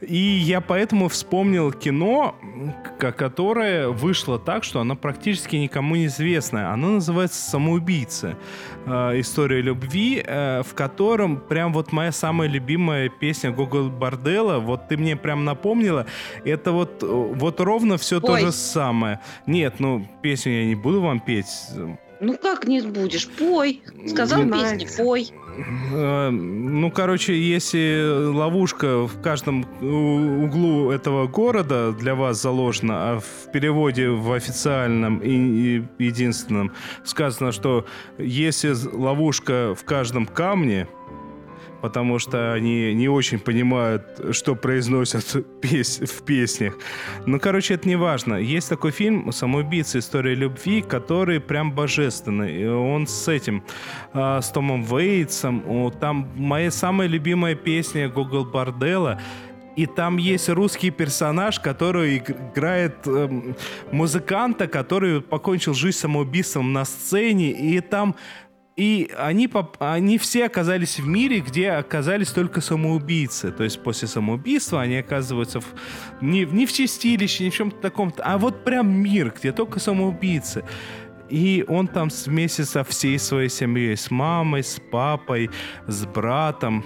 И 0.00 0.16
я 0.16 0.60
поэтому 0.60 1.08
вспомнил 1.08 1.72
кино, 1.72 2.34
которое 2.98 3.88
вышло 3.88 4.38
так, 4.38 4.64
что 4.64 4.80
оно 4.80 4.96
практически 4.96 5.56
никому 5.56 5.96
не 5.96 6.06
известно. 6.06 6.72
Оно 6.72 6.90
называется 6.90 7.40
«Самоубийцы». 7.50 8.36
Э, 8.86 9.18
История 9.18 9.60
любви, 9.62 10.22
э, 10.24 10.62
в 10.62 10.74
котором 10.74 11.38
прям 11.38 11.72
вот 11.72 11.92
моя 11.92 12.12
самая 12.12 12.48
любимая 12.48 13.08
песня 13.08 13.50
Гогол 13.50 13.88
Бордела, 13.88 14.58
вот 14.58 14.88
ты 14.88 14.96
мне 14.96 15.16
прям 15.16 15.44
напомнила, 15.44 16.06
это 16.44 16.72
вот, 16.72 17.02
э, 17.02 17.06
вот 17.06 17.60
ровно 17.60 17.96
все 17.96 18.20
то 18.20 18.28
Пой. 18.28 18.40
же 18.40 18.52
самое. 18.52 19.20
Нет, 19.46 19.74
ну, 19.78 20.06
песню 20.22 20.52
я 20.52 20.64
не 20.66 20.74
буду 20.74 21.00
вам 21.00 21.20
петь. 21.20 21.46
Ну 22.20 22.36
как 22.36 22.66
не 22.66 22.80
будешь? 22.80 23.28
Пой. 23.28 23.82
Сказал 24.06 24.42
Не 24.42 24.50
нравится. 24.50 25.02
пой. 25.02 25.30
Э, 25.92 26.30
Ну, 26.30 26.90
короче, 26.90 27.38
если 27.38 28.30
ловушка 28.32 29.06
в 29.06 29.20
каждом 29.22 29.64
углу 29.80 30.90
этого 30.90 31.26
города 31.26 31.92
для 31.92 32.14
вас 32.14 32.42
заложена, 32.42 32.94
а 32.94 33.20
в 33.20 33.52
переводе 33.52 34.10
в 34.10 34.32
официальном 34.32 35.18
и, 35.18 35.82
единственном 35.98 36.72
сказано, 37.04 37.52
что 37.52 37.86
если 38.18 38.74
ловушка 38.92 39.74
в 39.74 39.84
каждом 39.84 40.26
камне, 40.26 40.88
потому 41.84 42.18
что 42.18 42.54
они 42.54 42.94
не 42.94 43.10
очень 43.10 43.38
понимают, 43.38 44.02
что 44.30 44.54
произносят 44.54 45.60
пес 45.60 46.00
в 46.00 46.24
песнях. 46.24 46.78
Ну, 47.26 47.38
короче, 47.38 47.74
это 47.74 47.86
не 47.86 47.96
важно. 47.96 48.36
Есть 48.36 48.70
такой 48.70 48.90
фильм 48.90 49.30
«Самоубийца. 49.32 49.98
История 49.98 50.34
любви», 50.34 50.80
который 50.80 51.40
прям 51.40 51.72
божественный. 51.72 52.62
И 52.62 52.66
Он 52.66 53.06
с 53.06 53.28
этим, 53.28 53.62
а, 54.14 54.40
с 54.40 54.50
Томом 54.50 54.82
Вейтсом. 54.82 55.92
Там 56.00 56.30
моя 56.36 56.70
самая 56.70 57.06
любимая 57.06 57.54
песня 57.54 58.08
Google 58.08 58.46
Борделла. 58.46 59.20
И 59.76 59.86
там 59.86 60.18
есть 60.18 60.48
русский 60.48 60.90
персонаж, 60.90 61.58
который 61.58 62.16
иг- 62.16 62.30
играет 62.30 63.06
эм, 63.06 63.56
музыканта, 63.90 64.68
который 64.68 65.20
покончил 65.20 65.74
жизнь 65.74 65.98
самоубийством 65.98 66.72
на 66.72 66.84
сцене. 66.84 67.50
И 67.50 67.80
там 67.80 68.14
и 68.76 69.12
они, 69.16 69.46
поп- 69.46 69.76
они 69.78 70.18
все 70.18 70.46
оказались 70.46 70.98
в 70.98 71.06
мире, 71.06 71.40
где 71.40 71.70
оказались 71.70 72.30
только 72.30 72.60
самоубийцы. 72.60 73.52
То 73.52 73.62
есть 73.62 73.80
после 73.82 74.08
самоубийства 74.08 74.82
они 74.82 74.96
оказываются 74.96 75.60
в, 75.60 75.66
не, 76.20 76.44
не 76.44 76.66
в 76.66 76.72
чистилище, 76.72 77.44
не 77.44 77.50
в 77.50 77.54
чем-то 77.54 77.76
таком, 77.76 78.12
а 78.18 78.36
вот 78.36 78.64
прям 78.64 78.90
мир, 78.90 79.32
где 79.36 79.52
только 79.52 79.78
самоубийцы. 79.78 80.64
И 81.30 81.64
он 81.68 81.86
там 81.86 82.08
вместе 82.26 82.64
со 82.64 82.82
всей 82.82 83.18
своей 83.18 83.48
семьей, 83.48 83.96
с 83.96 84.10
мамой, 84.10 84.64
с 84.64 84.80
папой, 84.90 85.50
с 85.86 86.04
братом. 86.04 86.84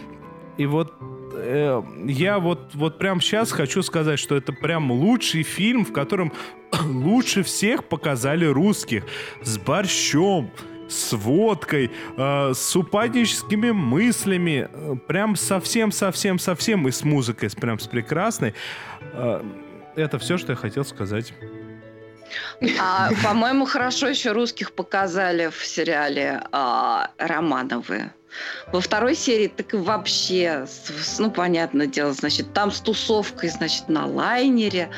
И 0.59 0.67
вот 0.67 0.93
э, 1.35 1.83
я 2.05 2.39
вот, 2.39 2.75
вот 2.75 2.99
прям 2.99 3.21
сейчас 3.23 3.51
хочу 3.51 3.83
сказать, 3.83 4.19
что 4.19 4.37
это 4.37 4.53
прям 4.53 4.93
лучший 4.93 5.43
фильм, 5.43 5.87
в 5.87 5.93
котором 5.93 6.33
лучше 6.85 7.43
всех 7.43 7.85
показали 7.85 8.45
русских. 8.45 9.05
С 9.43 9.57
борщом, 9.57 10.51
с 10.89 11.13
водкой, 11.13 11.91
э, 12.17 12.53
с 12.55 12.77
упадническими 12.77 13.71
мыслями. 13.73 14.69
э, 14.73 14.95
Прям 15.07 15.37
совсем-совсем-совсем. 15.37 16.89
И 16.89 16.91
с 16.91 17.05
музыкой, 17.05 17.51
с- 17.51 17.55
прям 17.55 17.79
с 17.79 17.87
прекрасной. 17.87 18.55
Э, 19.13 19.43
это 19.97 20.19
все, 20.19 20.39
что 20.39 20.53
я 20.53 20.57
хотел 20.57 20.85
сказать. 20.85 21.33
А, 22.81 23.11
по-моему, 23.25 23.65
хорошо 23.67 24.09
еще 24.09 24.33
русских 24.33 24.73
показали 24.73 25.49
в 25.49 25.65
сериале 25.65 26.43
а, 26.53 27.11
Романовы. 27.19 28.11
Во 28.73 28.81
второй 28.81 29.15
серии 29.15 29.49
так 29.49 29.73
и 29.73 29.79
вообще, 29.79 30.67
ну, 31.19 31.31
понятное 31.31 31.87
дело, 31.87 32.13
значит, 32.13 32.53
там 32.53 32.71
с 32.71 32.81
тусовкой, 32.81 33.49
значит, 33.49 33.89
на 33.89 34.05
лайнере, 34.07 34.91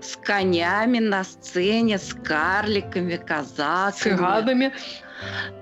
с 0.00 0.16
конями 0.16 0.98
на 0.98 1.22
сцене, 1.22 1.98
с 1.98 2.12
карликами, 2.12 3.16
казаками. 3.16 3.92
С 3.92 3.96
цыганами. 4.02 4.72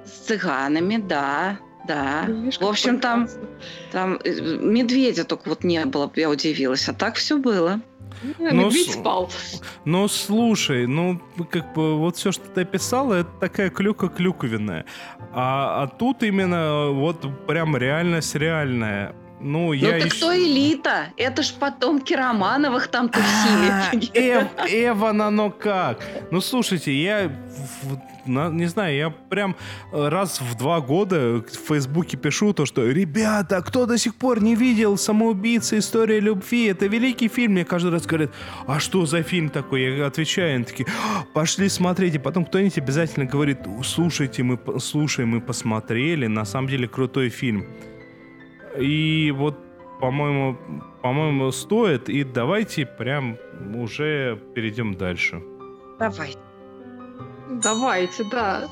С 0.04 0.26
цыганами, 0.26 0.96
да, 0.96 1.58
да. 1.86 2.24
Видишь, 2.26 2.58
В 2.60 2.64
общем, 2.66 3.00
там, 3.00 3.28
там 3.92 4.18
э, 4.24 4.40
медведя 4.60 5.24
только 5.24 5.48
вот 5.48 5.64
не 5.64 5.84
было, 5.86 6.10
я 6.16 6.30
удивилась. 6.30 6.88
А 6.88 6.92
так 6.94 7.16
все 7.16 7.38
было. 7.38 7.80
Ну, 8.38 8.52
Медведь 8.66 8.90
с- 8.90 8.94
спал. 8.94 9.30
Ну, 9.84 10.06
слушай, 10.08 10.86
ну, 10.86 11.20
как 11.50 11.72
бы 11.74 11.96
вот 11.96 12.16
все, 12.16 12.32
что 12.32 12.44
ты 12.48 12.62
описала, 12.62 13.14
это 13.14 13.30
такая 13.40 13.70
клюка 13.70 14.08
клюковинная. 14.08 14.84
А, 15.32 15.84
а 15.84 15.86
тут 15.86 16.22
именно 16.22 16.88
вот 16.90 17.46
прям 17.46 17.76
реальность 17.76 18.34
реальная. 18.34 19.14
Ну, 19.42 19.68
Ну 19.68 19.72
я 19.72 19.90
так 19.92 20.04
ещё- 20.06 20.16
кто 20.16 20.36
элита? 20.36 21.06
Это 21.16 21.42
ж 21.42 21.52
потомки 21.58 22.12
Романовых 22.14 22.88
там 22.88 23.06
А, 23.12 23.90
тусили. 23.90 24.10
Эв, 24.14 24.46
Эван, 24.68 25.22
оно 25.22 25.50
как? 25.50 25.98
Ну, 26.30 26.40
слушайте, 26.40 26.92
я 26.92 27.30
не 28.26 28.66
знаю, 28.66 28.96
я 28.96 29.10
прям 29.10 29.56
э, 29.92 30.08
раз 30.08 30.40
в 30.42 30.54
два 30.58 30.80
года 30.80 31.16
в 31.40 31.68
Фейсбуке 31.68 32.16
пишу 32.18 32.52
то, 32.52 32.66
что 32.66 32.86
«Ребята, 32.90 33.62
кто 33.62 33.86
до 33.86 33.96
сих 33.98 34.14
пор 34.14 34.42
не 34.42 34.54
видел 34.54 34.98
«Самоубийца. 34.98 35.78
История 35.78 36.20
любви»? 36.20 36.66
Это 36.66 36.86
великий 36.86 37.28
фильм». 37.28 37.52
Мне 37.52 37.64
каждый 37.64 37.92
раз 37.92 38.06
говорят 38.06 38.30
«А 38.66 38.78
что 38.78 39.06
за 39.06 39.22
фильм 39.22 39.48
такой?» 39.48 39.96
Я 39.96 40.06
отвечаю, 40.06 40.54
они 40.56 40.64
такие 40.64 40.86
«А, 41.16 41.24
«Пошли 41.32 41.68
смотреть». 41.70 42.14
И 42.14 42.18
потом 42.18 42.44
кто-нибудь 42.44 42.76
обязательно 42.78 43.24
говорит 43.24 43.58
«Слушайте, 43.84 44.42
мы, 44.42 44.58
слушай, 44.80 45.24
мы 45.24 45.40
посмотрели, 45.40 46.26
на 46.26 46.44
самом 46.44 46.68
деле 46.68 46.86
крутой 46.88 47.30
фильм». 47.30 47.64
И 48.78 49.32
вот, 49.36 49.56
по-моему, 50.00 50.56
по-моему, 51.02 51.50
стоит. 51.50 52.08
И 52.08 52.24
давайте 52.24 52.86
прям 52.86 53.38
уже 53.74 54.40
перейдем 54.54 54.94
дальше. 54.94 55.42
Давай. 55.98 56.34
Давайте, 57.62 58.24
да. 58.30 58.68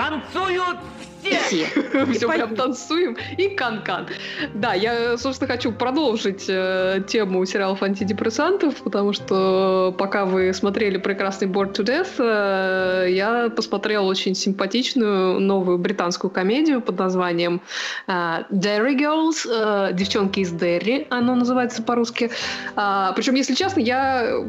Танцуют 0.00 0.78
все! 1.22 1.38
Все. 1.38 1.66
Все 2.12 2.28
прям 2.28 2.56
танцуем. 2.56 3.16
И 3.36 3.48
кан-кан. 3.48 4.06
Да, 4.54 4.74
я, 4.74 5.16
собственно, 5.18 5.52
хочу 5.52 5.72
продолжить 5.72 6.46
э, 6.48 7.02
тему 7.06 7.44
сериалов 7.44 7.82
антидепрессантов, 7.82 8.76
потому 8.76 9.12
что 9.12 9.94
пока 9.98 10.24
вы 10.24 10.52
смотрели 10.54 10.96
прекрасный 10.98 11.48
Bored 11.48 11.74
to 11.74 11.84
Death, 11.84 12.14
э, 12.18 13.10
я 13.12 13.50
посмотрела 13.50 14.04
очень 14.04 14.34
симпатичную 14.34 15.40
новую 15.40 15.78
британскую 15.78 16.30
комедию 16.30 16.80
под 16.80 16.98
названием 16.98 17.60
э, 18.06 18.12
Derry 18.50 18.96
Girls, 18.96 19.46
э, 19.46 19.92
девчонки 19.92 20.40
из 20.40 20.50
Дерри, 20.52 21.06
оно 21.10 21.34
называется 21.34 21.82
по-русски. 21.82 22.30
А, 22.76 23.12
причем, 23.12 23.34
если 23.34 23.54
честно, 23.54 23.80
я 23.80 24.22
э, 24.24 24.42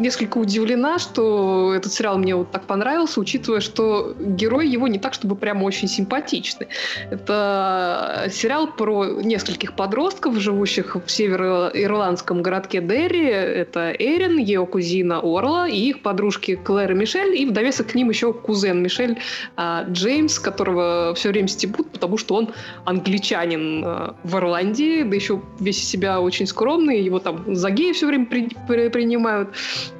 несколько 0.00 0.38
удивлена, 0.38 0.98
что 0.98 1.72
этот 1.74 1.92
сериал 1.92 2.18
мне 2.18 2.34
вот 2.34 2.50
так 2.50 2.64
понравился, 2.64 3.20
учитывая, 3.20 3.60
что 3.60 4.14
герой 4.18 4.68
его 4.68 4.83
не 4.86 4.98
так, 4.98 5.14
чтобы 5.14 5.36
прямо 5.36 5.64
очень 5.64 5.88
симпатичный. 5.88 6.68
Это 7.10 8.26
сериал 8.30 8.68
про 8.68 9.06
нескольких 9.22 9.74
подростков, 9.74 10.38
живущих 10.38 10.96
в 10.96 11.10
североирландском 11.10 12.42
городке 12.42 12.80
Дерри. 12.80 13.24
Это 13.26 13.92
Эрин, 13.98 14.38
ее 14.38 14.66
кузина 14.66 15.18
Орла 15.20 15.68
и 15.68 15.76
их 15.90 16.02
подружки 16.02 16.56
Клэр 16.56 16.92
и 16.92 16.94
Мишель, 16.94 17.34
и 17.40 17.46
в 17.46 17.52
довесок 17.52 17.88
к 17.88 17.94
ним 17.94 18.10
еще 18.10 18.32
кузен 18.32 18.82
Мишель 18.82 19.18
а, 19.56 19.84
Джеймс, 19.88 20.38
которого 20.38 21.14
все 21.14 21.30
время 21.30 21.48
стебут, 21.48 21.90
потому 21.90 22.18
что 22.18 22.34
он 22.34 22.50
англичанин 22.84 23.82
а, 23.84 24.16
в 24.24 24.36
Ирландии, 24.36 25.02
да 25.02 25.14
еще 25.14 25.40
весь 25.60 25.78
из 25.80 25.88
себя 25.88 26.20
очень 26.20 26.46
скромный, 26.46 27.00
его 27.00 27.18
там 27.18 27.54
за 27.54 27.70
гея 27.70 27.92
все 27.92 28.06
время 28.06 28.26
при- 28.26 28.48
при- 28.68 28.88
принимают. 28.88 29.50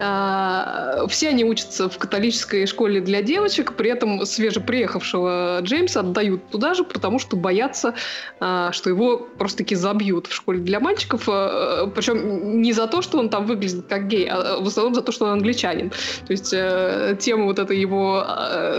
А, 0.01 1.07
Все 1.09 1.29
они 1.29 1.45
учатся 1.45 1.89
в 1.89 1.99
католической 1.99 2.67
школе 2.67 3.01
для 3.01 3.23
девочек, 3.23 3.75
при 3.75 3.91
этом 3.91 4.25
свежеприехавшего 4.65 5.61
Джеймса 5.63 6.01
отдают 6.01 6.49
туда 6.51 6.75
же, 6.75 6.85
потому 6.85 7.19
что 7.19 7.37
боятся, 7.37 7.95
а, 8.41 8.73
что 8.73 8.91
его 8.91 9.19
просто-таки 9.19 9.75
забьют 9.75 10.27
в 10.27 10.35
школе 10.35 10.61
для 10.61 10.81
мальчиков. 10.81 11.25
а, 11.29 11.87
Причем 11.95 12.63
не 12.63 12.73
за 12.73 12.87
то, 12.87 13.03
что 13.03 13.19
он 13.19 13.29
там 13.29 13.47
выглядит 13.47 13.87
как 13.89 14.09
гей, 14.09 14.29
а 14.29 14.59
в 14.61 14.67
основном 14.67 14.95
за 14.95 15.03
то, 15.03 15.13
что 15.13 15.27
он 15.27 15.33
англичанин. 15.33 15.91
То 16.27 16.33
есть 16.33 16.53
э, 16.53 17.17
тема 17.21 17.45
вот 17.45 17.59
этой 17.59 17.79
его, 17.79 18.25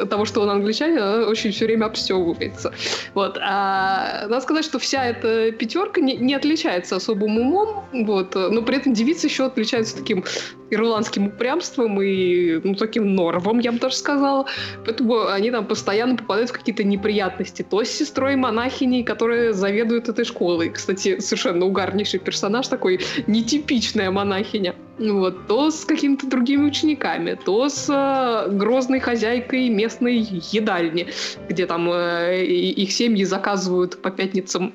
того, 0.10 0.26
что 0.26 0.42
он 0.42 0.50
англичанин, 0.50 0.98
она 0.98 1.28
очень 1.28 1.52
все 1.52 1.66
время 1.66 1.86
обстебывается. 1.86 2.74
Вот. 3.14 3.38
А 3.42 4.28
надо 4.28 4.42
сказать, 4.42 4.66
что 4.66 4.80
вся 4.80 5.06
эта 5.06 5.52
пятерка 5.52 6.02
не, 6.02 6.18
не 6.18 6.34
отличается 6.34 6.96
особым 6.96 7.38
умом, 7.38 7.86
вот, 7.92 8.36
но 8.36 8.62
при 8.62 8.78
этом 8.78 8.94
девицы 8.94 9.28
еще 9.28 9.46
отличаются 9.46 9.98
таким 9.98 10.24
ирландским 10.70 11.28
упрямством 11.28 12.02
и 12.02 12.60
ну, 12.64 12.76
таким 12.76 13.16
норвом, 13.16 13.60
я 13.60 13.72
бы 13.72 13.80
даже 13.80 13.96
сказала. 13.96 14.46
Поэтому 14.86 15.28
они 15.28 15.52
там 15.52 15.66
постоянно 15.76 16.16
попадают 16.16 16.52
в 16.52 16.54
какие-то 16.54 16.86
неприятности. 16.86 17.62
То 17.62 17.84
с 17.84 17.90
сестрой 17.90 18.38
монахиней, 18.38 19.04
которая 19.04 19.52
заведует 19.52 20.08
этой 20.08 20.24
школой. 20.24 20.70
Кстати, 20.70 21.20
совершенно 21.20 21.66
угарнейший 21.66 22.22
персонаж, 22.22 22.70
такой 22.70 23.02
нетипичная 23.28 24.10
монахиня. 24.10 24.74
Вот. 24.98 25.48
То 25.48 25.72
с 25.72 25.84
какими-то 25.84 26.28
другими 26.28 26.64
учениками, 26.64 27.38
то 27.46 27.68
с 27.68 27.90
э, 27.90 28.52
грозной 28.52 29.02
хозяйкой 29.02 29.68
местной 29.68 30.20
едальни, 30.54 31.08
где 31.50 31.66
там 31.66 31.90
э, 31.92 32.46
их 32.46 32.94
семьи 32.94 33.26
заказывают 33.26 34.02
по 34.02 34.12
пятницам 34.12 34.74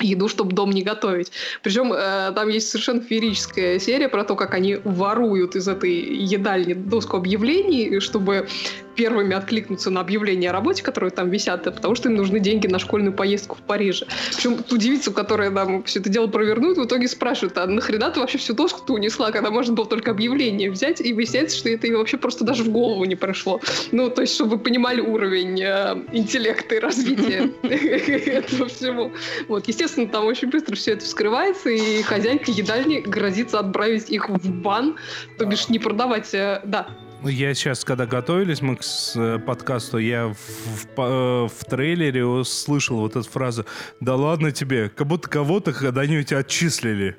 еду, 0.00 0.28
чтобы 0.28 0.52
дом 0.52 0.70
не 0.70 0.82
готовить. 0.82 1.32
Причем 1.64 1.92
э, 1.92 2.30
там 2.36 2.48
есть 2.50 2.68
совершенно 2.68 3.00
феерическая 3.00 3.80
серия 3.80 4.08
про 4.08 4.22
то, 4.22 4.36
как 4.36 4.54
они 4.54 4.78
воруют 4.84 5.56
из 5.56 5.66
этой 5.66 5.92
едальни 5.92 6.74
доску 6.74 7.16
объявлений, 7.16 7.98
чтобы 7.98 8.46
первыми 8.96 9.34
откликнуться 9.34 9.90
на 9.90 10.00
объявления 10.00 10.50
о 10.50 10.52
работе, 10.52 10.82
которые 10.82 11.10
там 11.10 11.30
висят, 11.30 11.64
потому 11.64 11.94
что 11.94 12.08
им 12.08 12.16
нужны 12.16 12.40
деньги 12.40 12.66
на 12.66 12.78
школьную 12.78 13.12
поездку 13.12 13.56
в 13.56 13.60
Париже. 13.60 14.06
Причем 14.34 14.62
ту 14.62 14.76
девицу, 14.76 15.12
которая 15.12 15.50
нам 15.50 15.84
все 15.84 16.00
это 16.00 16.08
дело 16.08 16.26
провернует, 16.26 16.78
в 16.78 16.84
итоге 16.84 17.08
спрашивают, 17.08 17.56
а 17.58 17.66
нахрена 17.66 18.10
ты 18.10 18.20
вообще 18.20 18.38
всю 18.38 18.54
доску-то 18.54 18.94
унесла, 18.94 19.30
когда 19.30 19.50
можно 19.50 19.74
было 19.74 19.86
только 19.86 20.10
объявление 20.10 20.70
взять, 20.70 21.00
и 21.00 21.12
выясняется, 21.12 21.56
что 21.56 21.68
это 21.68 21.86
ей 21.86 21.94
вообще 21.94 22.16
просто 22.16 22.44
даже 22.44 22.64
в 22.64 22.70
голову 22.70 23.04
не 23.04 23.14
прошло. 23.14 23.60
Ну, 23.92 24.10
то 24.10 24.22
есть, 24.22 24.34
чтобы 24.34 24.52
вы 24.52 24.58
понимали 24.58 25.00
уровень 25.00 25.60
э, 25.62 25.96
интеллекта 26.12 26.76
и 26.76 26.78
развития 26.78 27.50
этого 27.62 28.68
всего. 28.68 29.12
Вот, 29.48 29.68
естественно, 29.68 30.08
там 30.08 30.26
очень 30.26 30.48
быстро 30.48 30.74
все 30.74 30.92
это 30.92 31.04
вскрывается, 31.04 31.70
и 31.70 32.02
хозяйка 32.02 32.50
едальни 32.50 33.00
грозится 33.00 33.60
отправить 33.60 34.10
их 34.10 34.28
в 34.28 34.50
бан, 34.62 34.96
то 35.38 35.44
бишь 35.44 35.68
не 35.68 35.78
продавать, 35.78 36.32
э, 36.34 36.60
да. 36.64 36.88
Я 37.28 37.54
сейчас, 37.54 37.84
когда 37.84 38.06
готовились 38.06 38.62
мы 38.62 38.76
к 38.76 38.82
э, 39.16 39.38
подкасту, 39.38 39.98
я 39.98 40.28
в, 40.28 40.36
в 40.36 40.86
э, 40.96 41.48
в 41.48 41.64
трейлере 41.64 42.24
услышал 42.24 42.98
вот 42.98 43.16
эту 43.16 43.28
фразу 43.28 43.66
«Да 44.00 44.16
ладно 44.16 44.52
тебе, 44.52 44.88
как 44.88 45.06
будто 45.06 45.28
кого-то 45.28 45.72
когда-нибудь 45.72 46.32
отчислили». 46.32 47.16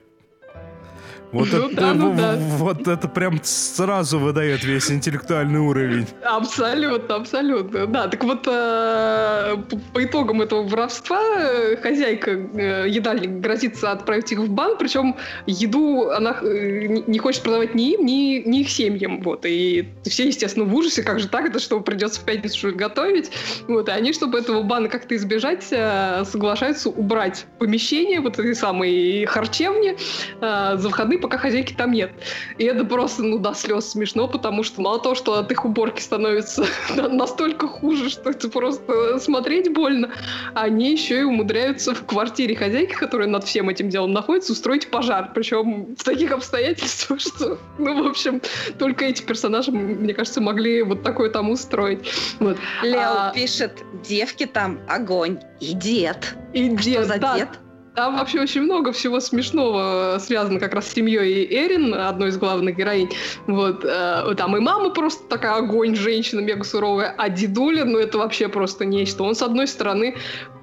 Вот, 1.31 1.49
Ну 1.51 1.67
это, 1.67 1.75
да, 1.75 1.93
ну 1.93 2.13
да. 2.15 2.35
вот 2.57 2.87
это 2.87 3.07
прям 3.09 3.39
сразу 3.43 4.17
выдает 4.17 4.63
весь 4.63 4.89
интеллектуальный 4.89 5.59
уровень. 5.59 6.07
Абсолютно, 6.23 7.15
абсолютно. 7.15 7.85
Да, 7.87 8.07
так 8.07 8.23
вот, 8.23 8.47
э, 8.47 9.57
по- 9.93 10.03
итогам 10.03 10.41
этого 10.41 10.63
воровства 10.67 11.21
э, 11.37 11.75
хозяйка 11.77 12.31
э, 12.31 12.85
едальник 12.87 13.41
грозится 13.41 13.91
отправить 13.91 14.31
их 14.31 14.39
в 14.39 14.49
бан, 14.49 14.77
причем 14.77 15.15
еду 15.47 16.09
она 16.11 16.37
э, 16.41 17.03
не 17.07 17.19
хочет 17.19 17.43
продавать 17.43 17.75
ни 17.75 17.93
им, 17.93 18.05
ни, 18.05 18.41
ни 18.47 18.61
их 18.61 18.69
семьям. 18.69 19.21
Вот, 19.21 19.45
и 19.45 19.89
все, 20.03 20.27
естественно, 20.27 20.65
в 20.65 20.73
ужасе, 20.73 21.03
как 21.03 21.19
же 21.19 21.27
так, 21.27 21.45
это 21.49 21.59
что, 21.59 21.79
придется 21.81 22.21
в 22.21 22.23
пятницу 22.23 22.73
готовить? 22.73 23.31
Вот, 23.67 23.89
и 23.89 23.91
они, 23.91 24.13
чтобы 24.13 24.39
этого 24.39 24.63
бана 24.63 24.87
как-то 24.87 25.15
избежать, 25.15 25.65
э, 25.71 26.23
соглашаются 26.25 26.89
убрать 26.89 27.45
помещение 27.59 28.21
вот 28.21 28.39
этой 28.39 28.55
самой 28.55 29.25
харчевни 29.25 29.97
э, 30.41 30.77
за 30.77 30.89
выходные, 31.17 31.21
пока 31.21 31.37
хозяйки 31.37 31.73
там 31.73 31.91
нет. 31.91 32.11
И 32.57 32.63
это 32.63 32.85
просто, 32.85 33.23
ну, 33.23 33.37
до 33.39 33.53
слез 33.53 33.91
смешно, 33.91 34.27
потому 34.27 34.63
что 34.63 34.81
мало 34.81 34.99
того, 34.99 35.15
что 35.15 35.33
от 35.39 35.51
их 35.51 35.65
уборки 35.65 36.01
становится 36.01 36.65
на- 36.95 37.09
настолько 37.09 37.67
хуже, 37.67 38.09
что 38.09 38.29
это 38.29 38.49
просто 38.49 39.19
смотреть 39.19 39.73
больно, 39.73 40.09
они 40.53 40.91
еще 40.91 41.19
и 41.19 41.23
умудряются 41.23 41.93
в 41.93 42.05
квартире 42.05 42.55
хозяйки, 42.55 42.93
которая 42.93 43.27
над 43.27 43.43
всем 43.43 43.69
этим 43.69 43.89
делом 43.89 44.11
находится, 44.13 44.53
устроить 44.53 44.89
пожар. 44.89 45.31
Причем 45.33 45.95
в 45.95 46.03
таких 46.03 46.31
обстоятельствах, 46.31 47.19
что, 47.21 47.57
ну, 47.77 48.03
в 48.03 48.07
общем, 48.07 48.41
только 48.79 49.05
эти 49.05 49.21
персонажи, 49.23 49.71
мне 49.71 50.13
кажется, 50.13 50.41
могли 50.41 50.83
вот 50.83 51.03
такое 51.03 51.29
там 51.29 51.49
устроить. 51.49 51.99
Вот. 52.39 52.57
Лео 52.83 52.99
А, 52.99 53.31
пишет, 53.33 53.83
девки 54.07 54.45
там 54.45 54.79
огонь 54.87 55.39
и 55.59 55.73
дед. 55.73 56.35
и 56.53 56.69
А 56.73 56.77
что 56.77 56.83
дед, 56.89 57.05
за 57.07 57.17
да, 57.19 57.37
дед? 57.37 57.49
Там 57.97 58.15
вообще 58.15 58.41
очень 58.41 58.61
много 58.61 58.91
всего 58.91 59.19
смешного 59.19 60.17
э, 60.17 60.19
связано 60.19 60.59
как 60.59 60.75
раз 60.75 60.87
с 60.87 60.93
семьей 60.93 61.47
Эрин, 61.49 61.95
одной 61.95 62.29
из 62.29 62.37
главных 62.37 62.75
героинь. 62.75 63.09
Вот, 63.47 63.83
э, 63.83 64.35
там 64.37 64.55
и 64.55 64.59
мама 64.59 64.91
просто 64.91 65.27
такая 65.27 65.55
огонь, 65.55 65.95
женщина 65.95 66.41
мега 66.41 66.63
суровая, 66.63 67.15
а 67.17 67.27
дедуля, 67.29 67.85
ну 67.85 67.97
это 67.97 68.19
вообще 68.19 68.49
просто 68.49 68.85
нечто. 68.85 69.23
Он, 69.23 69.33
с 69.33 69.41
одной 69.41 69.65
стороны, 69.65 70.15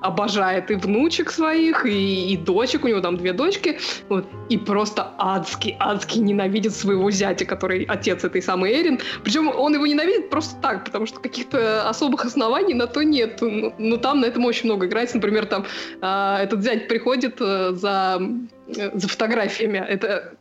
обожает 0.05 0.71
и 0.71 0.75
внучек 0.75 1.31
своих, 1.31 1.87
и, 1.87 2.35
и 2.35 2.37
дочек, 2.37 2.85
у 2.85 2.89
него 2.89 3.01
там 3.01 3.17
две 3.17 3.33
дочки, 3.33 3.79
вот, 4.09 4.27
и 4.51 4.59
просто 4.59 5.11
адски, 5.19 5.77
адски 5.81 6.19
ненавидит 6.19 6.75
своего 6.75 7.11
зятя, 7.11 7.47
который 7.47 7.85
отец 7.85 8.23
этой 8.23 8.43
самой 8.43 8.75
Эрин. 8.75 9.01
Причем 9.25 9.49
он 9.49 9.75
его 9.75 9.87
ненавидит 9.87 10.29
просто 10.29 10.61
так, 10.61 10.85
потому 10.85 11.07
что 11.07 11.21
каких-то 11.21 11.89
особых 11.89 12.27
оснований 12.27 12.75
на 12.75 12.87
то 12.87 13.03
нет. 13.03 13.39
Ну, 13.41 13.73
ну, 13.79 13.97
там 13.97 14.21
на 14.21 14.27
этом 14.27 14.45
очень 14.45 14.67
много 14.67 14.87
играется. 14.87 15.17
Например, 15.17 15.47
там 15.47 15.65
а, 16.03 16.39
этот 16.43 16.63
зять 16.63 16.87
приходит 16.87 17.24
э, 17.41 17.73
за, 17.75 18.21
э, 18.69 18.91
за 18.95 19.09
фотографиями. 19.09 19.79
Это 19.79 20.35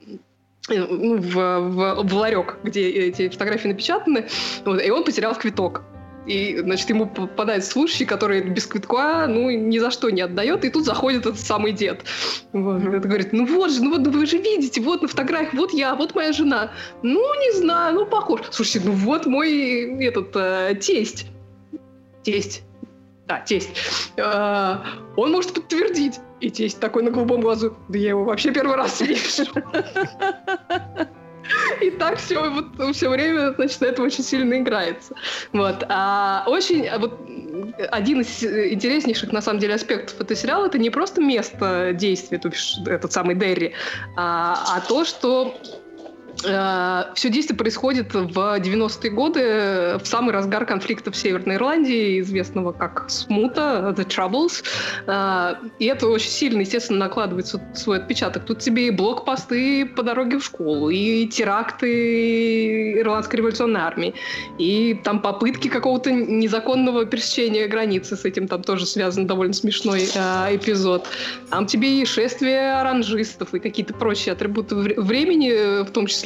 э, 0.69 0.77
ну, 0.77 1.17
в, 1.17 1.33
в, 1.33 2.03
в 2.03 2.13
ларек, 2.13 2.57
где 2.63 2.89
эти 2.89 3.29
фотографии 3.29 3.67
напечатаны, 3.67 4.27
вот, 4.65 4.81
и 4.81 4.89
он 4.91 5.03
потерял 5.03 5.35
квиток. 5.35 5.83
И, 6.25 6.57
значит, 6.57 6.89
ему 6.89 7.05
попадает 7.05 7.65
слушающий, 7.65 8.05
который 8.05 8.41
без 8.41 8.65
квитка, 8.65 9.27
ну, 9.27 9.49
ни 9.49 9.77
за 9.77 9.91
что 9.91 10.09
не 10.09 10.21
отдает, 10.21 10.63
и 10.63 10.69
тут 10.69 10.85
заходит 10.85 11.25
этот 11.25 11.39
самый 11.39 11.73
дед. 11.73 12.05
Вот, 12.53 12.81
это 12.81 13.07
говорит, 13.07 13.33
ну 13.33 13.45
вот 13.45 13.71
же, 13.71 13.83
ну 13.83 13.97
вот 13.97 14.07
вы 14.07 14.25
же 14.25 14.37
видите, 14.37 14.79
вот 14.79 15.01
на 15.01 15.09
фотографии, 15.09 15.57
вот 15.57 15.73
я, 15.73 15.95
вот 15.95 16.15
моя 16.15 16.31
жена. 16.31 16.71
Ну, 17.01 17.19
не 17.41 17.51
знаю, 17.57 17.95
ну, 17.95 18.05
похож. 18.05 18.41
Слушайте, 18.51 18.87
ну 18.87 18.93
вот 18.93 19.25
мой 19.25 20.05
этот 20.05 20.33
э, 20.35 20.75
тесть. 20.79 21.27
Тесть. 22.23 22.63
Да, 23.27 23.39
тесть. 23.39 23.69
Э, 24.17 24.77
он 25.15 25.31
может 25.31 25.53
подтвердить. 25.53 26.19
И 26.41 26.49
тесть 26.49 26.79
такой 26.79 27.03
на 27.03 27.11
голубом 27.11 27.41
глазу. 27.41 27.77
Да 27.87 27.97
я 27.97 28.09
его 28.09 28.25
вообще 28.25 28.51
первый 28.51 28.75
раз 28.75 28.99
вижу. 29.01 29.45
И 31.81 31.91
так 31.91 32.17
все, 32.17 32.49
вот, 32.49 32.95
все 32.95 33.09
время, 33.09 33.53
значит, 33.53 33.81
на 33.81 33.85
этом 33.85 34.05
очень 34.05 34.23
сильно 34.23 34.57
играется. 34.57 35.15
Вот. 35.51 35.83
А 35.89 36.45
очень, 36.47 36.87
а 36.87 36.99
вот 36.99 37.19
один 37.91 38.21
из 38.21 38.43
интереснейших, 38.43 39.31
на 39.31 39.41
самом 39.41 39.59
деле, 39.59 39.75
аспектов 39.75 40.19
этого 40.19 40.35
сериала, 40.35 40.65
это 40.65 40.77
не 40.77 40.89
просто 40.89 41.21
место 41.21 41.91
действия, 41.93 42.37
то 42.37 42.49
бишь 42.49 42.77
этот 42.85 43.11
самый 43.11 43.35
Дерри, 43.35 43.73
а, 44.15 44.75
а 44.75 44.81
то, 44.81 45.05
что 45.05 45.57
все 46.35 47.29
действие 47.29 47.57
происходит 47.57 48.13
в 48.13 48.37
90-е 48.37 49.11
годы, 49.11 49.39
в 50.03 50.05
самый 50.05 50.33
разгар 50.33 50.65
конфликта 50.65 51.11
в 51.11 51.15
Северной 51.15 51.55
Ирландии, 51.55 52.19
известного 52.19 52.71
как 52.71 53.05
Смута, 53.09 53.93
The 53.97 54.05
Troubles. 54.07 54.63
А, 55.07 55.59
И 55.79 55.85
это 55.85 56.07
очень 56.07 56.29
сильно, 56.29 56.61
естественно, 56.61 56.99
накладывает 56.99 57.47
свой 57.75 57.97
отпечаток. 57.97 58.45
Тут 58.45 58.59
тебе 58.59 58.87
и 58.87 58.91
блокпосты 58.91 59.85
по 59.85 60.03
дороге 60.03 60.39
в 60.39 60.43
школу, 60.45 60.89
и 60.89 61.27
теракты 61.27 62.99
Ирландской 62.99 63.37
революционной 63.37 63.81
армии, 63.81 64.13
и 64.57 64.99
там 65.03 65.21
попытки 65.21 65.67
какого-то 65.67 66.11
незаконного 66.11 67.05
пересечения 67.05 67.67
границы. 67.67 68.15
С 68.15 68.25
этим 68.25 68.47
там 68.47 68.63
тоже 68.63 68.85
связан 68.85 69.27
довольно 69.27 69.53
смешной 69.53 70.09
а, 70.15 70.49
эпизод. 70.53 71.07
Там 71.49 71.67
тебе 71.67 72.01
и 72.01 72.05
шествие 72.05 72.73
оранжистов, 72.73 73.53
и 73.53 73.59
какие-то 73.59 73.93
прочие 73.93 74.33
атрибуты 74.33 74.75
вре- 74.75 74.99
времени, 74.99 75.83
в 75.83 75.91
том 75.91 76.07
числе, 76.07 76.22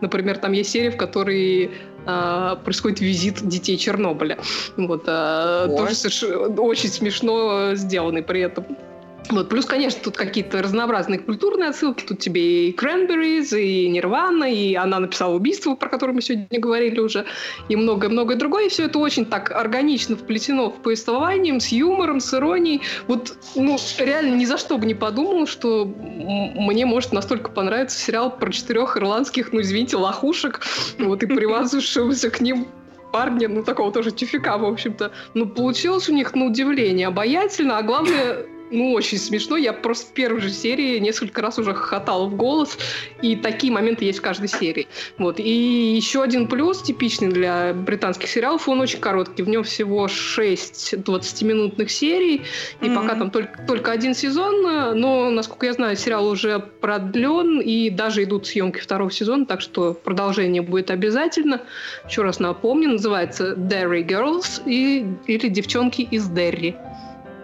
например, 0.00 0.38
там 0.38 0.52
есть 0.52 0.70
серия, 0.70 0.90
в 0.90 0.96
которой 0.96 1.70
а, 2.06 2.56
происходит 2.56 3.00
визит 3.00 3.46
детей 3.46 3.76
Чернобыля. 3.76 4.38
Вот, 4.76 5.04
а, 5.06 5.66
Ой. 5.68 5.76
тоже 5.76 6.36
очень 6.36 6.88
смешно 6.88 7.74
сделанный 7.74 8.22
при 8.22 8.40
этом. 8.40 8.64
Вот, 9.30 9.50
плюс, 9.50 9.66
конечно, 9.66 10.00
тут 10.02 10.16
какие-то 10.16 10.62
разнообразные 10.62 11.18
культурные 11.18 11.70
отсылки. 11.70 12.04
Тут 12.04 12.18
тебе 12.18 12.68
и 12.68 12.74
Cranberries, 12.74 13.58
и 13.60 13.88
Нирвана, 13.88 14.44
и 14.44 14.74
она 14.74 15.00
написала 15.00 15.34
убийство, 15.34 15.74
про 15.74 15.88
которое 15.90 16.12
мы 16.12 16.22
сегодня 16.22 16.58
говорили 16.58 16.98
уже, 16.98 17.26
и 17.68 17.76
многое-многое 17.76 18.36
другое. 18.36 18.66
И 18.66 18.68
все 18.68 18.84
это 18.84 18.98
очень 18.98 19.26
так 19.26 19.50
органично 19.50 20.16
вплетено 20.16 20.70
в 20.70 20.80
повествование, 20.80 21.60
с 21.60 21.68
юмором, 21.68 22.20
с 22.20 22.32
иронией. 22.32 22.80
Вот, 23.06 23.36
ну, 23.54 23.76
реально 23.98 24.36
ни 24.36 24.46
за 24.46 24.56
что 24.56 24.78
бы 24.78 24.86
не 24.86 24.94
подумал, 24.94 25.46
что 25.46 25.84
мне 25.84 26.86
может 26.86 27.12
настолько 27.12 27.50
понравиться 27.50 27.98
сериал 27.98 28.34
про 28.34 28.50
четырех 28.50 28.96
ирландских, 28.96 29.52
ну, 29.52 29.60
извините, 29.60 29.96
лохушек, 29.96 30.60
вот, 30.98 31.22
и 31.22 31.26
привязывавшегося 31.26 32.30
к 32.30 32.40
ним 32.40 32.66
парня, 33.12 33.48
ну, 33.48 33.62
такого 33.62 33.92
тоже 33.92 34.10
тюфика, 34.10 34.56
в 34.56 34.64
общем-то. 34.64 35.12
Ну, 35.34 35.46
получилось 35.46 36.08
у 36.08 36.12
них, 36.12 36.34
на 36.34 36.46
удивление, 36.46 37.08
обаятельно, 37.08 37.78
а 37.78 37.82
главное, 37.82 38.46
ну, 38.70 38.92
очень 38.92 39.18
смешно. 39.18 39.56
Я 39.56 39.72
просто 39.72 40.10
в 40.10 40.12
первой 40.12 40.40
же 40.40 40.50
серии 40.50 40.98
несколько 40.98 41.42
раз 41.42 41.58
уже 41.58 41.74
хохотала 41.74 42.26
в 42.26 42.36
голос, 42.36 42.78
и 43.22 43.36
такие 43.36 43.72
моменты 43.72 44.04
есть 44.04 44.18
в 44.18 44.22
каждой 44.22 44.48
серии. 44.48 44.86
Вот. 45.18 45.40
И 45.40 45.94
еще 45.96 46.22
один 46.22 46.48
плюс, 46.48 46.82
типичный 46.82 47.28
для 47.28 47.72
британских 47.72 48.28
сериалов, 48.28 48.68
он 48.68 48.80
очень 48.80 49.00
короткий. 49.00 49.42
В 49.42 49.48
нем 49.48 49.64
всего 49.64 50.08
6 50.08 50.94
20-минутных 50.94 51.90
серий, 51.90 52.42
и 52.80 52.88
Мгм. 52.88 52.94
пока 52.94 53.14
там 53.16 53.30
только, 53.30 53.62
только 53.66 53.92
один 53.92 54.14
сезон, 54.14 54.98
но, 54.98 55.30
насколько 55.30 55.66
я 55.66 55.72
знаю, 55.72 55.96
сериал 55.96 56.26
уже 56.26 56.58
продлен, 56.58 57.60
и 57.60 57.90
даже 57.90 58.24
идут 58.24 58.46
съемки 58.46 58.80
второго 58.80 59.10
сезона, 59.10 59.46
так 59.46 59.60
что 59.60 59.94
продолжение 59.94 60.62
будет 60.62 60.90
обязательно. 60.90 61.62
Еще 62.08 62.22
раз 62.22 62.38
напомню, 62.38 62.90
называется 62.90 63.54
Derry 63.54 64.06
Girls 64.06 64.62
и, 64.66 65.06
или 65.26 65.48
Девчонки 65.48 66.02
из 66.02 66.28
Дерри. 66.28 66.76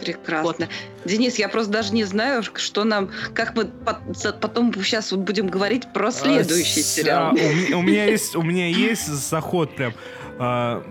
Прекрасно. 0.00 0.68
Денис, 1.04 1.36
я 1.36 1.48
просто 1.48 1.70
даже 1.72 1.92
не 1.92 2.04
знаю, 2.04 2.42
что 2.42 2.84
нам, 2.84 3.10
как 3.34 3.54
мы 3.54 3.66
потом 3.66 4.72
сейчас 4.74 5.12
вот 5.12 5.20
будем 5.20 5.48
говорить 5.48 5.92
про 5.92 6.10
следующий 6.10 6.80
А, 6.80 6.84
сериал. 6.84 7.32
а, 7.32 7.74
у, 7.76 7.78
у 7.78 7.82
меня 7.82 8.04
есть, 8.06 8.34
у 8.36 8.42
меня 8.42 8.66
есть 8.68 9.06
заход 9.06 9.74
прям. 9.76 9.92
А, 10.36 10.82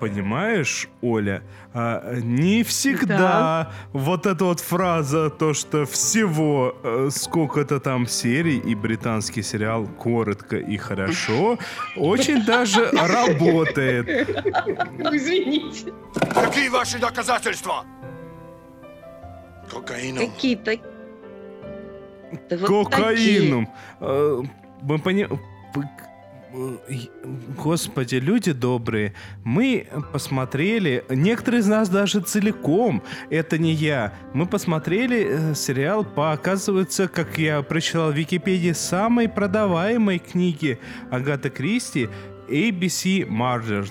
понимаешь, 0.00 0.88
Оля, 1.02 1.42
а, 1.74 2.14
не 2.14 2.62
всегда 2.62 3.72
вот 3.92 4.24
эта 4.26 4.44
вот 4.44 4.60
фраза, 4.60 5.28
то, 5.28 5.52
что 5.52 5.84
всего 5.84 6.74
э, 6.82 7.10
сколько-то 7.12 7.78
там 7.80 8.06
серий 8.06 8.56
и 8.58 8.74
британский 8.74 9.42
сериал 9.42 9.86
коротко 9.86 10.56
и 10.56 10.78
хорошо, 10.78 11.58
очень 11.96 12.42
даже 12.44 12.88
работает. 12.90 14.06
Извините. 15.12 15.92
Какие 16.32 16.68
ваши 16.68 16.98
доказательства? 16.98 17.84
Кокаином. 19.70 20.30
Какие-то... 20.30 20.76
Да 22.50 22.56
вот 22.58 22.90
такие. 22.90 23.40
Кокаином. 23.40 23.68
Э, 24.00 24.42
Мы 24.82 24.98
пони- 24.98 25.26
п- 25.26 25.88
э, 26.52 26.94
Господи, 27.56 28.16
люди 28.16 28.52
добрые, 28.52 29.12
мы 29.44 29.86
посмотрели, 30.12 31.04
некоторые 31.08 31.60
из 31.60 31.66
нас 31.66 31.88
даже 31.88 32.20
целиком, 32.20 33.02
это 33.30 33.58
не 33.58 33.72
я, 33.72 34.12
мы 34.34 34.46
посмотрели 34.46 35.26
э, 35.28 35.54
сериал 35.54 36.04
по, 36.04 36.32
оказывается, 36.32 37.08
как 37.08 37.38
я 37.38 37.62
прочитал 37.62 38.10
в 38.12 38.16
Википедии, 38.16 38.72
самой 38.72 39.28
продаваемой 39.28 40.18
книги 40.18 40.78
Агаты 41.10 41.50
Кристи, 41.50 42.08
ABC 42.48 43.26
Murder. 43.28 43.86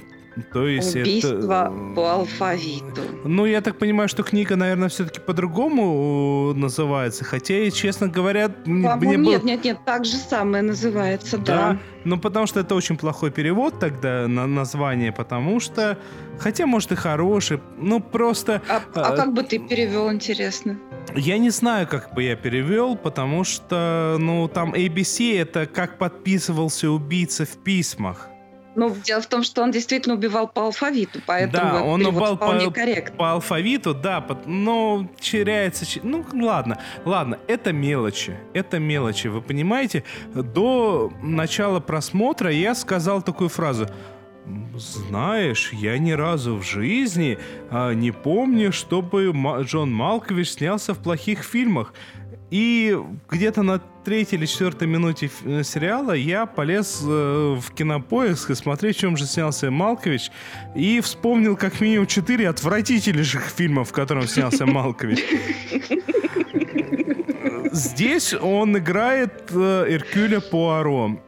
То 0.52 0.68
есть 0.68 0.96
Убийство 0.96 1.38
это... 1.38 1.94
по 1.96 2.12
алфавиту. 2.14 3.02
Ну, 3.24 3.46
я 3.46 3.62
так 3.62 3.78
понимаю, 3.78 4.10
что 4.10 4.24
книга, 4.24 4.56
наверное, 4.56 4.90
все-таки 4.90 5.20
по-другому 5.20 6.54
называется. 6.54 7.24
Хотя, 7.24 7.60
и, 7.60 7.72
честно 7.72 8.08
говоря, 8.08 8.52
мне 8.66 9.18
было- 9.18 9.32
нет, 9.32 9.44
нет, 9.44 9.64
нет, 9.64 9.78
так 9.86 10.06
же 10.06 10.18
самое 10.18 10.64
называется, 10.64 11.38
да. 11.38 11.56
Да, 11.56 11.78
ну 12.04 12.20
потому 12.20 12.48
что 12.48 12.60
это 12.60 12.76
очень 12.76 12.98
плохой 12.98 13.32
перевод 13.32 13.80
тогда 13.80 14.28
на 14.28 14.46
название, 14.46 15.12
потому 15.12 15.60
что, 15.60 15.98
хотя 16.38 16.66
может 16.66 16.92
и 16.92 16.96
хороший, 16.96 17.60
ну 17.78 18.00
просто 18.00 18.62
А, 18.70 18.82
а 18.94 19.14
э, 19.14 19.16
как 19.16 19.34
бы 19.34 19.44
ты 19.44 19.60
перевел, 19.60 20.12
интересно? 20.12 20.78
я 21.16 21.38
не 21.38 21.50
знаю, 21.50 21.88
как 21.88 22.14
бы 22.14 22.24
я 22.24 22.36
перевел, 22.36 22.96
потому 22.96 23.44
что, 23.44 24.18
ну 24.20 24.48
там 24.48 24.74
ABC 24.74 25.40
это 25.40 25.66
как 25.66 25.98
подписывался 25.98 26.90
убийца 26.90 27.46
в 27.46 27.58
письмах. 27.64 28.30
Ну, 28.76 28.96
дело 29.04 29.22
в 29.22 29.28
том, 29.28 29.44
что 29.44 29.64
он 29.64 29.72
действительно 29.72 30.16
убивал 30.16 30.48
по 30.48 30.64
алфавиту, 30.64 31.20
поэтому 31.26 31.72
да, 31.72 31.84
он 31.84 32.06
убал 32.06 32.36
вполне 32.36 32.66
по, 32.66 32.72
корректно. 32.72 33.16
по 33.16 33.32
алфавиту, 33.32 33.94
да, 33.94 34.26
но 34.46 35.08
теряется... 35.20 35.86
Ну, 36.04 36.26
ладно, 36.34 36.80
ладно, 37.06 37.40
это 37.48 37.72
мелочи, 37.72 38.38
это 38.54 38.80
мелочи, 38.80 39.28
вы 39.28 39.42
понимаете? 39.42 40.04
До 40.34 41.12
начала 41.22 41.80
просмотра 41.80 42.52
я 42.52 42.76
сказал 42.76 43.22
такую 43.22 43.50
фразу. 43.50 43.88
Знаешь, 44.76 45.72
я 45.74 45.98
ни 45.98 46.12
разу 46.12 46.58
в 46.58 46.64
жизни 46.64 47.40
а, 47.72 47.94
не 47.94 48.12
помню, 48.12 48.72
чтобы 48.72 49.34
Ма- 49.34 49.62
Джон 49.62 49.92
Малкович 49.92 50.52
снялся 50.52 50.94
в 50.94 51.00
плохих 51.00 51.44
фильмах. 51.44 51.94
И 52.56 52.98
где-то 53.30 53.64
на 53.64 53.80
третьей 53.80 54.38
или 54.38 54.46
четвертой 54.46 54.88
минуте 54.88 55.30
э, 55.44 55.62
сериала 55.64 56.14
я 56.14 56.46
полез 56.46 57.02
э, 57.04 57.58
в 57.60 57.74
кинопоиск 57.74 58.52
и 58.52 58.56
смотреть, 58.56 58.96
в 58.96 59.00
чем 59.02 59.18
же 59.18 59.26
снялся 59.26 59.70
Малкович. 59.70 60.32
И 60.74 61.02
вспомнил 61.02 61.58
как 61.58 61.82
минимум 61.82 62.08
четыре 62.08 62.48
отвратительнейших 62.48 63.44
фильма, 63.44 63.84
в 63.84 63.92
котором 63.92 64.26
снялся 64.26 64.66
Малкович. 64.66 65.20
Здесь 67.74 68.34
он 68.34 68.78
играет 68.78 69.52
э, 69.52 69.88
Эркюля 69.90 70.40
Пуаро. 70.40 71.20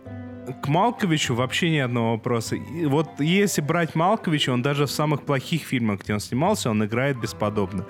К 0.62 0.68
Малковичу 0.68 1.36
вообще 1.36 1.70
ни 1.70 1.78
одного 1.78 2.12
вопроса. 2.12 2.56
И 2.56 2.86
вот 2.86 3.20
если 3.20 3.62
брать 3.62 3.95
Малковича, 3.95 4.52
он 4.52 4.62
даже 4.62 4.86
в 4.86 4.91
самых 4.91 5.24
плохих 5.24 5.64
фильмах, 5.64 6.02
где 6.02 6.14
он 6.14 6.20
снимался, 6.20 6.70
он 6.70 6.84
играет 6.86 7.20
бесподобно. 7.20 7.86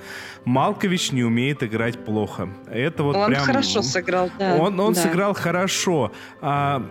Малкович 0.45 1.11
не 1.11 1.23
умеет 1.23 1.61
играть 1.63 2.03
плохо. 2.03 2.49
Это 2.71 3.03
вот 3.03 3.15
он 3.15 3.27
прям... 3.27 3.43
хорошо 3.43 3.81
сыграл, 3.81 4.29
да. 4.39 4.55
Он, 4.55 4.79
он 4.79 4.93
да. 4.93 5.01
сыграл 5.01 5.33
хорошо. 5.33 6.11
А, 6.41 6.83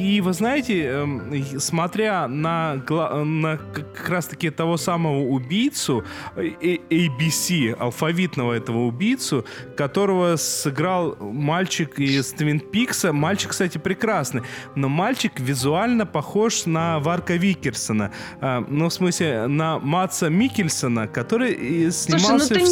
и 0.00 0.20
вы 0.20 0.32
знаете, 0.32 0.84
эм, 0.84 1.44
смотря 1.58 2.26
на, 2.28 2.76
на 2.76 3.56
как 3.56 4.08
раз-таки 4.08 4.50
того 4.50 4.76
самого 4.76 5.20
убийцу, 5.28 6.04
э, 6.36 6.52
э, 6.60 6.76
ABC, 6.88 7.72
алфавитного 7.72 8.54
этого 8.54 8.86
убийцу, 8.86 9.44
которого 9.76 10.36
сыграл 10.36 11.16
мальчик 11.20 11.98
из 11.98 12.32
Твин 12.32 12.60
Пикса. 12.60 13.12
Мальчик, 13.12 13.50
кстати, 13.50 13.78
прекрасный. 13.78 14.42
Но 14.76 14.88
мальчик 14.88 15.38
визуально 15.40 16.06
похож 16.06 16.66
на 16.66 16.98
Варка 17.00 17.34
Викерсона. 17.34 18.12
А, 18.40 18.64
ну, 18.68 18.88
в 18.88 18.92
смысле, 18.92 19.46
на 19.46 19.78
Матса 19.78 20.28
Микельсона, 20.28 21.08
который 21.08 21.52
и 21.52 21.90
Слушай, 21.90 22.12
ну 22.12 22.18
снимался 22.18 22.54
ты 22.54 22.60
в 22.60 22.62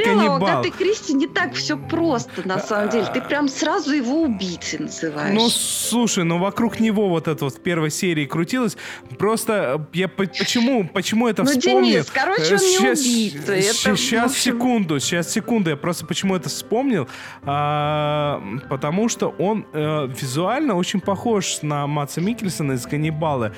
у 0.00 0.04
«Каннибал». 0.04 0.36
Агаты 0.46 0.70
Кристи 0.70 1.12
не 1.14 1.26
так 1.26 1.54
все 1.54 1.76
просто, 1.76 2.46
на 2.46 2.58
самом 2.58 2.90
деле. 2.90 3.06
Ты 3.12 3.20
прям 3.20 3.48
сразу 3.48 3.92
его 3.92 4.22
убийцей 4.22 4.78
называешь. 4.78 5.34
Ну, 5.34 5.48
слушай, 5.48 6.24
ну 6.24 6.38
вокруг 6.38 6.78
него 6.80 7.08
вот 7.08 7.26
это 7.28 7.44
вот 7.44 7.54
в 7.54 7.60
первой 7.60 7.90
серии 7.90 8.26
крутилось. 8.26 8.76
Просто 9.18 9.80
э, 9.92 9.96
я 9.98 10.08
по- 10.08 10.26
почему, 10.26 10.86
почему 10.88 11.28
это 11.28 11.42
Ну, 11.42 11.50
вспомнил? 11.50 11.92
Денис, 11.92 12.10
короче, 12.12 12.54
он 12.54 12.60
не 12.60 12.90
убийца. 12.90 13.52
Это, 13.54 13.62
Сейчас, 13.96 14.32
общем- 14.32 14.52
секунду, 14.52 15.00
сейчас, 15.00 15.30
секунду. 15.32 15.70
Я 15.70 15.76
просто 15.76 16.06
почему 16.06 16.36
это 16.36 16.48
вспомнил? 16.48 17.08
А, 17.42 18.40
потому 18.68 19.08
что 19.08 19.34
он 19.38 19.66
э, 19.72 20.08
визуально 20.20 20.74
очень 20.76 21.00
похож 21.00 21.23
на 21.62 21.86
Матса 21.86 22.20
Микельсона 22.20 22.72
из 22.72 22.86
«Ганнибала». 22.86 23.52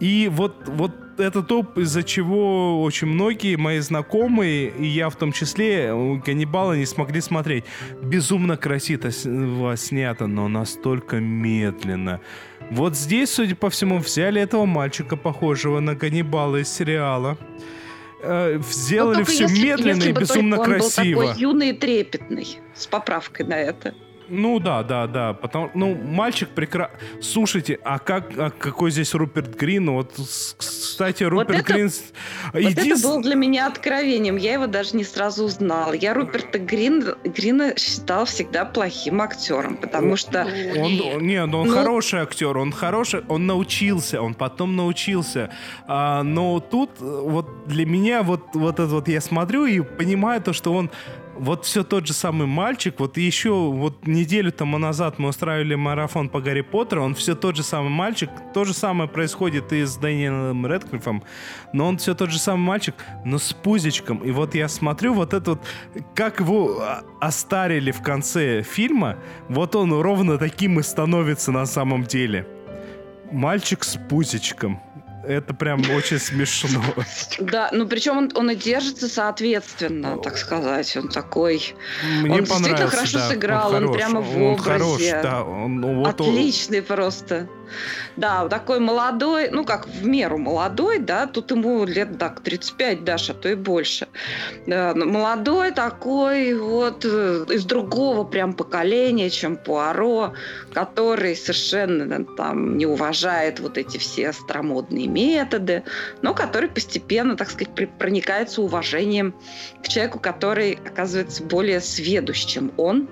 И 0.00 0.28
вот, 0.32 0.68
вот 0.68 0.92
это 1.18 1.42
то, 1.42 1.66
из-за 1.76 2.02
чего 2.02 2.82
очень 2.82 3.06
многие 3.06 3.56
мои 3.56 3.78
знакомые, 3.80 4.68
и 4.70 4.86
я 4.86 5.08
в 5.08 5.16
том 5.16 5.32
числе, 5.32 5.92
у 5.92 6.18
«Ганнибала» 6.18 6.72
не 6.72 6.86
смогли 6.86 7.20
смотреть. 7.20 7.64
Безумно 8.02 8.56
красиво 8.56 9.76
снято, 9.76 10.26
но 10.26 10.48
настолько 10.48 11.16
медленно. 11.20 12.20
Вот 12.70 12.96
здесь, 12.96 13.30
судя 13.30 13.54
по 13.54 13.68
всему, 13.70 13.98
взяли 13.98 14.40
этого 14.40 14.64
мальчика, 14.66 15.16
похожего 15.16 15.80
на 15.80 15.94
Ганнибала 15.94 16.56
из 16.56 16.68
сериала. 16.68 17.36
э, 18.24 18.60
Сделали 18.70 19.16
только 19.16 19.30
все 19.32 19.44
если- 19.44 19.66
медленно 19.66 19.96
если 19.96 20.10
и 20.10 20.12
безумно 20.12 20.56
только 20.56 20.70
он 20.70 20.78
красиво. 20.80 21.20
был 21.20 21.26
такой 21.28 21.40
юный 21.42 21.68
и 21.70 21.72
трепетный, 21.72 22.58
с 22.74 22.86
поправкой 22.86 23.46
на 23.46 23.54
это. 23.54 23.94
Ну 24.34 24.58
да, 24.60 24.82
да, 24.82 25.06
да. 25.06 25.34
Потому, 25.34 25.70
ну, 25.74 25.94
мальчик 25.94 26.48
прекрасный. 26.48 26.96
Слушайте, 27.20 27.78
а 27.84 27.98
как, 27.98 28.30
а 28.38 28.48
какой 28.50 28.90
здесь 28.90 29.12
Руперт 29.14 29.54
Грин? 29.56 29.90
Вот, 29.90 30.14
кстати, 30.56 31.22
Руперт 31.24 31.60
это- 31.60 31.72
Грин. 31.74 31.90
Вот 32.54 32.58
Един- 32.62 32.92
это 32.94 33.02
было 33.02 33.20
для 33.22 33.34
меня 33.34 33.66
откровением. 33.66 34.36
Я 34.36 34.54
его 34.54 34.66
даже 34.66 34.96
не 34.96 35.04
сразу 35.04 35.44
узнала. 35.44 35.92
Я 35.92 36.14
Руперта 36.14 36.58
Грин, 36.58 37.14
Грина 37.24 37.74
считала 37.76 38.24
всегда 38.24 38.64
плохим 38.64 39.20
актером, 39.20 39.76
потому 39.76 40.16
что... 40.16 40.46
Он, 40.78 41.26
не, 41.26 41.44
ну 41.44 41.60
он 41.60 41.68
Ну- 41.68 41.74
хороший 41.74 42.20
актер, 42.20 42.56
он 42.56 42.72
хороший, 42.72 43.20
он 43.28 43.46
научился, 43.46 44.22
он 44.22 44.32
потом 44.32 44.76
научился. 44.76 45.50
А, 45.86 46.22
но 46.22 46.58
тут 46.60 46.90
э, 47.00 47.04
вот 47.04 47.66
для 47.68 47.84
меня 47.84 48.22
вот, 48.22 48.40
вот 48.54 48.74
это 48.80 48.86
вот 48.86 49.08
я 49.08 49.20
смотрю 49.20 49.66
и 49.66 49.80
понимаю 49.80 50.40
то, 50.40 50.54
что 50.54 50.72
он 50.72 50.90
вот 51.36 51.64
все 51.64 51.84
тот 51.84 52.06
же 52.06 52.12
самый 52.12 52.46
мальчик, 52.46 53.00
вот 53.00 53.16
еще 53.16 53.50
вот 53.50 54.06
неделю 54.06 54.52
тому 54.52 54.78
назад 54.78 55.18
мы 55.18 55.30
устраивали 55.30 55.74
марафон 55.74 56.28
по 56.28 56.40
Гарри 56.40 56.60
Поттеру, 56.60 57.02
он 57.02 57.14
все 57.14 57.34
тот 57.34 57.56
же 57.56 57.62
самый 57.62 57.90
мальчик, 57.90 58.30
то 58.54 58.64
же 58.64 58.74
самое 58.74 59.08
происходит 59.08 59.72
и 59.72 59.84
с 59.84 59.96
Дэниелом 59.96 60.66
Редклиффом, 60.66 61.22
но 61.72 61.86
он 61.86 61.98
все 61.98 62.14
тот 62.14 62.30
же 62.30 62.38
самый 62.38 62.64
мальчик, 62.64 62.94
но 63.24 63.38
с 63.38 63.52
пузичком. 63.52 64.18
И 64.18 64.30
вот 64.30 64.54
я 64.54 64.68
смотрю 64.68 65.14
вот 65.14 65.34
это 65.34 65.52
вот, 65.52 65.62
как 66.14 66.40
его 66.40 66.80
а, 66.80 67.02
остарили 67.20 67.90
в 67.90 68.02
конце 68.02 68.62
фильма, 68.62 69.18
вот 69.48 69.74
он 69.76 69.92
ровно 69.92 70.38
таким 70.38 70.80
и 70.80 70.82
становится 70.82 71.52
на 71.52 71.66
самом 71.66 72.04
деле. 72.04 72.46
Мальчик 73.30 73.82
с 73.84 73.98
пузичком. 73.98 74.80
Это 75.24 75.54
прям 75.54 75.80
очень 75.90 76.18
смешно. 76.18 76.82
Да, 77.38 77.70
ну 77.72 77.86
причем 77.86 78.16
он, 78.18 78.32
он 78.34 78.50
и 78.50 78.54
держится 78.56 79.08
соответственно, 79.08 80.18
так 80.18 80.36
сказать. 80.36 80.96
Он 80.96 81.08
такой... 81.08 81.74
Мне 82.22 82.34
Он 82.34 82.44
действительно 82.44 82.88
хорошо 82.88 83.18
да, 83.18 83.28
сыграл, 83.28 83.74
он 83.74 83.82
хорош, 83.82 83.96
прямо 83.96 84.20
в 84.20 84.42
он 84.42 84.56
хорош, 84.58 84.82
образе. 84.94 85.20
да, 85.22 85.42
он, 85.44 85.80
ну, 85.80 85.94
вот 86.00 86.20
он- 86.20 86.28
Отличный 86.28 86.82
просто. 86.82 87.48
Да, 88.16 88.48
такой 88.48 88.80
молодой, 88.80 89.50
ну 89.50 89.64
как 89.64 89.86
в 89.86 90.04
меру 90.06 90.38
молодой, 90.38 90.98
да, 90.98 91.26
тут 91.26 91.50
ему 91.50 91.84
лет 91.84 92.18
так 92.18 92.40
35 92.40 93.04
даже, 93.04 93.32
а 93.32 93.34
то 93.34 93.48
и 93.48 93.54
больше. 93.54 94.08
Молодой 94.66 95.72
такой 95.72 96.54
вот 96.54 97.04
э, 97.04 97.44
из 97.50 97.64
другого 97.64 98.24
прям 98.24 98.54
поколения, 98.54 99.30
чем 99.30 99.56
Пуаро, 99.56 100.34
который 100.72 101.36
совершенно 101.36 102.12
э, 102.12 102.24
там 102.36 102.76
не 102.76 102.86
уважает 102.86 103.60
вот 103.60 103.78
эти 103.78 103.98
все 103.98 104.32
старомодные 104.32 105.06
методы, 105.06 105.84
но 106.22 106.34
который 106.34 106.68
постепенно, 106.68 107.36
так 107.36 107.50
сказать, 107.50 107.70
проникается 107.98 108.62
уважением 108.62 109.34
к 109.82 109.88
человеку, 109.88 110.18
который 110.18 110.78
оказывается 110.84 111.42
более 111.42 111.80
сведущ, 111.80 112.44
чем 112.44 112.72
он. 112.76 113.08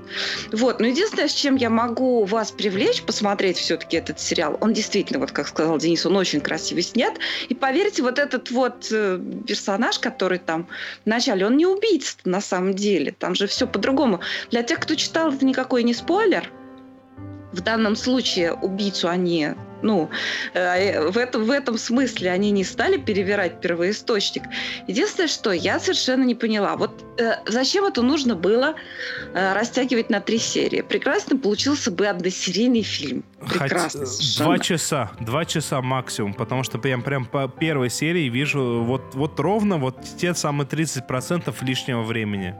Вот, 0.52 0.80
но 0.80 0.86
единственное, 0.86 1.28
с 1.28 1.32
чем 1.32 1.56
я 1.56 1.70
могу 1.70 2.24
вас 2.24 2.50
привлечь, 2.50 3.02
посмотреть 3.02 3.58
все-таки 3.58 3.96
этот 3.96 4.20
сериал, 4.20 4.49
он 4.60 4.72
действительно, 4.72 5.18
вот 5.18 5.32
как 5.32 5.48
сказал 5.48 5.78
Денис, 5.78 6.04
он 6.06 6.16
очень 6.16 6.40
красиво 6.40 6.82
снят. 6.82 7.14
И 7.48 7.54
поверьте, 7.54 8.02
вот 8.02 8.18
этот 8.18 8.50
вот 8.50 8.88
э, 8.90 9.20
персонаж, 9.46 9.98
который 9.98 10.38
там 10.38 10.66
вначале, 11.04 11.46
он 11.46 11.56
не 11.56 11.66
убийца 11.66 12.16
на 12.24 12.40
самом 12.40 12.74
деле. 12.74 13.14
Там 13.18 13.34
же 13.34 13.46
все 13.46 13.66
по-другому. 13.66 14.20
Для 14.50 14.62
тех, 14.62 14.80
кто 14.80 14.94
читал, 14.94 15.32
это 15.32 15.44
никакой 15.44 15.82
не 15.82 15.94
спойлер. 15.94 16.50
В 17.52 17.60
данном 17.62 17.96
случае 17.96 18.52
убийцу 18.54 19.08
они, 19.08 19.48
ну, 19.82 20.10
э, 20.54 21.10
в, 21.10 21.16
этом, 21.16 21.44
в 21.44 21.50
этом 21.50 21.78
смысле 21.78 22.30
они 22.30 22.50
не 22.50 22.64
стали 22.64 22.96
перевирать 22.96 23.60
первоисточник. 23.60 24.44
Единственное, 24.86 25.28
что 25.28 25.52
я 25.52 25.78
совершенно 25.78 26.24
не 26.24 26.34
поняла, 26.34 26.76
вот 26.76 27.04
э, 27.18 27.36
зачем 27.46 27.84
это 27.84 28.02
нужно 28.02 28.34
было 28.34 28.74
э, 29.34 29.52
растягивать 29.52 30.10
на 30.10 30.20
три 30.20 30.38
серии? 30.38 30.82
Прекрасно 30.82 31.36
получился 31.36 31.90
бы 31.90 32.06
односерийный 32.06 32.82
фильм. 32.82 33.24
Прекрасно 33.40 34.06
Хоть, 34.06 34.38
э. 34.38 34.44
Два 34.44 34.58
часа, 34.58 35.10
два 35.20 35.44
часа 35.44 35.80
максимум, 35.80 36.34
потому 36.34 36.62
что 36.62 36.78
прям, 36.78 37.02
прям 37.02 37.24
по 37.24 37.48
первой 37.48 37.90
серии 37.90 38.28
вижу 38.28 38.82
вот, 38.84 39.14
вот 39.14 39.38
ровно 39.40 39.78
вот 39.78 39.96
те 40.18 40.34
самые 40.34 40.66
30% 40.68 41.54
лишнего 41.62 42.02
времени. 42.02 42.54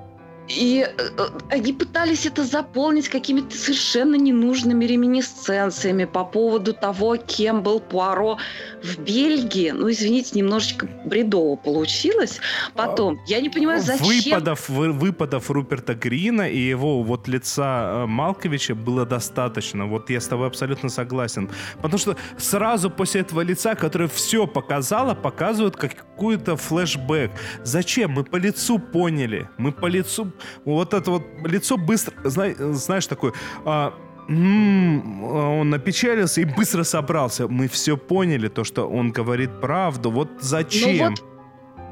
И 0.51 0.84
э, 0.84 1.28
они 1.48 1.72
пытались 1.72 2.26
это 2.26 2.44
заполнить 2.44 3.09
какими-то 3.09 3.57
совершенно 3.57 4.16
ненужными 4.16 4.84
реминисценциями 4.84 6.07
по 6.07 6.24
поводу 6.24 6.72
того, 6.72 7.16
кем 7.16 7.62
был 7.62 7.78
Пуаро 7.78 8.38
в 8.82 8.98
Бельгии. 8.98 9.70
Ну, 9.70 9.90
извините, 9.90 10.38
немножечко 10.38 10.88
бредово 11.05 11.55
получилось. 11.55 12.40
Потом, 12.74 13.20
я 13.26 13.40
не 13.40 13.48
понимаю, 13.48 13.80
зачем... 13.80 14.07
Выпадов, 14.07 14.68
вы- 14.68 14.92
выпадов 14.92 15.51
Руперта 15.51 15.94
Грина 15.94 16.51
и 16.51 16.59
его 16.59 17.03
вот 17.03 17.28
лица 17.28 18.03
э, 18.03 18.07
Малковича 18.07 18.74
было 18.74 19.07
достаточно. 19.07 19.86
Вот 19.86 20.11
я 20.11 20.20
с 20.20 20.26
тобой 20.26 20.48
абсолютно 20.48 20.88
согласен. 20.88 21.48
Потому 21.76 21.98
что 21.98 22.16
сразу 22.38 22.90
после 22.90 23.20
этого 23.20 23.42
лица, 23.42 23.76
которое 23.76 24.09
все 24.09 24.48
показало, 24.48 25.14
показывают 25.14 25.76
какой-то 25.76 26.57
флешбэк. 26.57 27.30
Зачем? 27.62 28.11
Мы 28.11 28.24
по 28.24 28.36
лицу 28.36 28.80
поняли. 28.80 29.48
Мы 29.59 29.70
по 29.70 29.86
лицу... 29.86 30.32
Вот 30.64 30.95
это 30.95 31.11
вот 31.11 31.22
лицо 31.45 31.76
быстро... 31.76 32.14
зна- 32.24 32.55
Знаешь, 32.72 33.07
такое... 33.07 33.32
а, 33.64 33.95
м, 34.28 35.24
он 35.24 35.70
напечалился 35.70 36.41
и 36.41 36.45
быстро 36.45 36.84
собрался. 36.84 37.49
Мы 37.49 37.66
все 37.68 37.97
поняли, 37.97 38.49
то, 38.49 38.64
что 38.64 38.88
он 38.88 39.11
говорит 39.12 39.61
правду. 39.61 40.11
Вот 40.11 40.28
зачем? 40.41 41.11
вот 41.11 41.24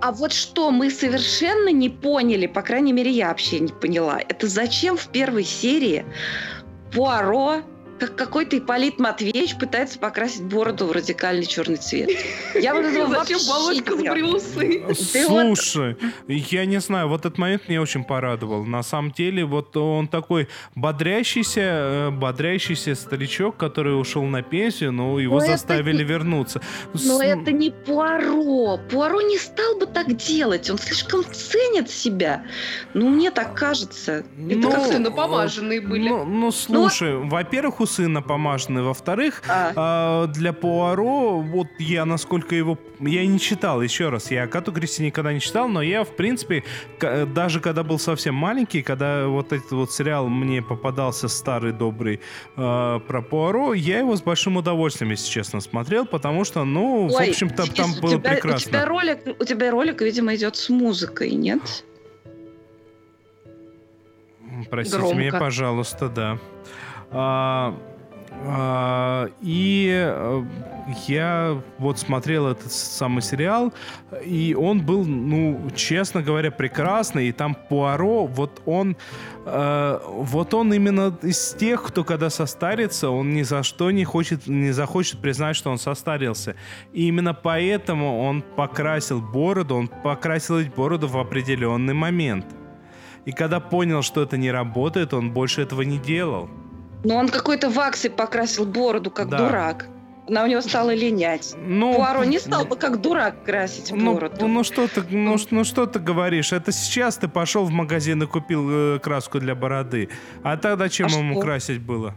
А 0.01 0.12
вот 0.12 0.32
что 0.32 0.70
мы 0.70 0.90
совершенно 0.90 1.70
не 1.72 1.88
поняли, 1.88 2.46
по 2.46 2.62
крайней 2.62 2.92
мере, 2.92 3.11
я 3.11 3.28
вообще 3.28 3.59
не 3.61 3.72
поняла, 3.72 4.20
это 4.20 4.46
зачем 4.46 4.96
в 4.96 5.09
первой 5.09 5.44
серии 5.44 6.05
Пуаро, 6.92 7.62
как 7.99 8.16
какой-то 8.16 8.59
Ипполит 8.59 8.99
Матвеевич, 8.99 9.57
пытается 9.59 9.99
покрасить 9.99 10.42
бороду 10.42 10.86
в 10.86 10.92
радикальный 10.92 11.46
черный 11.46 11.76
цвет. 11.76 12.11
Я 12.55 12.74
вот 12.74 12.84
этого 12.84 13.09
Зачем 13.09 13.38
вообще 13.38 13.51
Володька 13.51 13.96
сбрил 13.96 14.36
усы? 14.36 14.84
Слушай, 15.26 15.96
я 16.26 16.64
не 16.66 16.80
знаю, 16.80 17.09
вот 17.09 17.20
этот 17.20 17.38
момент 17.38 17.68
меня 17.68 17.82
очень 17.82 18.05
порадовал. 18.05 18.64
На 18.64 18.82
самом 18.82 19.11
деле, 19.12 19.44
вот 19.44 19.76
он 19.76 20.09
такой 20.09 20.49
бодрящийся, 20.74 21.61
э, 21.61 22.11
бодрящийся 22.11 22.94
старичок, 22.94 23.57
который 23.57 23.99
ушел 24.01 24.22
на 24.24 24.42
пенсию, 24.42 24.92
но 24.92 25.18
его 25.18 25.38
Но 25.38 25.42
это 25.44 25.53
заставили 25.53 26.05
вернуться. 26.05 26.61
Но 26.92 27.18
С- 27.18 27.20
это 27.20 27.53
не 27.53 27.70
Пуаро. 27.70 28.78
Пуаро 28.90 29.20
не 29.22 29.38
стал 29.38 29.76
бы 29.78 29.86
так 29.86 30.16
делать. 30.16 30.70
Он 30.70 30.78
слишком 30.78 31.24
ценит 31.24 31.90
себя. 31.90 32.44
Ну, 32.94 33.09
мне 33.09 33.30
так 33.30 33.55
кажется. 33.55 34.24
Ну, 34.36 34.70
как-то 34.70 34.99
напомаженные 34.99 35.80
были. 35.80 36.09
Ну, 36.09 36.24
ну, 36.24 36.51
слушай, 36.53 37.16
во-первых, 37.16 37.80
у 37.80 37.86
сына 37.89 38.22
помаженный, 38.22 38.82
во-вторых, 38.82 39.43
А. 39.49 39.72
а, 39.74 40.26
для 40.28 40.53
Пуаро, 40.53 41.41
вот 41.41 41.66
я 41.80 42.05
насколько 42.05 42.55
его... 42.55 42.78
Я 43.01 43.26
не 43.26 43.41
читал, 43.41 43.82
еще 43.82 44.09
раз, 44.11 44.30
я 44.30 44.47
Кату 44.47 44.72
Кристи 44.72 45.05
никогда 45.05 45.32
не 45.32 45.41
читал, 45.41 45.68
но 45.68 45.82
я, 45.82 46.05
в 46.05 46.14
принципе, 46.16 46.62
к- 46.99 47.26
даже 47.26 47.61
когда 47.61 47.82
был 47.82 47.99
совсем 47.99 48.34
маленький, 48.34 48.82
когда 48.82 49.26
вот 49.26 49.53
этот 49.53 49.70
вот 49.72 49.93
сериал 49.93 50.28
мне 50.28 50.62
попадался 50.62 51.28
старый, 51.28 51.72
добрый 51.72 52.20
э, 52.57 53.01
про 53.07 53.22
Пуаро, 53.22 53.72
я 53.74 53.99
его 53.99 54.14
с 54.16 54.22
большим 54.22 54.57
удовольствием, 54.57 55.11
если 55.11 55.28
честно, 55.30 55.61
смотрел, 55.61 56.07
потому 56.07 56.45
что, 56.45 56.64
ну, 56.64 57.09
в 57.09 57.14
Ой, 57.14 57.30
общем-то, 57.30 57.64
Денис, 57.64 57.76
там 57.76 57.91
у 57.99 58.01
было 58.03 58.11
тебя- 58.18 58.30
У 58.30 58.34
прекрасно. 58.34 58.70
тебя, 58.70 58.84
ролик, 58.86 59.18
у 59.41 59.45
тебя 59.45 59.70
ролик, 59.70 60.03
видимо, 60.03 60.34
идет 60.34 60.57
с 60.57 60.68
музыкой, 60.68 61.30
нет? 61.30 61.84
Простите 64.70 64.99
Громко. 64.99 65.16
меня, 65.18 65.32
пожалуйста, 65.39 66.09
да. 66.09 66.39
А, 67.11 67.74
а, 68.30 69.30
и 69.40 69.90
э, 69.90 70.44
я 71.06 71.61
вот 71.78 71.98
смотрел 71.98 72.46
этот 72.46 72.70
самый 72.70 73.22
сериал, 73.22 73.72
и 74.24 74.54
он 74.59 74.80
был, 74.84 75.04
ну, 75.04 75.68
честно 75.74 76.22
говоря, 76.22 76.50
прекрасный. 76.50 77.28
И 77.28 77.32
там 77.32 77.56
Пуаро, 77.68 78.26
вот 78.26 78.62
он, 78.64 78.96
э, 79.44 80.00
вот 80.06 80.54
он 80.54 80.72
именно 80.72 81.18
из 81.22 81.54
тех, 81.54 81.82
кто 81.82 82.04
когда 82.04 82.30
состарится, 82.30 83.11
он 83.11 83.30
ни 83.30 83.42
за 83.42 83.62
что 83.62 83.90
не 83.90 84.04
хочет, 84.04 84.46
не 84.46 84.70
захочет 84.70 85.20
признать, 85.20 85.56
что 85.56 85.70
он 85.70 85.78
состарился. 85.78 86.54
И 86.92 87.09
именно 87.09 87.34
поэтому 87.34 88.22
он 88.22 88.42
покрасил 88.42 89.20
бороду, 89.20 89.74
он 89.74 89.88
покрасил 89.88 90.59
эту 90.59 90.70
бороду 90.70 91.09
в 91.09 91.18
определенный 91.18 91.94
момент. 91.94 92.46
И 93.24 93.32
когда 93.32 93.59
понял, 93.59 94.02
что 94.02 94.22
это 94.22 94.36
не 94.36 94.50
работает, 94.52 95.12
он 95.12 95.32
больше 95.32 95.62
этого 95.62 95.82
не 95.82 95.98
делал. 95.98 96.48
Но 97.05 97.16
он 97.16 97.28
какой-то 97.28 97.70
ваксой 97.70 98.11
покрасил 98.11 98.64
бороду, 98.66 99.11
как 99.11 99.28
Да. 99.28 99.38
дурак. 99.38 99.86
Она 100.28 100.44
у 100.44 100.46
него 100.46 100.61
стала 100.61 100.92
линять. 100.94 101.55
Ну, 101.57 101.94
Пуаро 101.94 102.22
не 102.24 102.38
стал 102.38 102.66
бы 102.66 102.76
как 102.76 103.01
дурак 103.01 103.44
красить 103.44 103.90
Ну, 103.92 104.12
бороду. 104.12 104.46
ну 104.46 104.62
что 104.62 104.86
ты, 104.86 105.03
ну, 105.09 105.36
ну 105.51 105.64
что 105.64 105.86
ты 105.86 105.99
говоришь? 106.01 106.53
Это 106.53 106.70
сейчас 106.70 107.16
ты 107.16 107.28
пошел 107.28 107.64
в 107.64 107.70
магазин 107.70 108.22
и 108.22 108.26
купил 108.26 108.68
э, 108.96 108.99
краску 108.99 109.38
для 109.40 109.55
бороды. 109.55 110.11
А 110.42 110.59
тогда 110.59 110.90
чем 110.90 111.07
А 111.07 111.18
ему 111.18 111.34
что? 111.34 111.40
красить 111.42 111.80
было? 111.80 112.14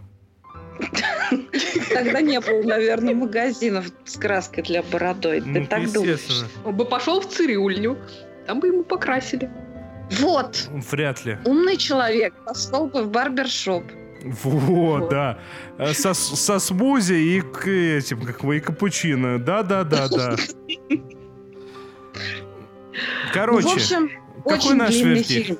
Тогда 1.93 2.21
не 2.21 2.39
было, 2.41 2.61
наверное, 2.63 3.13
магазинов 3.15 3.85
с 4.05 4.17
краской 4.17 4.63
для 4.63 4.83
бородой. 4.83 5.41
Ты 5.41 5.47
Ну, 5.47 5.65
так 5.67 5.91
думаешь? 5.91 6.19
Он 6.65 6.75
бы 6.75 6.85
пошел 6.85 7.21
в 7.21 7.27
цирюльню, 7.29 7.97
там 8.47 8.59
бы 8.59 8.67
ему 8.67 8.83
покрасили. 8.83 9.49
Вот, 10.19 10.67
Вряд 10.91 11.23
ли. 11.23 11.37
умный 11.45 11.77
человек 11.77 12.33
пошел 12.45 12.87
бы 12.87 13.03
в 13.03 13.09
барбершоп. 13.09 13.83
Вот, 14.23 15.09
да. 15.09 15.39
Э, 15.77 15.93
Со, 15.93 16.13
со 16.13 16.59
смузи 16.59 17.13
и 17.13 17.41
к 17.41 17.67
этим, 17.67 18.21
как 18.21 18.43
вы, 18.43 18.57
и 18.57 18.59
капучино. 18.59 19.39
Да-да-да-да. 19.39 20.35
Короче, 23.33 23.67
Ну, 23.67 23.73
в 23.73 23.75
общем, 23.75 24.11
какой 24.37 24.53
очень 24.57 24.75
наш 24.75 24.89
длинный 24.89 25.13
вердикт? 25.15 25.47
фильм. 25.47 25.59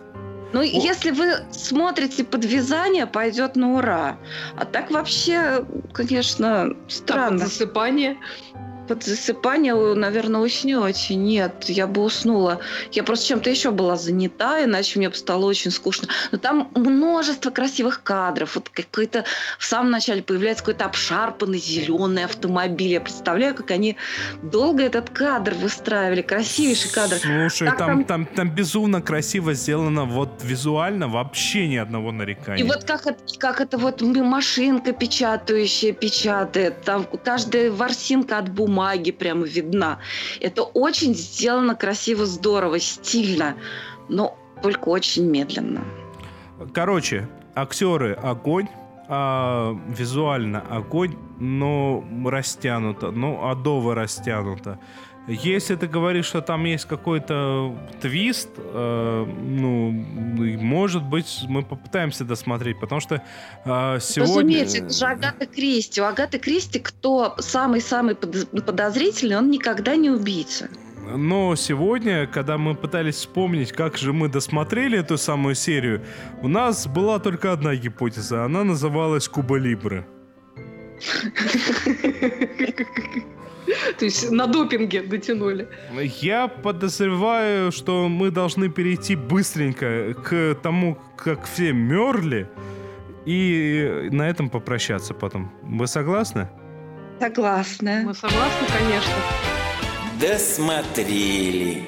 Ну, 0.54 0.62
если 0.62 1.12
вы 1.12 1.46
смотрите 1.52 2.26
под 2.26 2.44
вязание, 2.44 3.08
пойдет 3.08 3.56
на 3.56 3.76
ура. 3.76 4.18
А 4.58 4.66
так 4.66 4.92
вообще, 4.92 5.66
конечно, 5.94 6.76
странно. 6.90 7.38
засыпание. 7.38 8.18
Под 8.92 9.04
засыпание, 9.04 9.74
наверное, 9.96 10.42
уснете. 10.42 11.16
Нет, 11.16 11.70
я 11.70 11.88
бы 11.88 12.04
уснула. 12.04 12.60
Я 12.92 13.04
просто 13.04 13.28
чем-то 13.28 13.50
еще 13.50 13.72
была 13.72 13.96
занята, 13.96 14.66
иначе 14.66 15.00
мне 15.00 15.08
бы 15.08 15.16
стало 15.16 15.46
очень 15.46 15.72
скучно. 15.72 16.10
Но 16.34 16.38
там 16.38 16.70
множество 16.76 17.52
красивых 17.52 18.04
кадров. 18.04 18.56
Вот 18.56 18.68
какой-то 18.68 19.24
в 19.58 19.64
самом 19.64 19.92
начале 19.92 20.22
появляется 20.22 20.66
какой-то 20.66 20.84
обшарпанный 20.84 21.58
зеленый 21.58 22.26
автомобиль. 22.26 22.92
Я 22.92 23.00
представляю, 23.00 23.56
как 23.56 23.72
они 23.72 23.96
долго 24.44 24.84
этот 24.84 25.10
кадр 25.10 25.54
выстраивали. 25.54 26.22
Красивейший 26.22 26.92
кадр. 26.92 27.16
Слушай, 27.16 27.70
Так 27.70 27.78
там, 27.78 28.04
там, 28.04 28.26
там 28.26 28.54
безумно 28.54 29.02
красиво 29.02 29.54
сделано, 29.54 30.04
вот 30.04 30.42
визуально 30.44 31.08
вообще 31.08 31.66
ни 31.70 31.78
одного 31.78 32.12
нарекания. 32.12 32.62
И 32.62 32.68
вот 32.68 32.84
как 32.84 33.08
это, 33.08 33.24
как 33.38 33.62
это 33.62 33.78
вот 33.78 34.02
машинка 34.02 34.92
печатающая 34.92 35.94
печатает, 35.94 36.82
там 36.84 37.08
каждая 37.24 37.72
ворсинка 37.72 38.38
от 38.38 38.50
бумаги 38.50 38.81
прямо 39.12 39.46
видна. 39.46 40.00
Это 40.40 40.64
очень 40.64 41.14
сделано 41.16 41.76
красиво, 41.76 42.26
здорово, 42.26 42.80
стильно, 42.80 43.56
но 44.10 44.38
только 44.62 44.90
очень 44.90 45.30
медленно. 45.30 45.82
Короче, 46.74 47.28
актеры 47.56 48.14
огонь, 48.14 48.68
а, 49.08 49.76
визуально 49.88 50.62
огонь, 50.70 51.16
но 51.40 52.04
растянуто, 52.26 53.12
ну, 53.12 53.50
адово 53.50 53.96
растянуто. 53.96 54.80
Если 55.28 55.76
ты 55.76 55.88
говоришь, 55.88 56.26
что 56.26 56.42
там 56.42 56.66
есть 56.66 56.86
какой-то 56.86 57.78
твист, 58.02 58.50
э, 58.58 59.26
ну, 59.26 59.92
может 59.92 61.04
быть, 61.04 61.44
мы 61.48 61.62
попытаемся 61.62 62.26
досмотреть, 62.26 62.80
потому 62.80 63.02
что 63.02 63.22
э, 63.64 64.00
сегодня... 64.02 64.34
Разумеется, 64.34 64.78
это 64.80 64.94
же 64.94 65.06
Агата 65.06 65.46
Кристи. 65.46 66.02
У 66.02 66.06
Агаты 66.06 66.40
Кристи 66.40 66.80
кто 66.80 67.36
самый-самый 67.38 68.16
подоз- 68.16 68.62
подозрительный, 68.62 69.38
он 69.38 69.52
никогда 69.52 69.96
не 69.96 70.10
убийца. 70.10 70.70
Но 71.16 71.56
сегодня, 71.56 72.26
когда 72.26 72.58
мы 72.58 72.74
пытались 72.74 73.16
вспомнить, 73.16 73.72
как 73.72 73.98
же 73.98 74.14
мы 74.14 74.28
досмотрели 74.28 74.98
эту 74.98 75.18
самую 75.18 75.56
серию, 75.56 76.04
у 76.42 76.48
нас 76.48 76.88
была 76.88 77.20
только 77.20 77.52
одна 77.52 77.76
гипотеза. 77.76 78.46
Она 78.46 78.64
называлась 78.64 79.28
Куба 79.28 79.58
Либры. 79.58 80.08
То 83.98 84.06
есть 84.06 84.32
на 84.32 84.48
допинге 84.48 85.04
дотянули. 85.04 85.68
Я 86.22 86.48
подозреваю, 86.48 87.72
что 87.72 88.08
мы 88.10 88.32
должны 88.32 88.70
перейти 88.70 89.16
быстренько 89.16 90.14
к 90.14 90.56
тому, 90.62 90.98
как 91.18 91.46
все 91.46 91.74
мерли, 91.74 92.50
и 93.26 94.10
на 94.12 94.30
этом 94.30 94.50
попрощаться 94.50 95.14
потом. 95.14 95.52
Вы 95.62 95.88
согласны? 95.88 96.50
Согласна. 97.20 98.02
Мы 98.06 98.14
согласны, 98.16 98.68
конечно. 98.80 99.14
Досмотрели. 100.20 101.84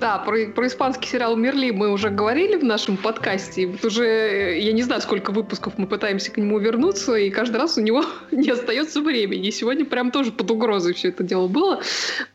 Да, 0.00 0.18
про, 0.18 0.46
про 0.54 0.68
испанский 0.68 1.08
сериал 1.08 1.34
«Мерли» 1.34 1.72
мы 1.72 1.90
уже 1.90 2.10
говорили 2.10 2.54
в 2.54 2.62
нашем 2.62 2.96
подкасте. 2.96 3.66
Вот 3.66 3.84
уже, 3.84 4.04
э, 4.04 4.60
я 4.60 4.72
не 4.72 4.82
знаю, 4.82 5.00
сколько 5.00 5.32
выпусков 5.32 5.76
мы 5.76 5.88
пытаемся 5.88 6.30
к 6.30 6.36
нему 6.36 6.60
вернуться, 6.60 7.16
и 7.16 7.30
каждый 7.30 7.56
раз 7.56 7.78
у 7.78 7.80
него 7.80 8.04
не 8.30 8.48
остается 8.48 9.00
времени. 9.00 9.48
И 9.48 9.50
сегодня 9.50 9.84
прям 9.84 10.12
тоже 10.12 10.30
под 10.30 10.48
угрозой 10.52 10.94
все 10.94 11.08
это 11.08 11.24
дело 11.24 11.48
было. 11.48 11.80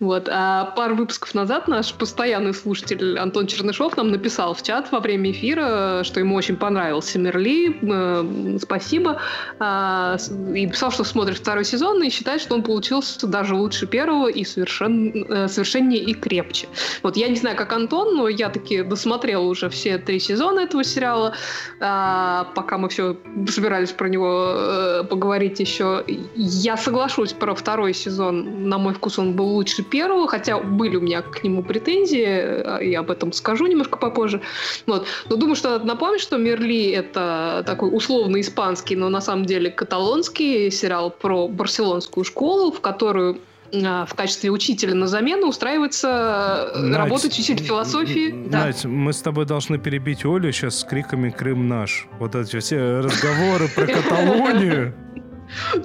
Вот. 0.02 0.28
А 0.30 0.74
пару 0.76 0.96
выпусков 0.96 1.34
назад 1.36 1.70
наш 1.70 1.94
постоянный 1.94 2.54
слушатель 2.54 3.18
Антон 3.18 3.48
Чернышов 3.48 3.96
нам 3.96 4.12
написал 4.12 4.54
в 4.54 4.62
чат 4.62 4.92
во 4.92 5.00
время 5.00 5.32
эфира, 5.32 6.02
что 6.04 6.20
ему 6.20 6.36
очень 6.36 6.58
понравился 6.58 7.18
«Мерли». 7.18 8.58
Спасибо. 8.60 9.22
А, 9.60 10.18
и 10.54 10.68
писал, 10.68 10.92
что 10.92 11.06
смотрит 11.06 11.38
второй 11.38 11.64
сезон 11.64 12.04
и 12.04 12.10
считает, 12.10 12.42
что 12.42 12.56
он 12.56 12.64
получился 12.64 13.26
даже 13.26 13.56
лучше 13.56 13.88
первого 13.88 14.28
и 14.28 14.44
совершен, 14.44 15.26
э, 15.30 15.48
совершеннее 15.48 16.04
и 16.04 16.14
крепче. 16.14 16.68
Вот 17.04 17.16
я 17.16 17.30
не 17.30 17.38
знаю, 17.38 17.53
как 17.54 17.74
Антон, 17.74 18.16
но 18.16 18.28
я 18.28 18.50
таки 18.50 18.84
досмотрела 18.84 19.44
уже 19.44 19.70
все 19.70 19.98
три 19.98 20.20
сезона 20.20 20.62
этого 20.62 20.84
сериала, 20.84 21.34
а, 21.80 22.46
пока 22.56 22.78
мы 22.78 22.90
все 22.90 23.18
собирались 23.48 23.92
про 23.92 24.08
него 24.08 24.54
э, 24.56 25.04
поговорить 25.04 25.60
еще. 25.60 26.04
Я 26.36 26.78
соглашусь 26.78 27.34
про 27.34 27.56
второй 27.56 27.94
сезон. 27.94 28.68
На 28.70 28.78
мой 28.78 28.94
вкус 28.94 29.20
он 29.20 29.34
был 29.34 29.48
лучше 29.48 29.84
первого, 29.84 30.28
хотя 30.28 30.60
были 30.60 30.96
у 30.98 31.02
меня 31.02 31.22
к 31.22 31.44
нему 31.44 31.64
претензии, 31.64 32.84
я 32.84 33.00
об 33.00 33.12
этом 33.12 33.32
скажу 33.32 33.66
немножко 33.68 33.98
попозже. 33.98 34.42
Вот. 34.86 35.08
Но 35.30 35.36
думаю, 35.36 35.56
что 35.56 35.70
надо 35.70 35.86
напомнить, 35.86 36.22
что 36.22 36.38
«Мерли»— 36.38 36.92
это 36.92 37.64
такой 37.66 37.96
условно 37.96 38.40
испанский, 38.40 38.96
но 38.96 39.10
на 39.10 39.22
самом 39.22 39.46
деле 39.46 39.70
каталонский 39.70 40.72
сериал 40.72 41.10
про 41.12 41.48
барселонскую 41.48 42.24
школу, 42.24 42.72
в 42.72 42.82
которую 42.82 43.40
в 43.74 44.14
качестве 44.16 44.52
учителя 44.52 44.94
на 44.94 45.08
замену 45.08 45.48
устраивается 45.48 46.72
э, 46.76 46.80
Надь, 46.80 47.00
работать 47.00 47.34
учитель 47.34 47.58
философии. 47.58 48.32
Надь, 48.32 48.84
да. 48.84 48.90
мы 48.90 49.12
с 49.14 49.22
тобой 49.22 49.46
должны 49.46 49.80
перебить 49.80 50.26
Олю 50.26 50.52
сейчас 50.52 50.80
с 50.80 50.84
криками 50.84 51.32
«Крым 51.32 51.68
наш». 51.68 52.08
Вот 52.20 52.36
эти 52.36 52.60
все 52.60 53.00
разговоры 53.00 53.68
про 53.68 53.88
Каталонию. 53.88 54.94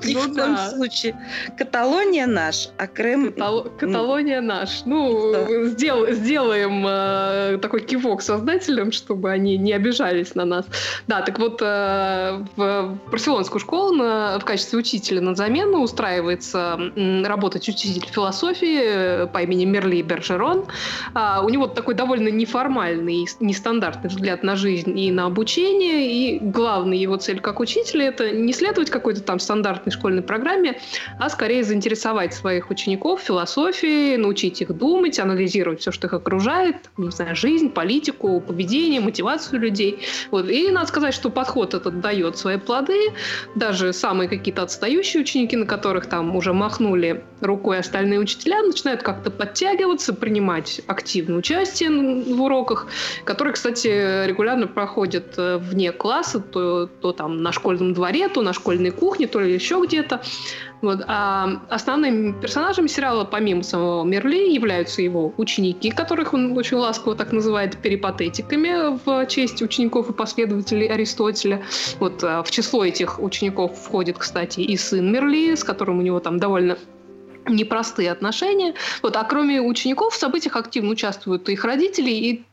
Ни 0.05 0.15
ну, 0.15 0.21
в 0.21 0.35
коем 0.35 0.55
да. 0.55 0.71
случае. 0.71 1.17
Каталония 1.57 2.27
наш, 2.27 2.69
а 2.77 2.87
Крым... 2.87 3.33
Катал... 3.33 3.65
Каталония 3.79 4.41
наш. 4.41 4.85
Ну, 4.85 5.35
сделаем 5.79 6.85
э, 6.87 7.59
такой 7.59 7.81
кивок 7.81 8.23
создателям, 8.23 8.93
чтобы 8.93 9.31
они 9.31 9.57
не 9.57 9.73
обижались 9.73 10.35
на 10.35 10.45
нас. 10.45 10.67
Да, 11.07 11.23
так 11.23 11.39
вот, 11.39 11.61
э, 11.63 12.45
в 12.57 12.99
Барселонскую 13.11 13.61
школу 13.61 13.97
в 13.99 14.43
качестве 14.45 14.79
учителя 14.79 15.21
на 15.21 15.35
замену 15.35 15.81
устраивается 15.81 16.79
работать 17.25 17.69
учитель 17.69 18.05
философии 18.07 18.81
э, 18.83 19.27
по 19.27 19.43
имени 19.43 19.65
Мерли 19.65 20.03
Бержерон. 20.03 20.67
А, 21.15 21.43
у 21.43 21.49
него 21.49 21.67
такой 21.67 21.95
довольно 21.95 22.29
неформальный, 22.29 23.27
нестандартный 23.41 24.11
взгляд 24.11 24.43
на 24.43 24.57
жизнь 24.57 24.99
и 24.99 25.11
на 25.11 25.27
обучение, 25.27 26.11
и 26.11 26.39
главная 26.39 26.97
его 26.97 27.17
цель 27.17 27.41
как 27.41 27.61
учителя— 27.61 28.07
это 28.09 28.31
не 28.31 28.53
следовать 28.53 28.91
какой-то 28.91 29.23
там 29.23 29.39
стандартной 29.39 29.58
стандартной 29.59 29.93
школьной 29.93 30.23
программе, 30.23 30.79
а 31.19 31.29
скорее 31.29 31.65
заинтересовать 31.65 32.33
своих 32.33 32.71
учеников 32.71 33.21
философией, 33.21 34.17
научить 34.17 34.61
их 34.61 34.77
думать, 34.77 35.19
анализировать 35.19 35.81
все, 35.81 35.91
что 35.91 36.07
их 36.07 36.13
окружает, 36.13 36.77
не 36.97 37.11
знаю, 37.11 37.35
жизнь, 37.35 37.71
политику, 37.71 38.41
поведение, 38.41 39.01
мотивацию 39.01 39.61
людей. 39.61 40.01
Вот. 40.31 40.49
И 40.49 40.71
надо 40.71 40.87
сказать, 40.87 41.15
что 41.15 41.31
подход 41.31 41.75
этот 41.75 42.01
дает 42.01 42.39
свои 42.39 42.57
плоды. 42.57 43.13
Даже 43.57 43.93
самые 43.93 44.29
какие-то 44.29 44.63
отстающие 44.63 45.23
ученики, 45.23 45.57
на 45.57 45.67
которых 45.67 46.07
там 46.07 46.37
уже 46.37 46.53
махнули 46.53 47.25
рукой 47.41 47.79
остальные 47.79 48.21
учителя, 48.21 48.63
начинают 48.63 49.03
как-то 49.03 49.31
подтягиваться, 49.31 50.13
принимать 50.13 50.81
активное 50.87 51.39
участие 51.39 51.91
в 51.91 52.43
уроках, 52.43 52.87
которые, 53.25 53.55
кстати, 53.55 54.27
регулярно 54.27 54.67
проходят 54.67 55.35
э, 55.37 55.57
вне 55.59 55.93
класса, 55.93 56.41
то, 56.41 56.87
то 56.87 57.13
там 57.13 57.43
на 57.43 57.53
школьном 57.53 57.95
дворе, 57.95 58.29
то 58.29 58.43
на 58.43 58.53
школьной 58.53 58.91
кухне, 58.91 59.27
то 59.27 59.41
еще 59.55 59.83
где-то. 59.85 60.23
Вот. 60.81 61.03
А 61.07 61.61
основными 61.69 62.41
персонажами 62.41 62.87
сериала, 62.87 63.25
помимо 63.25 63.63
самого 63.63 64.05
Мерли, 64.05 64.53
являются 64.53 65.03
его 65.03 65.33
ученики, 65.37 65.91
которых 65.91 66.35
он 66.35 66.57
очень 66.57 66.77
ласково 66.77 67.17
так 67.17 67.33
называет 67.33 67.77
перипатетиками 67.79 68.99
в 69.05 69.27
честь 69.27 69.61
учеников 69.61 70.11
и 70.11 70.13
последователей 70.13 70.87
Аристотеля. 70.87 71.63
Вот 71.99 72.23
а, 72.23 72.43
в 72.43 72.51
число 72.51 72.85
этих 72.85 73.21
учеников 73.21 73.79
входит, 73.79 74.19
кстати, 74.19 74.61
и 74.61 74.77
сын 74.77 75.11
Мерли, 75.11 75.55
с 75.55 75.65
которым 75.65 75.99
у 75.99 76.03
него 76.03 76.21
там 76.21 76.39
довольно 76.39 76.79
непростые 77.49 78.11
отношения. 78.11 78.75
Вот, 79.03 79.17
а 79.17 79.25
кроме 79.25 79.61
учеников 79.61 80.15
в 80.15 80.19
событиях 80.19 80.57
активно 80.57 80.91
участвуют 80.91 81.49
их 81.49 81.65
родители 81.65 82.11
и 82.11 82.45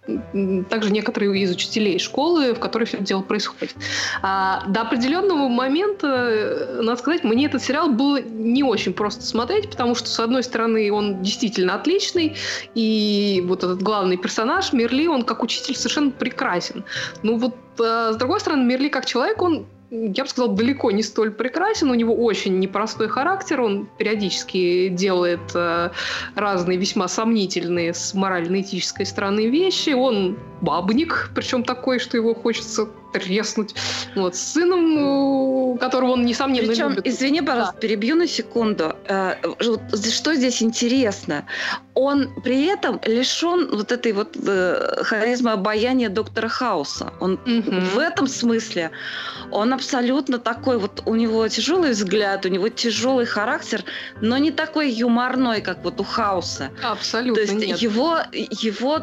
также 0.70 0.92
некоторые 0.92 1.42
из 1.42 1.52
учителей 1.52 1.98
школы, 2.00 2.54
в 2.54 2.60
которой 2.60 2.86
все 2.86 2.98
это 2.98 3.06
дело 3.06 3.22
происходит. 3.22 3.76
А, 4.22 4.64
до 4.68 4.82
определенного 4.82 5.48
момента, 5.48 6.08
э, 6.08 6.82
надо 6.82 7.00
сказать, 7.00 7.24
мне 7.24 7.48
этот 7.48 7.64
сериал 7.64 7.90
было 7.90 8.22
не 8.22 8.64
очень 8.64 8.94
просто 8.94 9.24
смотреть, 9.24 9.70
потому 9.70 9.96
что, 9.96 10.08
с 10.08 10.20
одной 10.20 10.44
стороны, 10.44 10.92
он 10.92 11.24
действительно 11.24 11.76
отличный, 11.76 12.36
и 12.76 13.44
вот 13.48 13.64
этот 13.64 13.82
главный 13.82 14.18
персонаж, 14.18 14.74
Мерли, 14.74 15.08
он 15.08 15.24
как 15.24 15.42
учитель 15.42 15.76
совершенно 15.76 16.12
прекрасен. 16.12 16.84
Ну 17.24 17.38
вот, 17.38 17.56
а, 17.80 18.14
с 18.14 18.18
другой 18.18 18.40
стороны, 18.40 18.64
Мерли 18.64 18.90
как 18.90 19.06
человек, 19.06 19.42
он 19.42 19.66
я 20.16 20.24
бы 20.24 20.30
сказал, 20.30 20.54
далеко 20.54 20.92
не 20.92 21.04
столь 21.04 21.32
прекрасен. 21.32 21.90
У 21.90 21.94
него 21.94 22.16
очень 22.16 22.60
непростой 22.60 23.08
характер. 23.08 23.62
Он 23.62 23.88
периодически 23.98 24.90
делает 24.90 25.52
э, 25.54 25.92
разные 26.36 26.78
весьма 26.78 27.08
сомнительные 27.08 27.94
с 27.94 28.14
морально-этической 28.14 29.06
стороны 29.06 29.48
вещи. 29.48 29.92
Он 29.92 30.38
бабник, 30.62 31.32
причем 31.36 31.64
такой, 31.64 32.00
что 32.00 32.18
его 32.18 32.34
хочется 32.34 32.88
треснуть. 33.20 33.76
Вот, 34.16 34.36
с 34.36 34.54
сыном, 34.54 35.78
которого 35.78 36.12
он, 36.12 36.26
несомненно, 36.26 36.68
Причем, 36.68 36.90
любит. 36.90 37.08
извини, 37.08 37.42
пожалуйста, 37.42 37.74
да. 37.74 37.80
перебью 37.80 38.16
на 38.16 38.28
секунду. 38.28 38.96
Э, 39.08 39.36
что 39.60 40.36
здесь 40.36 40.62
интересно? 40.62 41.46
Он 41.94 42.30
при 42.44 42.66
этом 42.66 43.00
лишен 43.06 43.70
вот 43.72 43.92
этой 43.92 44.12
вот 44.12 44.36
э, 44.36 45.04
харизмы 45.04 45.52
обаяния 45.52 46.10
доктора 46.10 46.48
Хауса. 46.48 47.14
Он 47.20 47.34
угу. 47.34 47.80
в 47.94 47.98
этом 48.00 48.28
смысле, 48.28 48.92
он 49.52 49.74
абсолютно 49.74 50.40
такой, 50.40 50.78
вот 50.78 51.04
у 51.06 51.16
него 51.16 51.48
тяжелый 51.48 51.92
взгляд, 51.92 52.46
у 52.46 52.50
него 52.50 52.70
тяжелый 52.70 53.26
характер, 53.26 53.84
но 54.22 54.38
не 54.38 54.52
такой 54.52 54.92
юморной, 54.92 55.62
как 55.62 55.84
вот 55.84 56.00
у 56.00 56.04
Хауса. 56.04 56.72
Абсолютно 56.84 57.36
То 57.36 57.42
есть 57.42 57.68
нет. 57.68 57.78
его, 57.78 58.20
его 58.34 59.00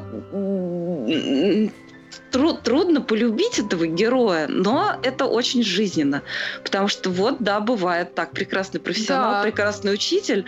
тру- 2.33 2.55
трудно 2.55 3.01
полюбить 3.01 3.59
этого 3.59 3.87
героя, 3.87 4.49
но 4.49 4.97
это 5.03 5.27
очень 5.27 5.63
жизненно. 5.63 6.23
Потому 6.65 6.89
что 6.89 7.11
вот, 7.11 7.37
да, 7.41 7.61
бывает 7.61 8.15
так, 8.15 8.33
прекрасный 8.33 8.81
профессионал, 8.81 9.33
да. 9.33 9.43
прекрасный 9.43 9.93
учитель, 9.95 10.45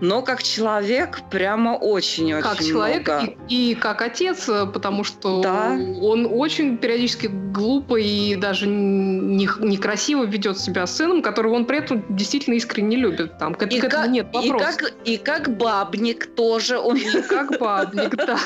но 0.00 0.22
как 0.22 0.42
человек 0.42 1.20
прямо 1.30 1.70
очень-очень 1.70 2.42
Как 2.42 2.62
человек 2.62 3.08
много. 3.08 3.34
И, 3.48 3.70
и 3.70 3.74
как 3.74 4.02
отец, 4.02 4.46
потому 4.46 5.04
что 5.04 5.40
да. 5.40 5.78
он 6.00 6.28
очень 6.30 6.76
периодически 6.76 7.28
глупо 7.28 7.96
и 7.96 8.34
даже 8.34 8.66
не, 8.66 9.48
некрасиво 9.60 10.24
ведет 10.24 10.58
себя 10.58 10.86
с 10.86 10.96
сыном, 10.96 11.22
которого 11.22 11.54
он 11.54 11.64
при 11.64 11.78
этом 11.78 12.04
действительно 12.08 12.54
искренне 12.54 12.96
любит. 12.96 13.38
Там, 13.38 13.54
к, 13.54 13.62
и 13.62 13.80
к 13.80 13.88
как, 13.88 14.08
нет 14.08 14.26
И 14.42 14.50
как, 14.50 14.92
и 15.04 15.16
как 15.16 15.56
бабник 15.56 16.34
тоже. 16.34 16.78
И 16.96 17.22
как 17.22 17.58
бабник, 17.58 18.16
да. 18.26 18.38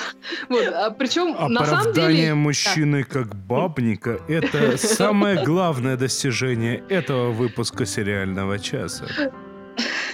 Вот. 0.48 0.66
А, 0.66 0.90
причем, 0.90 1.34
на 1.52 1.64
самом 1.64 1.92
деле... 1.94 2.34
мужчин 2.34 2.81
мужчиной 2.82 3.04
как 3.04 3.34
бабника– 3.34 4.18
это 4.28 4.76
самое 4.76 5.44
главное 5.44 5.96
достижение 5.96 6.82
этого 6.88 7.30
выпуска 7.30 7.86
сериального 7.86 8.58
часа. 8.58 9.06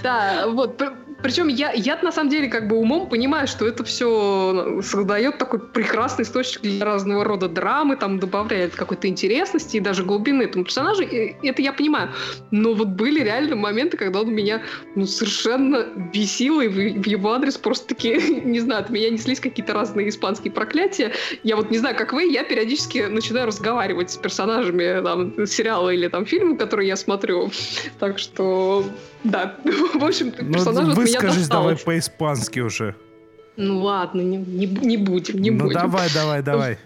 Да, 0.03 0.47
вот 0.47 0.83
причем 1.23 1.49
я, 1.49 1.73
я 1.73 1.99
на 2.01 2.13
самом 2.13 2.31
деле 2.31 2.49
как 2.49 2.69
бы 2.69 2.77
умом 2.77 3.09
понимаю, 3.09 3.49
что 3.49 3.67
это 3.67 3.83
все 3.83 4.81
создает 4.83 5.39
такой 5.39 5.59
прекрасный 5.59 6.23
источник 6.23 6.63
для 6.63 6.85
разного 6.85 7.25
рода 7.25 7.49
драмы, 7.49 7.97
там 7.97 8.21
добавляет 8.21 8.77
какой-то 8.77 9.09
интересности 9.09 9.79
и 9.79 9.81
даже 9.81 10.05
глубины 10.05 10.45
этому 10.45 10.65
персонажу. 10.65 11.03
Это 11.03 11.61
я 11.61 11.73
понимаю. 11.73 12.11
Но 12.53 12.73
вот 12.75 12.89
были 12.89 13.21
реально 13.21 13.57
моменты, 13.57 13.97
когда 13.97 14.21
он 14.21 14.33
меня 14.33 14.63
ну, 14.95 15.07
совершенно 15.07 15.87
бесил, 16.13 16.61
и 16.61 16.69
в, 16.69 16.75
в 16.75 17.07
его 17.07 17.33
адрес 17.33 17.57
просто-таки, 17.57 18.43
не 18.45 18.61
знаю, 18.61 18.83
от 18.83 18.91
меня 18.91 19.11
неслись 19.11 19.41
какие-то 19.41 19.75
разные 19.75 20.11
испанские 20.11 20.53
проклятия. 20.53 21.13
Я 21.43 21.57
вот 21.57 21.71
не 21.71 21.79
знаю, 21.79 21.97
как 21.97 22.13
вы, 22.13 22.31
я 22.31 22.45
периодически 22.45 23.07
начинаю 23.09 23.47
разговаривать 23.49 24.13
с 24.13 24.17
персонажами 24.17 25.03
там, 25.03 25.47
сериала 25.47 25.91
или 25.91 26.07
там 26.07 26.27
фильма, 26.27 26.57
который 26.57 26.87
я 26.87 26.97
смотрю. 26.97 27.51
Так 27.99 28.21
что, 28.21 28.85
да, 29.25 29.57
в 29.95 30.05
общем, 30.05 30.33
ну, 30.39 30.53
персонаж 30.53 30.87
вы 30.89 30.95
Выскажись 30.95 31.49
давай 31.49 31.77
по-испански 31.77 32.61
уже. 32.61 32.95
Ну 33.57 33.83
ладно, 33.83 34.21
не, 34.21 34.37
не, 34.37 34.67
не 34.67 34.97
будем, 34.97 35.39
не 35.41 35.51
ну, 35.51 35.65
будем. 35.65 35.75
Ну 35.75 35.81
давай, 35.81 36.09
давай, 36.15 36.43
давай. 36.43 36.79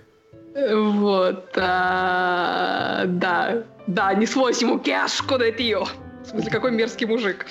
Вот, 0.55 1.51
а, 1.57 3.05
да, 3.07 3.65
да, 3.87 4.15
не 4.15 4.27
свой 4.27 4.53
ему 4.55 4.79
кешку 4.79 5.35
de 5.35 5.53
tío. 5.53 5.87
В 6.25 6.29
смысле, 6.29 6.51
какой 6.51 6.71
мерзкий 6.71 7.07
мужик. 7.07 7.47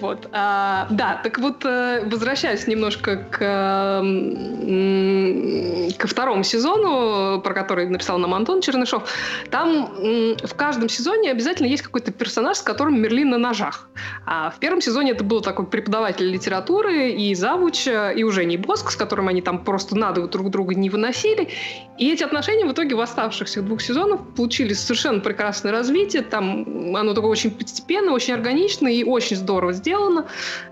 Вот. 0.00 0.28
А, 0.32 0.86
да, 0.90 1.20
так 1.22 1.38
вот, 1.38 1.64
э, 1.64 2.02
возвращаясь 2.04 2.66
немножко 2.66 3.16
к, 3.16 3.38
ко 5.98 6.06
второму 6.06 6.42
сезону, 6.42 7.40
про 7.40 7.54
который 7.54 7.88
написал 7.88 8.18
нам 8.18 8.34
Антон 8.34 8.60
Чернышов, 8.60 9.08
там 9.50 9.88
в 10.42 10.54
каждом 10.54 10.88
сезоне 10.88 11.30
обязательно 11.30 11.66
есть 11.66 11.82
какой-то 11.82 12.12
персонаж, 12.12 12.58
с 12.58 12.62
которым 12.62 13.00
Мерлин 13.00 13.30
на 13.30 13.38
ножах. 13.38 13.88
А 14.26 14.50
в 14.50 14.58
первом 14.58 14.80
сезоне 14.80 15.12
это 15.12 15.24
был 15.24 15.40
такой 15.40 15.66
преподаватель 15.66 16.30
литературы 16.30 17.10
и 17.10 17.34
завуч, 17.34 17.86
и 17.86 18.24
уже 18.24 18.44
не 18.44 18.56
Боск, 18.56 18.90
с 18.90 18.96
которым 18.96 19.28
они 19.28 19.42
там 19.42 19.64
просто 19.64 19.96
надо 19.96 20.26
друг 20.26 20.50
друга 20.50 20.74
не 20.74 20.90
выносили. 20.90 21.48
И 21.98 22.12
эти 22.12 22.22
отношения 22.22 22.64
в 22.64 22.72
итоге 22.72 22.94
в 22.94 23.00
оставшихся 23.00 23.62
двух 23.62 23.80
сезонах 23.82 24.20
получили 24.36 24.72
совершенно 24.72 25.20
прекрасное 25.20 25.72
развитие. 25.72 26.22
Там 26.22 26.94
оно 26.94 27.14
такое 27.14 27.30
очень 27.30 27.50
постепенно, 27.50 28.07
очень 28.12 28.34
органично 28.34 28.88
и 28.88 29.04
очень 29.04 29.36
здорово 29.36 29.72
сделано. 29.72 30.26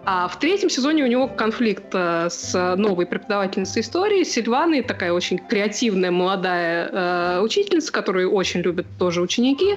А 0.04 0.28
в 0.28 0.38
третьем 0.38 0.70
сезоне 0.70 1.04
у 1.04 1.06
него 1.06 1.28
конфликт 1.28 1.86
э, 1.92 2.28
с 2.30 2.76
новой 2.76 3.06
преподавательницей 3.06 3.82
истории 3.82 4.24
Сильваной, 4.24 4.82
такая 4.82 5.12
очень 5.12 5.38
креативная 5.38 6.10
молодая 6.10 6.90
э, 6.90 7.40
учительница, 7.40 7.92
которую 7.92 8.32
очень 8.32 8.60
любят 8.60 8.86
тоже 8.98 9.20
ученики. 9.20 9.76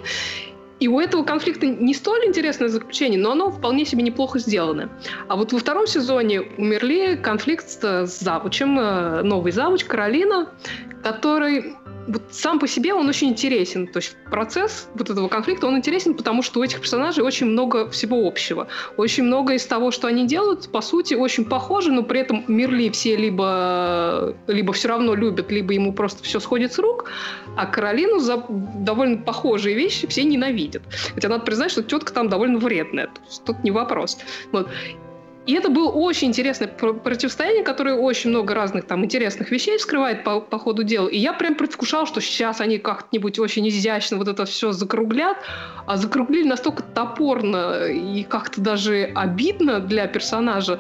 И 0.79 0.87
у 0.87 0.99
этого 0.99 1.23
конфликта 1.23 1.65
не 1.65 1.93
столь 1.93 2.25
интересное 2.25 2.69
заключение, 2.69 3.19
но 3.19 3.31
оно 3.31 3.51
вполне 3.51 3.85
себе 3.85 4.01
неплохо 4.01 4.39
сделано. 4.39 4.89
А 5.27 5.35
вот 5.35 5.51
во 5.51 5.59
втором 5.59 5.87
сезоне 5.87 6.41
умерли 6.57 7.19
конфликт 7.21 7.67
с 7.69 8.07
завучем, 8.07 8.79
э, 8.79 9.21
новый 9.23 9.51
завуч 9.51 9.83
Каролина, 9.83 10.49
который 11.03 11.75
вот 12.09 12.23
сам 12.31 12.59
по 12.59 12.67
себе 12.67 12.93
он 12.93 13.07
очень 13.07 13.29
интересен. 13.29 13.87
То 13.87 13.97
есть 13.97 14.17
процесс 14.31 14.89
вот 14.95 15.09
этого 15.09 15.27
конфликта, 15.27 15.67
он 15.67 15.77
интересен, 15.77 16.15
потому 16.15 16.41
что 16.41 16.59
у 16.59 16.63
этих 16.63 16.81
персонажей 16.81 17.23
очень 17.23 17.45
много 17.45 17.89
всего 17.89 18.27
общего. 18.27 18.67
Очень 18.97 19.23
много 19.23 19.53
из 19.53 19.65
того, 19.65 19.91
что 19.91 20.07
они 20.07 20.25
делают, 20.25 20.71
по 20.71 20.81
сути, 20.81 21.13
очень 21.13 21.45
похоже, 21.45 21.91
но 21.91 22.03
при 22.03 22.21
этом 22.21 22.43
Мирли 22.47 22.89
все 22.89 23.15
либо, 23.15 24.35
либо 24.47 24.73
все 24.73 24.87
равно 24.87 25.13
любят, 25.13 25.51
либо 25.51 25.73
ему 25.73 25.93
просто 25.93 26.23
все 26.23 26.39
сходит 26.39 26.73
с 26.73 26.79
рук, 26.79 27.11
а 27.55 27.65
Каролину 27.67 28.19
за 28.19 28.43
довольно 28.49 29.17
похожие 29.17 29.75
вещи 29.75 30.07
все 30.07 30.23
ненавидят. 30.23 30.81
Хотя 31.13 31.29
надо 31.29 31.45
признать, 31.45 31.71
что 31.71 31.83
тетка 31.83 32.11
там 32.11 32.27
довольно 32.27 32.57
вредная. 32.57 33.09
Тут 33.45 33.63
не 33.63 33.71
вопрос. 33.71 34.17
Вот. 34.51 34.67
И 35.45 35.53
это 35.53 35.69
было 35.69 35.89
очень 35.89 36.27
интересное 36.27 36.67
противостояние, 36.67 37.63
которое 37.63 37.95
очень 37.95 38.29
много 38.29 38.53
разных 38.53 38.85
там 38.85 39.03
интересных 39.03 39.49
вещей 39.49 39.77
вскрывает 39.77 40.23
по, 40.23 40.41
по 40.41 40.59
ходу 40.59 40.83
дела. 40.83 41.07
И 41.07 41.17
я 41.17 41.33
прям 41.33 41.55
предвкушал, 41.55 42.05
что 42.05 42.21
сейчас 42.21 42.61
они 42.61 42.77
как-нибудь 42.77 43.39
очень 43.39 43.67
изящно 43.67 44.17
вот 44.17 44.27
это 44.27 44.45
все 44.45 44.71
закруглят, 44.73 45.37
а 45.87 45.97
закруглили 45.97 46.47
настолько 46.47 46.83
топорно 46.83 47.85
и 47.87 48.23
как-то 48.23 48.61
даже 48.61 49.11
обидно 49.15 49.79
для 49.79 50.07
персонажа, 50.07 50.79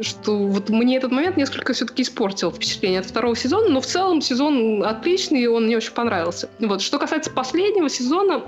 что 0.00 0.36
вот 0.36 0.68
мне 0.68 0.98
этот 0.98 1.10
момент 1.10 1.36
несколько 1.36 1.72
все-таки 1.72 2.02
испортил 2.02 2.52
впечатление 2.52 3.00
от 3.00 3.06
второго 3.06 3.34
сезона, 3.34 3.68
но 3.68 3.80
в 3.80 3.86
целом 3.86 4.20
сезон 4.20 4.84
отличный, 4.84 5.40
и 5.42 5.46
он 5.46 5.64
мне 5.64 5.76
очень 5.76 5.92
понравился. 5.92 6.48
Вот. 6.58 6.82
Что 6.82 6.98
касается 6.98 7.30
последнего 7.30 7.88
сезона, 7.88 8.42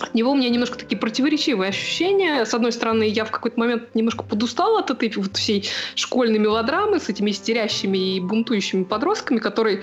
от 0.00 0.14
него 0.14 0.32
у 0.32 0.34
меня 0.34 0.48
немножко 0.48 0.78
такие 0.78 0.98
противоречивые 0.98 1.68
ощущения. 1.68 2.44
С 2.44 2.54
одной 2.54 2.72
стороны, 2.72 3.04
я 3.04 3.24
в 3.24 3.30
какой-то 3.30 3.58
момент 3.58 3.94
немножко 3.94 4.24
подустала 4.24 4.80
от 4.80 4.90
этой 4.90 5.12
вот 5.16 5.36
всей 5.36 5.68
школьной 5.94 6.38
мелодрамы 6.38 6.98
с 6.98 7.08
этими 7.08 7.30
истерящими 7.30 8.16
и 8.16 8.20
бунтующими 8.20 8.84
подростками, 8.84 9.38
которые 9.38 9.82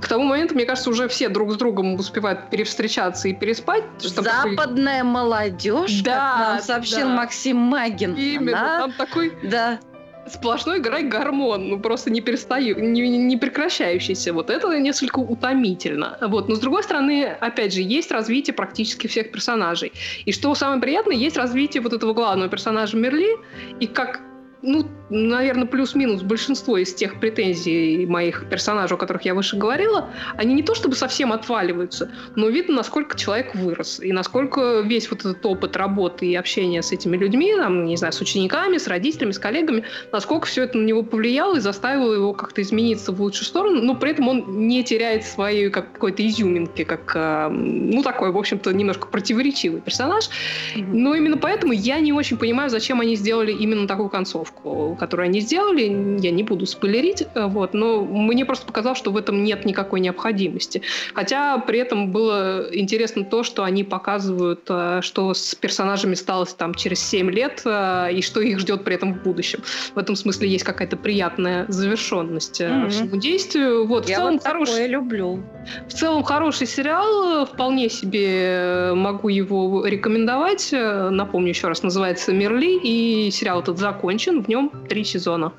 к 0.00 0.08
тому 0.08 0.24
моменту, 0.24 0.54
мне 0.54 0.64
кажется, 0.64 0.90
уже 0.90 1.08
все 1.08 1.28
друг 1.28 1.52
с 1.52 1.56
другом 1.56 1.94
успевают 1.94 2.50
перевстречаться 2.50 3.28
и 3.28 3.34
переспать. 3.34 3.84
Западная 3.98 4.98
такой... 4.98 5.10
молодежь, 5.10 6.00
да, 6.02 6.14
как 6.14 6.38
нам 6.38 6.60
сообщил 6.62 7.08
да. 7.08 7.14
Максим 7.14 7.56
Магин. 7.56 8.14
Именно, 8.14 8.60
Она... 8.60 8.78
там 8.80 8.92
такой... 8.92 9.32
Да 9.42 9.80
сплошной 10.26 10.78
играй 10.78 11.04
гормон, 11.04 11.68
ну 11.68 11.78
просто 11.78 12.10
не 12.10 12.20
перестаю, 12.20 12.78
не, 12.78 13.08
не 13.18 13.36
прекращающийся. 13.36 14.32
Вот 14.32 14.50
это 14.50 14.78
несколько 14.78 15.18
утомительно. 15.18 16.18
Вот. 16.20 16.48
Но 16.48 16.54
с 16.54 16.58
другой 16.58 16.82
стороны, 16.82 17.24
опять 17.24 17.74
же, 17.74 17.80
есть 17.80 18.10
развитие 18.10 18.54
практически 18.54 19.06
всех 19.06 19.30
персонажей. 19.30 19.92
И 20.24 20.32
что 20.32 20.54
самое 20.54 20.80
приятное, 20.80 21.16
есть 21.16 21.36
развитие 21.36 21.82
вот 21.82 21.92
этого 21.92 22.14
главного 22.14 22.48
персонажа 22.48 22.96
Мерли, 22.96 23.38
и 23.80 23.86
как 23.86 24.20
ну, 24.64 24.86
наверное, 25.10 25.66
плюс-минус 25.66 26.22
большинство 26.22 26.78
из 26.78 26.94
тех 26.94 27.20
претензий 27.20 28.06
моих 28.06 28.48
персонажей, 28.48 28.96
о 28.96 28.98
которых 28.98 29.22
я 29.22 29.34
выше 29.34 29.56
говорила, 29.56 30.08
они 30.36 30.54
не 30.54 30.62
то 30.62 30.74
чтобы 30.74 30.96
совсем 30.96 31.32
отваливаются, 31.32 32.10
но 32.34 32.48
видно, 32.48 32.76
насколько 32.76 33.16
человек 33.16 33.54
вырос, 33.54 34.00
и 34.00 34.12
насколько 34.12 34.80
весь 34.80 35.10
вот 35.10 35.20
этот 35.20 35.44
опыт 35.44 35.76
работы 35.76 36.26
и 36.26 36.34
общения 36.34 36.82
с 36.82 36.92
этими 36.92 37.16
людьми, 37.16 37.54
там, 37.54 37.84
не 37.84 37.96
знаю, 37.96 38.12
с 38.12 38.20
учениками, 38.20 38.78
с 38.78 38.86
родителями, 38.86 39.32
с 39.32 39.38
коллегами, 39.38 39.84
насколько 40.12 40.46
все 40.46 40.64
это 40.64 40.78
на 40.78 40.84
него 40.84 41.02
повлияло 41.02 41.56
и 41.56 41.60
заставило 41.60 42.12
его 42.12 42.32
как-то 42.32 42.62
измениться 42.62 43.12
в 43.12 43.20
лучшую 43.20 43.44
сторону, 43.44 43.82
но 43.82 43.94
при 43.94 44.12
этом 44.12 44.28
он 44.28 44.66
не 44.66 44.82
теряет 44.84 45.24
своей 45.24 45.70
как, 45.70 45.92
какой-то 45.92 46.26
изюминки, 46.26 46.84
как, 46.84 47.12
э, 47.14 47.48
ну, 47.48 48.02
такой, 48.02 48.32
в 48.32 48.38
общем-то, 48.38 48.72
немножко 48.72 49.06
противоречивый 49.06 49.80
персонаж. 49.80 50.28
Но 50.76 51.14
именно 51.14 51.36
поэтому 51.36 51.72
я 51.72 52.00
не 52.00 52.12
очень 52.12 52.36
понимаю, 52.36 52.70
зачем 52.70 53.00
они 53.00 53.16
сделали 53.16 53.52
именно 53.52 53.86
такую 53.86 54.08
концовку 54.08 54.93
которую 54.96 55.26
они 55.26 55.40
сделали, 55.40 56.18
я 56.20 56.30
не 56.30 56.42
буду 56.42 56.66
спойлерить, 56.66 57.26
э, 57.34 57.46
вот, 57.46 57.74
но 57.74 58.04
мне 58.04 58.44
просто 58.44 58.66
показалось, 58.66 58.98
что 58.98 59.10
в 59.10 59.16
этом 59.16 59.42
нет 59.42 59.64
никакой 59.64 60.00
необходимости. 60.00 60.82
Хотя 61.14 61.58
при 61.58 61.78
этом 61.78 62.12
было 62.12 62.68
интересно 62.72 63.24
то, 63.24 63.42
что 63.42 63.64
они 63.64 63.84
показывают, 63.84 64.62
э, 64.68 65.00
что 65.02 65.34
с 65.34 65.54
персонажами 65.54 66.14
сталось 66.14 66.54
там 66.54 66.74
через 66.74 67.00
7 67.00 67.30
лет, 67.30 67.62
э, 67.64 68.12
и 68.12 68.22
что 68.22 68.40
их 68.40 68.58
ждет 68.58 68.84
при 68.84 68.94
этом 68.94 69.14
в 69.14 69.22
будущем. 69.22 69.60
В 69.94 69.98
этом 69.98 70.16
смысле 70.16 70.48
есть 70.48 70.64
какая-то 70.64 70.96
приятная 70.96 71.66
завершенность 71.68 72.60
mm-hmm. 72.60 72.88
всему 72.88 73.16
действию. 73.16 73.86
Вот, 73.86 74.08
я 74.08 74.16
в 74.16 74.18
целом 74.18 74.32
вот 74.34 74.42
хороший, 74.42 74.86
люблю. 74.86 75.42
В 75.88 75.92
целом 75.92 76.22
хороший 76.22 76.66
сериал, 76.66 77.46
вполне 77.46 77.88
себе 77.88 78.92
могу 78.94 79.28
его 79.28 79.86
рекомендовать. 79.86 80.70
Напомню 80.72 81.50
еще 81.50 81.68
раз, 81.68 81.82
называется 81.82 82.32
«Мерли», 82.32 82.78
и 82.82 83.30
сериал 83.30 83.60
этот 83.60 83.78
закончен, 83.78 84.42
в 84.42 84.48
нем 84.48 84.70
три 84.88 85.04
сезона. 85.04 85.52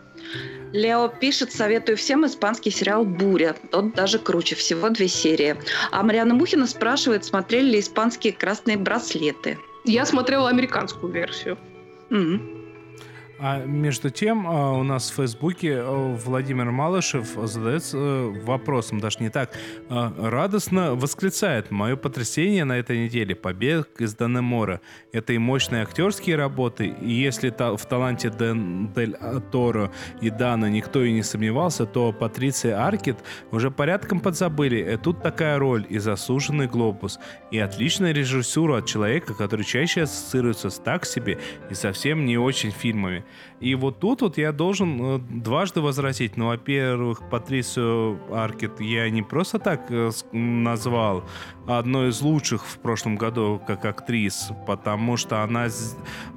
Лео 0.74 1.08
пишет, 1.08 1.54
советую 1.54 1.96
всем 1.98 2.26
испанский 2.26 2.70
сериал 2.72 3.06
«Буря». 3.06 3.56
Тот 3.72 3.94
даже 3.94 4.20
круче, 4.20 4.56
всего 4.56 4.90
две 4.90 5.08
серии. 5.08 5.56
А 5.92 6.04
Мариана 6.04 6.34
Мухина 6.34 6.68
спрашивает, 6.68 7.24
смотрели 7.24 7.72
ли 7.72 7.80
испанские 7.80 8.34
красные 8.34 8.76
браслеты. 8.78 9.58
Я 9.86 10.06
смотрела 10.06 10.50
американскую 10.50 11.14
версию. 11.14 11.58
Mm-hmm. 12.10 12.65
А 13.38 13.66
между 13.66 14.10
тем, 14.10 14.48
а, 14.48 14.72
у 14.72 14.84
нас 14.84 15.12
в 15.12 15.16
Фейсбуке 15.16 15.80
а, 15.80 16.16
Владимир 16.16 16.72
Малышев 16.72 17.36
задается 17.44 17.98
э, 17.98 18.34
вопросом, 18.44 19.02
даже 19.02 19.20
не 19.20 19.30
так, 19.30 19.52
а, 19.90 20.14
радостно 20.18 20.96
восклицает 20.96 21.70
«Мое 21.70 21.98
потрясение 21.98 22.64
на 22.64 22.78
этой 22.78 23.04
неделе– 23.04 23.36
побег 23.36 23.90
из 24.00 24.16
Данемора. 24.16 24.80
Это 25.12 25.34
и 25.34 25.38
мощные 25.38 25.84
актерские 25.84 26.38
работы, 26.38 26.88
и 26.88 27.12
если 27.12 27.50
в 27.50 27.86
таланте 27.86 28.30
Дэн, 28.30 28.94
Дель 28.94 29.18
Торо 29.52 29.92
и 30.22 30.30
Дана 30.30 30.70
никто 30.70 31.04
и 31.04 31.12
не 31.12 31.24
сомневался, 31.24 31.86
то 31.86 32.14
Патриция 32.14 32.86
Аркет 32.86 33.18
уже 33.52 33.70
порядком 33.70 34.22
подзабыли. 34.22 34.94
И 34.94 34.98
тут 34.98 35.22
такая 35.22 35.60
роль 35.60 35.86
и 35.90 35.98
заслуженный 35.98 36.68
глобус, 36.68 37.20
и 37.52 37.60
отличная 37.60 38.14
режиссура 38.14 38.78
от 38.78 38.86
человека, 38.86 39.34
который 39.34 39.66
чаще 39.66 40.04
ассоциируется 40.04 40.70
с 40.70 40.80
так 40.80 41.06
себе 41.06 41.38
и 41.70 41.74
совсем 41.74 42.26
не 42.26 42.38
очень 42.38 42.72
фильмами. 42.72 43.25
И 43.60 43.76
вот 43.76 44.00
тут 44.00 44.22
вот 44.22 44.38
я 44.38 44.52
должен 44.52 45.02
э, 45.02 45.20
дважды 45.20 45.82
возразить. 45.82 46.38
Ну, 46.38 46.48
во-первых, 46.48 47.30
Патрисию 47.30 48.20
Аркет 48.32 48.80
я 48.82 49.10
не 49.10 49.22
просто 49.22 49.60
так 49.60 49.86
э, 49.90 50.12
назвал, 50.32 51.24
одной 51.68 52.10
из 52.10 52.22
лучших 52.22 52.66
в 52.66 52.78
прошлом 52.80 53.16
году 53.16 53.62
как 53.66 53.86
актрис, 53.86 54.50
потому 54.68 55.18
что 55.18 55.44
она, 55.44 55.68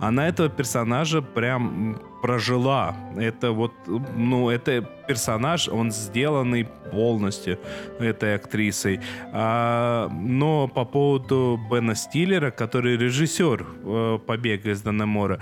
она 0.01 0.29
этого 0.29 0.49
персонажа 0.49 1.23
прям 1.23 1.99
прожила. 2.23 2.97
Это 3.17 3.53
вот, 3.53 3.73
ну, 3.87 4.51
это 4.51 4.83
персонаж, 5.07 5.69
он 5.69 5.91
сделанный 5.91 6.67
полностью 6.91 7.59
этой 7.99 8.35
актрисой. 8.35 9.01
А, 9.33 10.09
но 10.09 10.69
по 10.69 10.85
поводу 10.85 11.61
Бена 11.71 11.95
Стиллера, 11.95 12.51
который 12.51 12.97
режиссер 12.97 13.67
э, 13.67 14.19
«Побега 14.27 14.71
из 14.71 14.83
Данемора», 14.83 15.41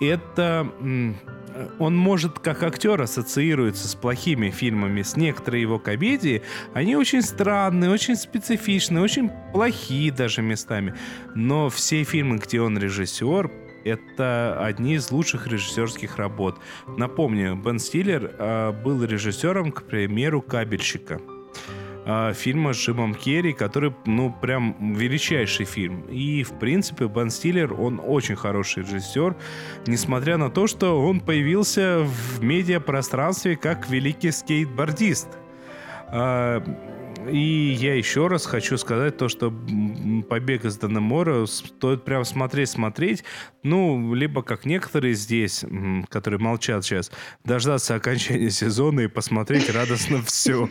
это 0.00 0.72
он 1.78 1.96
может 1.96 2.38
как 2.38 2.62
актер 2.62 3.00
ассоциируется 3.00 3.86
с 3.86 3.94
плохими 3.94 4.50
фильмами, 4.50 5.02
с 5.02 5.16
некоторые 5.16 5.62
его 5.62 5.78
комедии, 5.78 6.42
они 6.72 6.96
очень 6.96 7.22
странные, 7.22 7.90
очень 7.90 8.16
специфичные, 8.16 9.02
очень 9.02 9.30
плохие 9.52 10.10
даже 10.10 10.42
местами. 10.42 10.94
Но 11.34 11.68
все 11.68 12.04
фильмы, 12.04 12.38
где 12.38 12.60
он 12.60 12.78
режиссер, 12.78 13.50
это 13.84 14.64
одни 14.64 14.94
из 14.94 15.10
лучших 15.10 15.46
режиссерских 15.46 16.16
работ. 16.16 16.58
Напомню, 16.86 17.56
Бен 17.56 17.78
Стиллер 17.78 18.34
э, 18.38 18.72
был 18.72 19.04
режиссером, 19.04 19.72
к 19.72 19.82
примеру, 19.82 20.40
«Кабельщика». 20.40 21.20
Э, 22.04 22.32
фильма 22.34 22.72
с 22.72 22.76
Джимом 22.76 23.14
Керри, 23.14 23.52
который, 23.52 23.94
ну, 24.06 24.34
прям 24.40 24.94
величайший 24.94 25.66
фильм. 25.66 26.02
И, 26.10 26.42
в 26.42 26.58
принципе, 26.58 27.06
Бен 27.06 27.30
Стиллер, 27.30 27.72
он 27.72 28.00
очень 28.04 28.36
хороший 28.36 28.82
режиссер, 28.82 29.36
несмотря 29.86 30.36
на 30.36 30.50
то, 30.50 30.66
что 30.66 31.00
он 31.00 31.20
появился 31.20 32.00
в 32.02 32.42
медиапространстве 32.42 33.56
как 33.56 33.88
великий 33.88 34.30
скейтбордист. 34.30 35.28
Э, 36.08 36.60
и 37.30 37.72
я 37.72 37.94
еще 37.94 38.26
раз 38.26 38.46
хочу 38.46 38.78
сказать 38.78 39.16
то, 39.16 39.28
что 39.28 39.52
«Побег 40.28 40.64
из 40.64 40.76
Данемора» 40.76 41.46
стоит 41.46 42.04
прям 42.04 42.24
смотреть-смотреть. 42.24 43.24
Ну, 43.62 44.14
либо 44.14 44.42
как 44.42 44.64
некоторые 44.64 45.14
здесь, 45.14 45.64
которые 46.08 46.40
молчат 46.40 46.84
сейчас, 46.84 47.10
дождаться 47.44 47.94
окончания 47.94 48.50
сезона 48.50 49.00
и 49.00 49.06
посмотреть 49.06 49.70
радостно 49.70 50.22
все. 50.26 50.68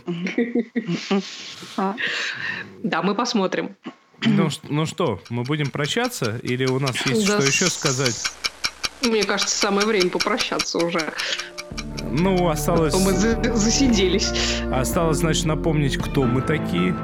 Да, 2.84 3.02
мы 3.02 3.16
посмотрим. 3.16 3.76
Ну, 4.24 4.50
ну 4.70 4.86
что, 4.86 5.22
мы 5.30 5.44
будем 5.44 5.72
прощаться? 5.72 6.40
Или 6.44 6.66
у 6.66 6.80
нас 6.80 6.96
есть 7.06 7.26
что 7.26 7.38
еще 7.38 7.68
сказать? 7.68 8.32
Мне 9.02 9.24
кажется, 9.24 9.56
самое 9.56 9.88
время 9.88 10.12
попрощаться 10.12 10.78
уже. 10.78 11.12
Ну, 12.12 12.50
осталось... 12.50 12.94
Мы 12.94 13.14
засиделись. 13.14 14.32
Осталось, 14.72 15.18
значит, 15.18 15.46
напомнить, 15.46 15.98
кто 15.98 16.24
мы 16.24 16.42
такие, 16.42 16.96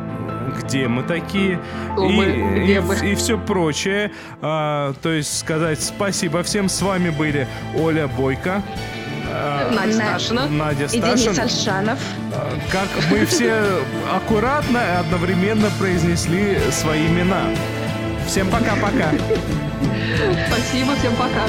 где 0.59 0.87
мы 0.87 1.03
такие 1.03 1.59
и, 1.97 1.99
мы, 1.99 2.25
и, 2.67 2.79
мы. 2.79 2.95
и, 2.95 3.15
все 3.15 3.37
прочее. 3.37 4.11
А, 4.41 4.93
то 5.01 5.11
есть 5.11 5.37
сказать 5.37 5.81
спасибо 5.81 6.43
всем. 6.43 6.67
С 6.69 6.81
вами 6.81 7.09
были 7.09 7.47
Оля 7.79 8.07
Бойко. 8.07 8.61
А, 9.29 9.71
Надя 9.71 9.93
Сташина. 9.93 10.47
Надя 10.47 10.87
Сташина. 10.87 11.13
И 11.13 11.17
Денис 11.17 11.39
Альшанов. 11.39 11.99
А, 12.33 12.53
как 12.71 12.89
мы 13.09 13.25
все 13.25 13.61
аккуратно 14.13 14.77
и 14.77 14.99
одновременно 14.99 15.69
произнесли 15.79 16.57
свои 16.71 17.07
имена. 17.07 17.43
Всем 18.27 18.49
пока-пока. 18.49 19.11
Спасибо, 20.49 20.95
всем 20.95 21.13
пока. 21.15 21.45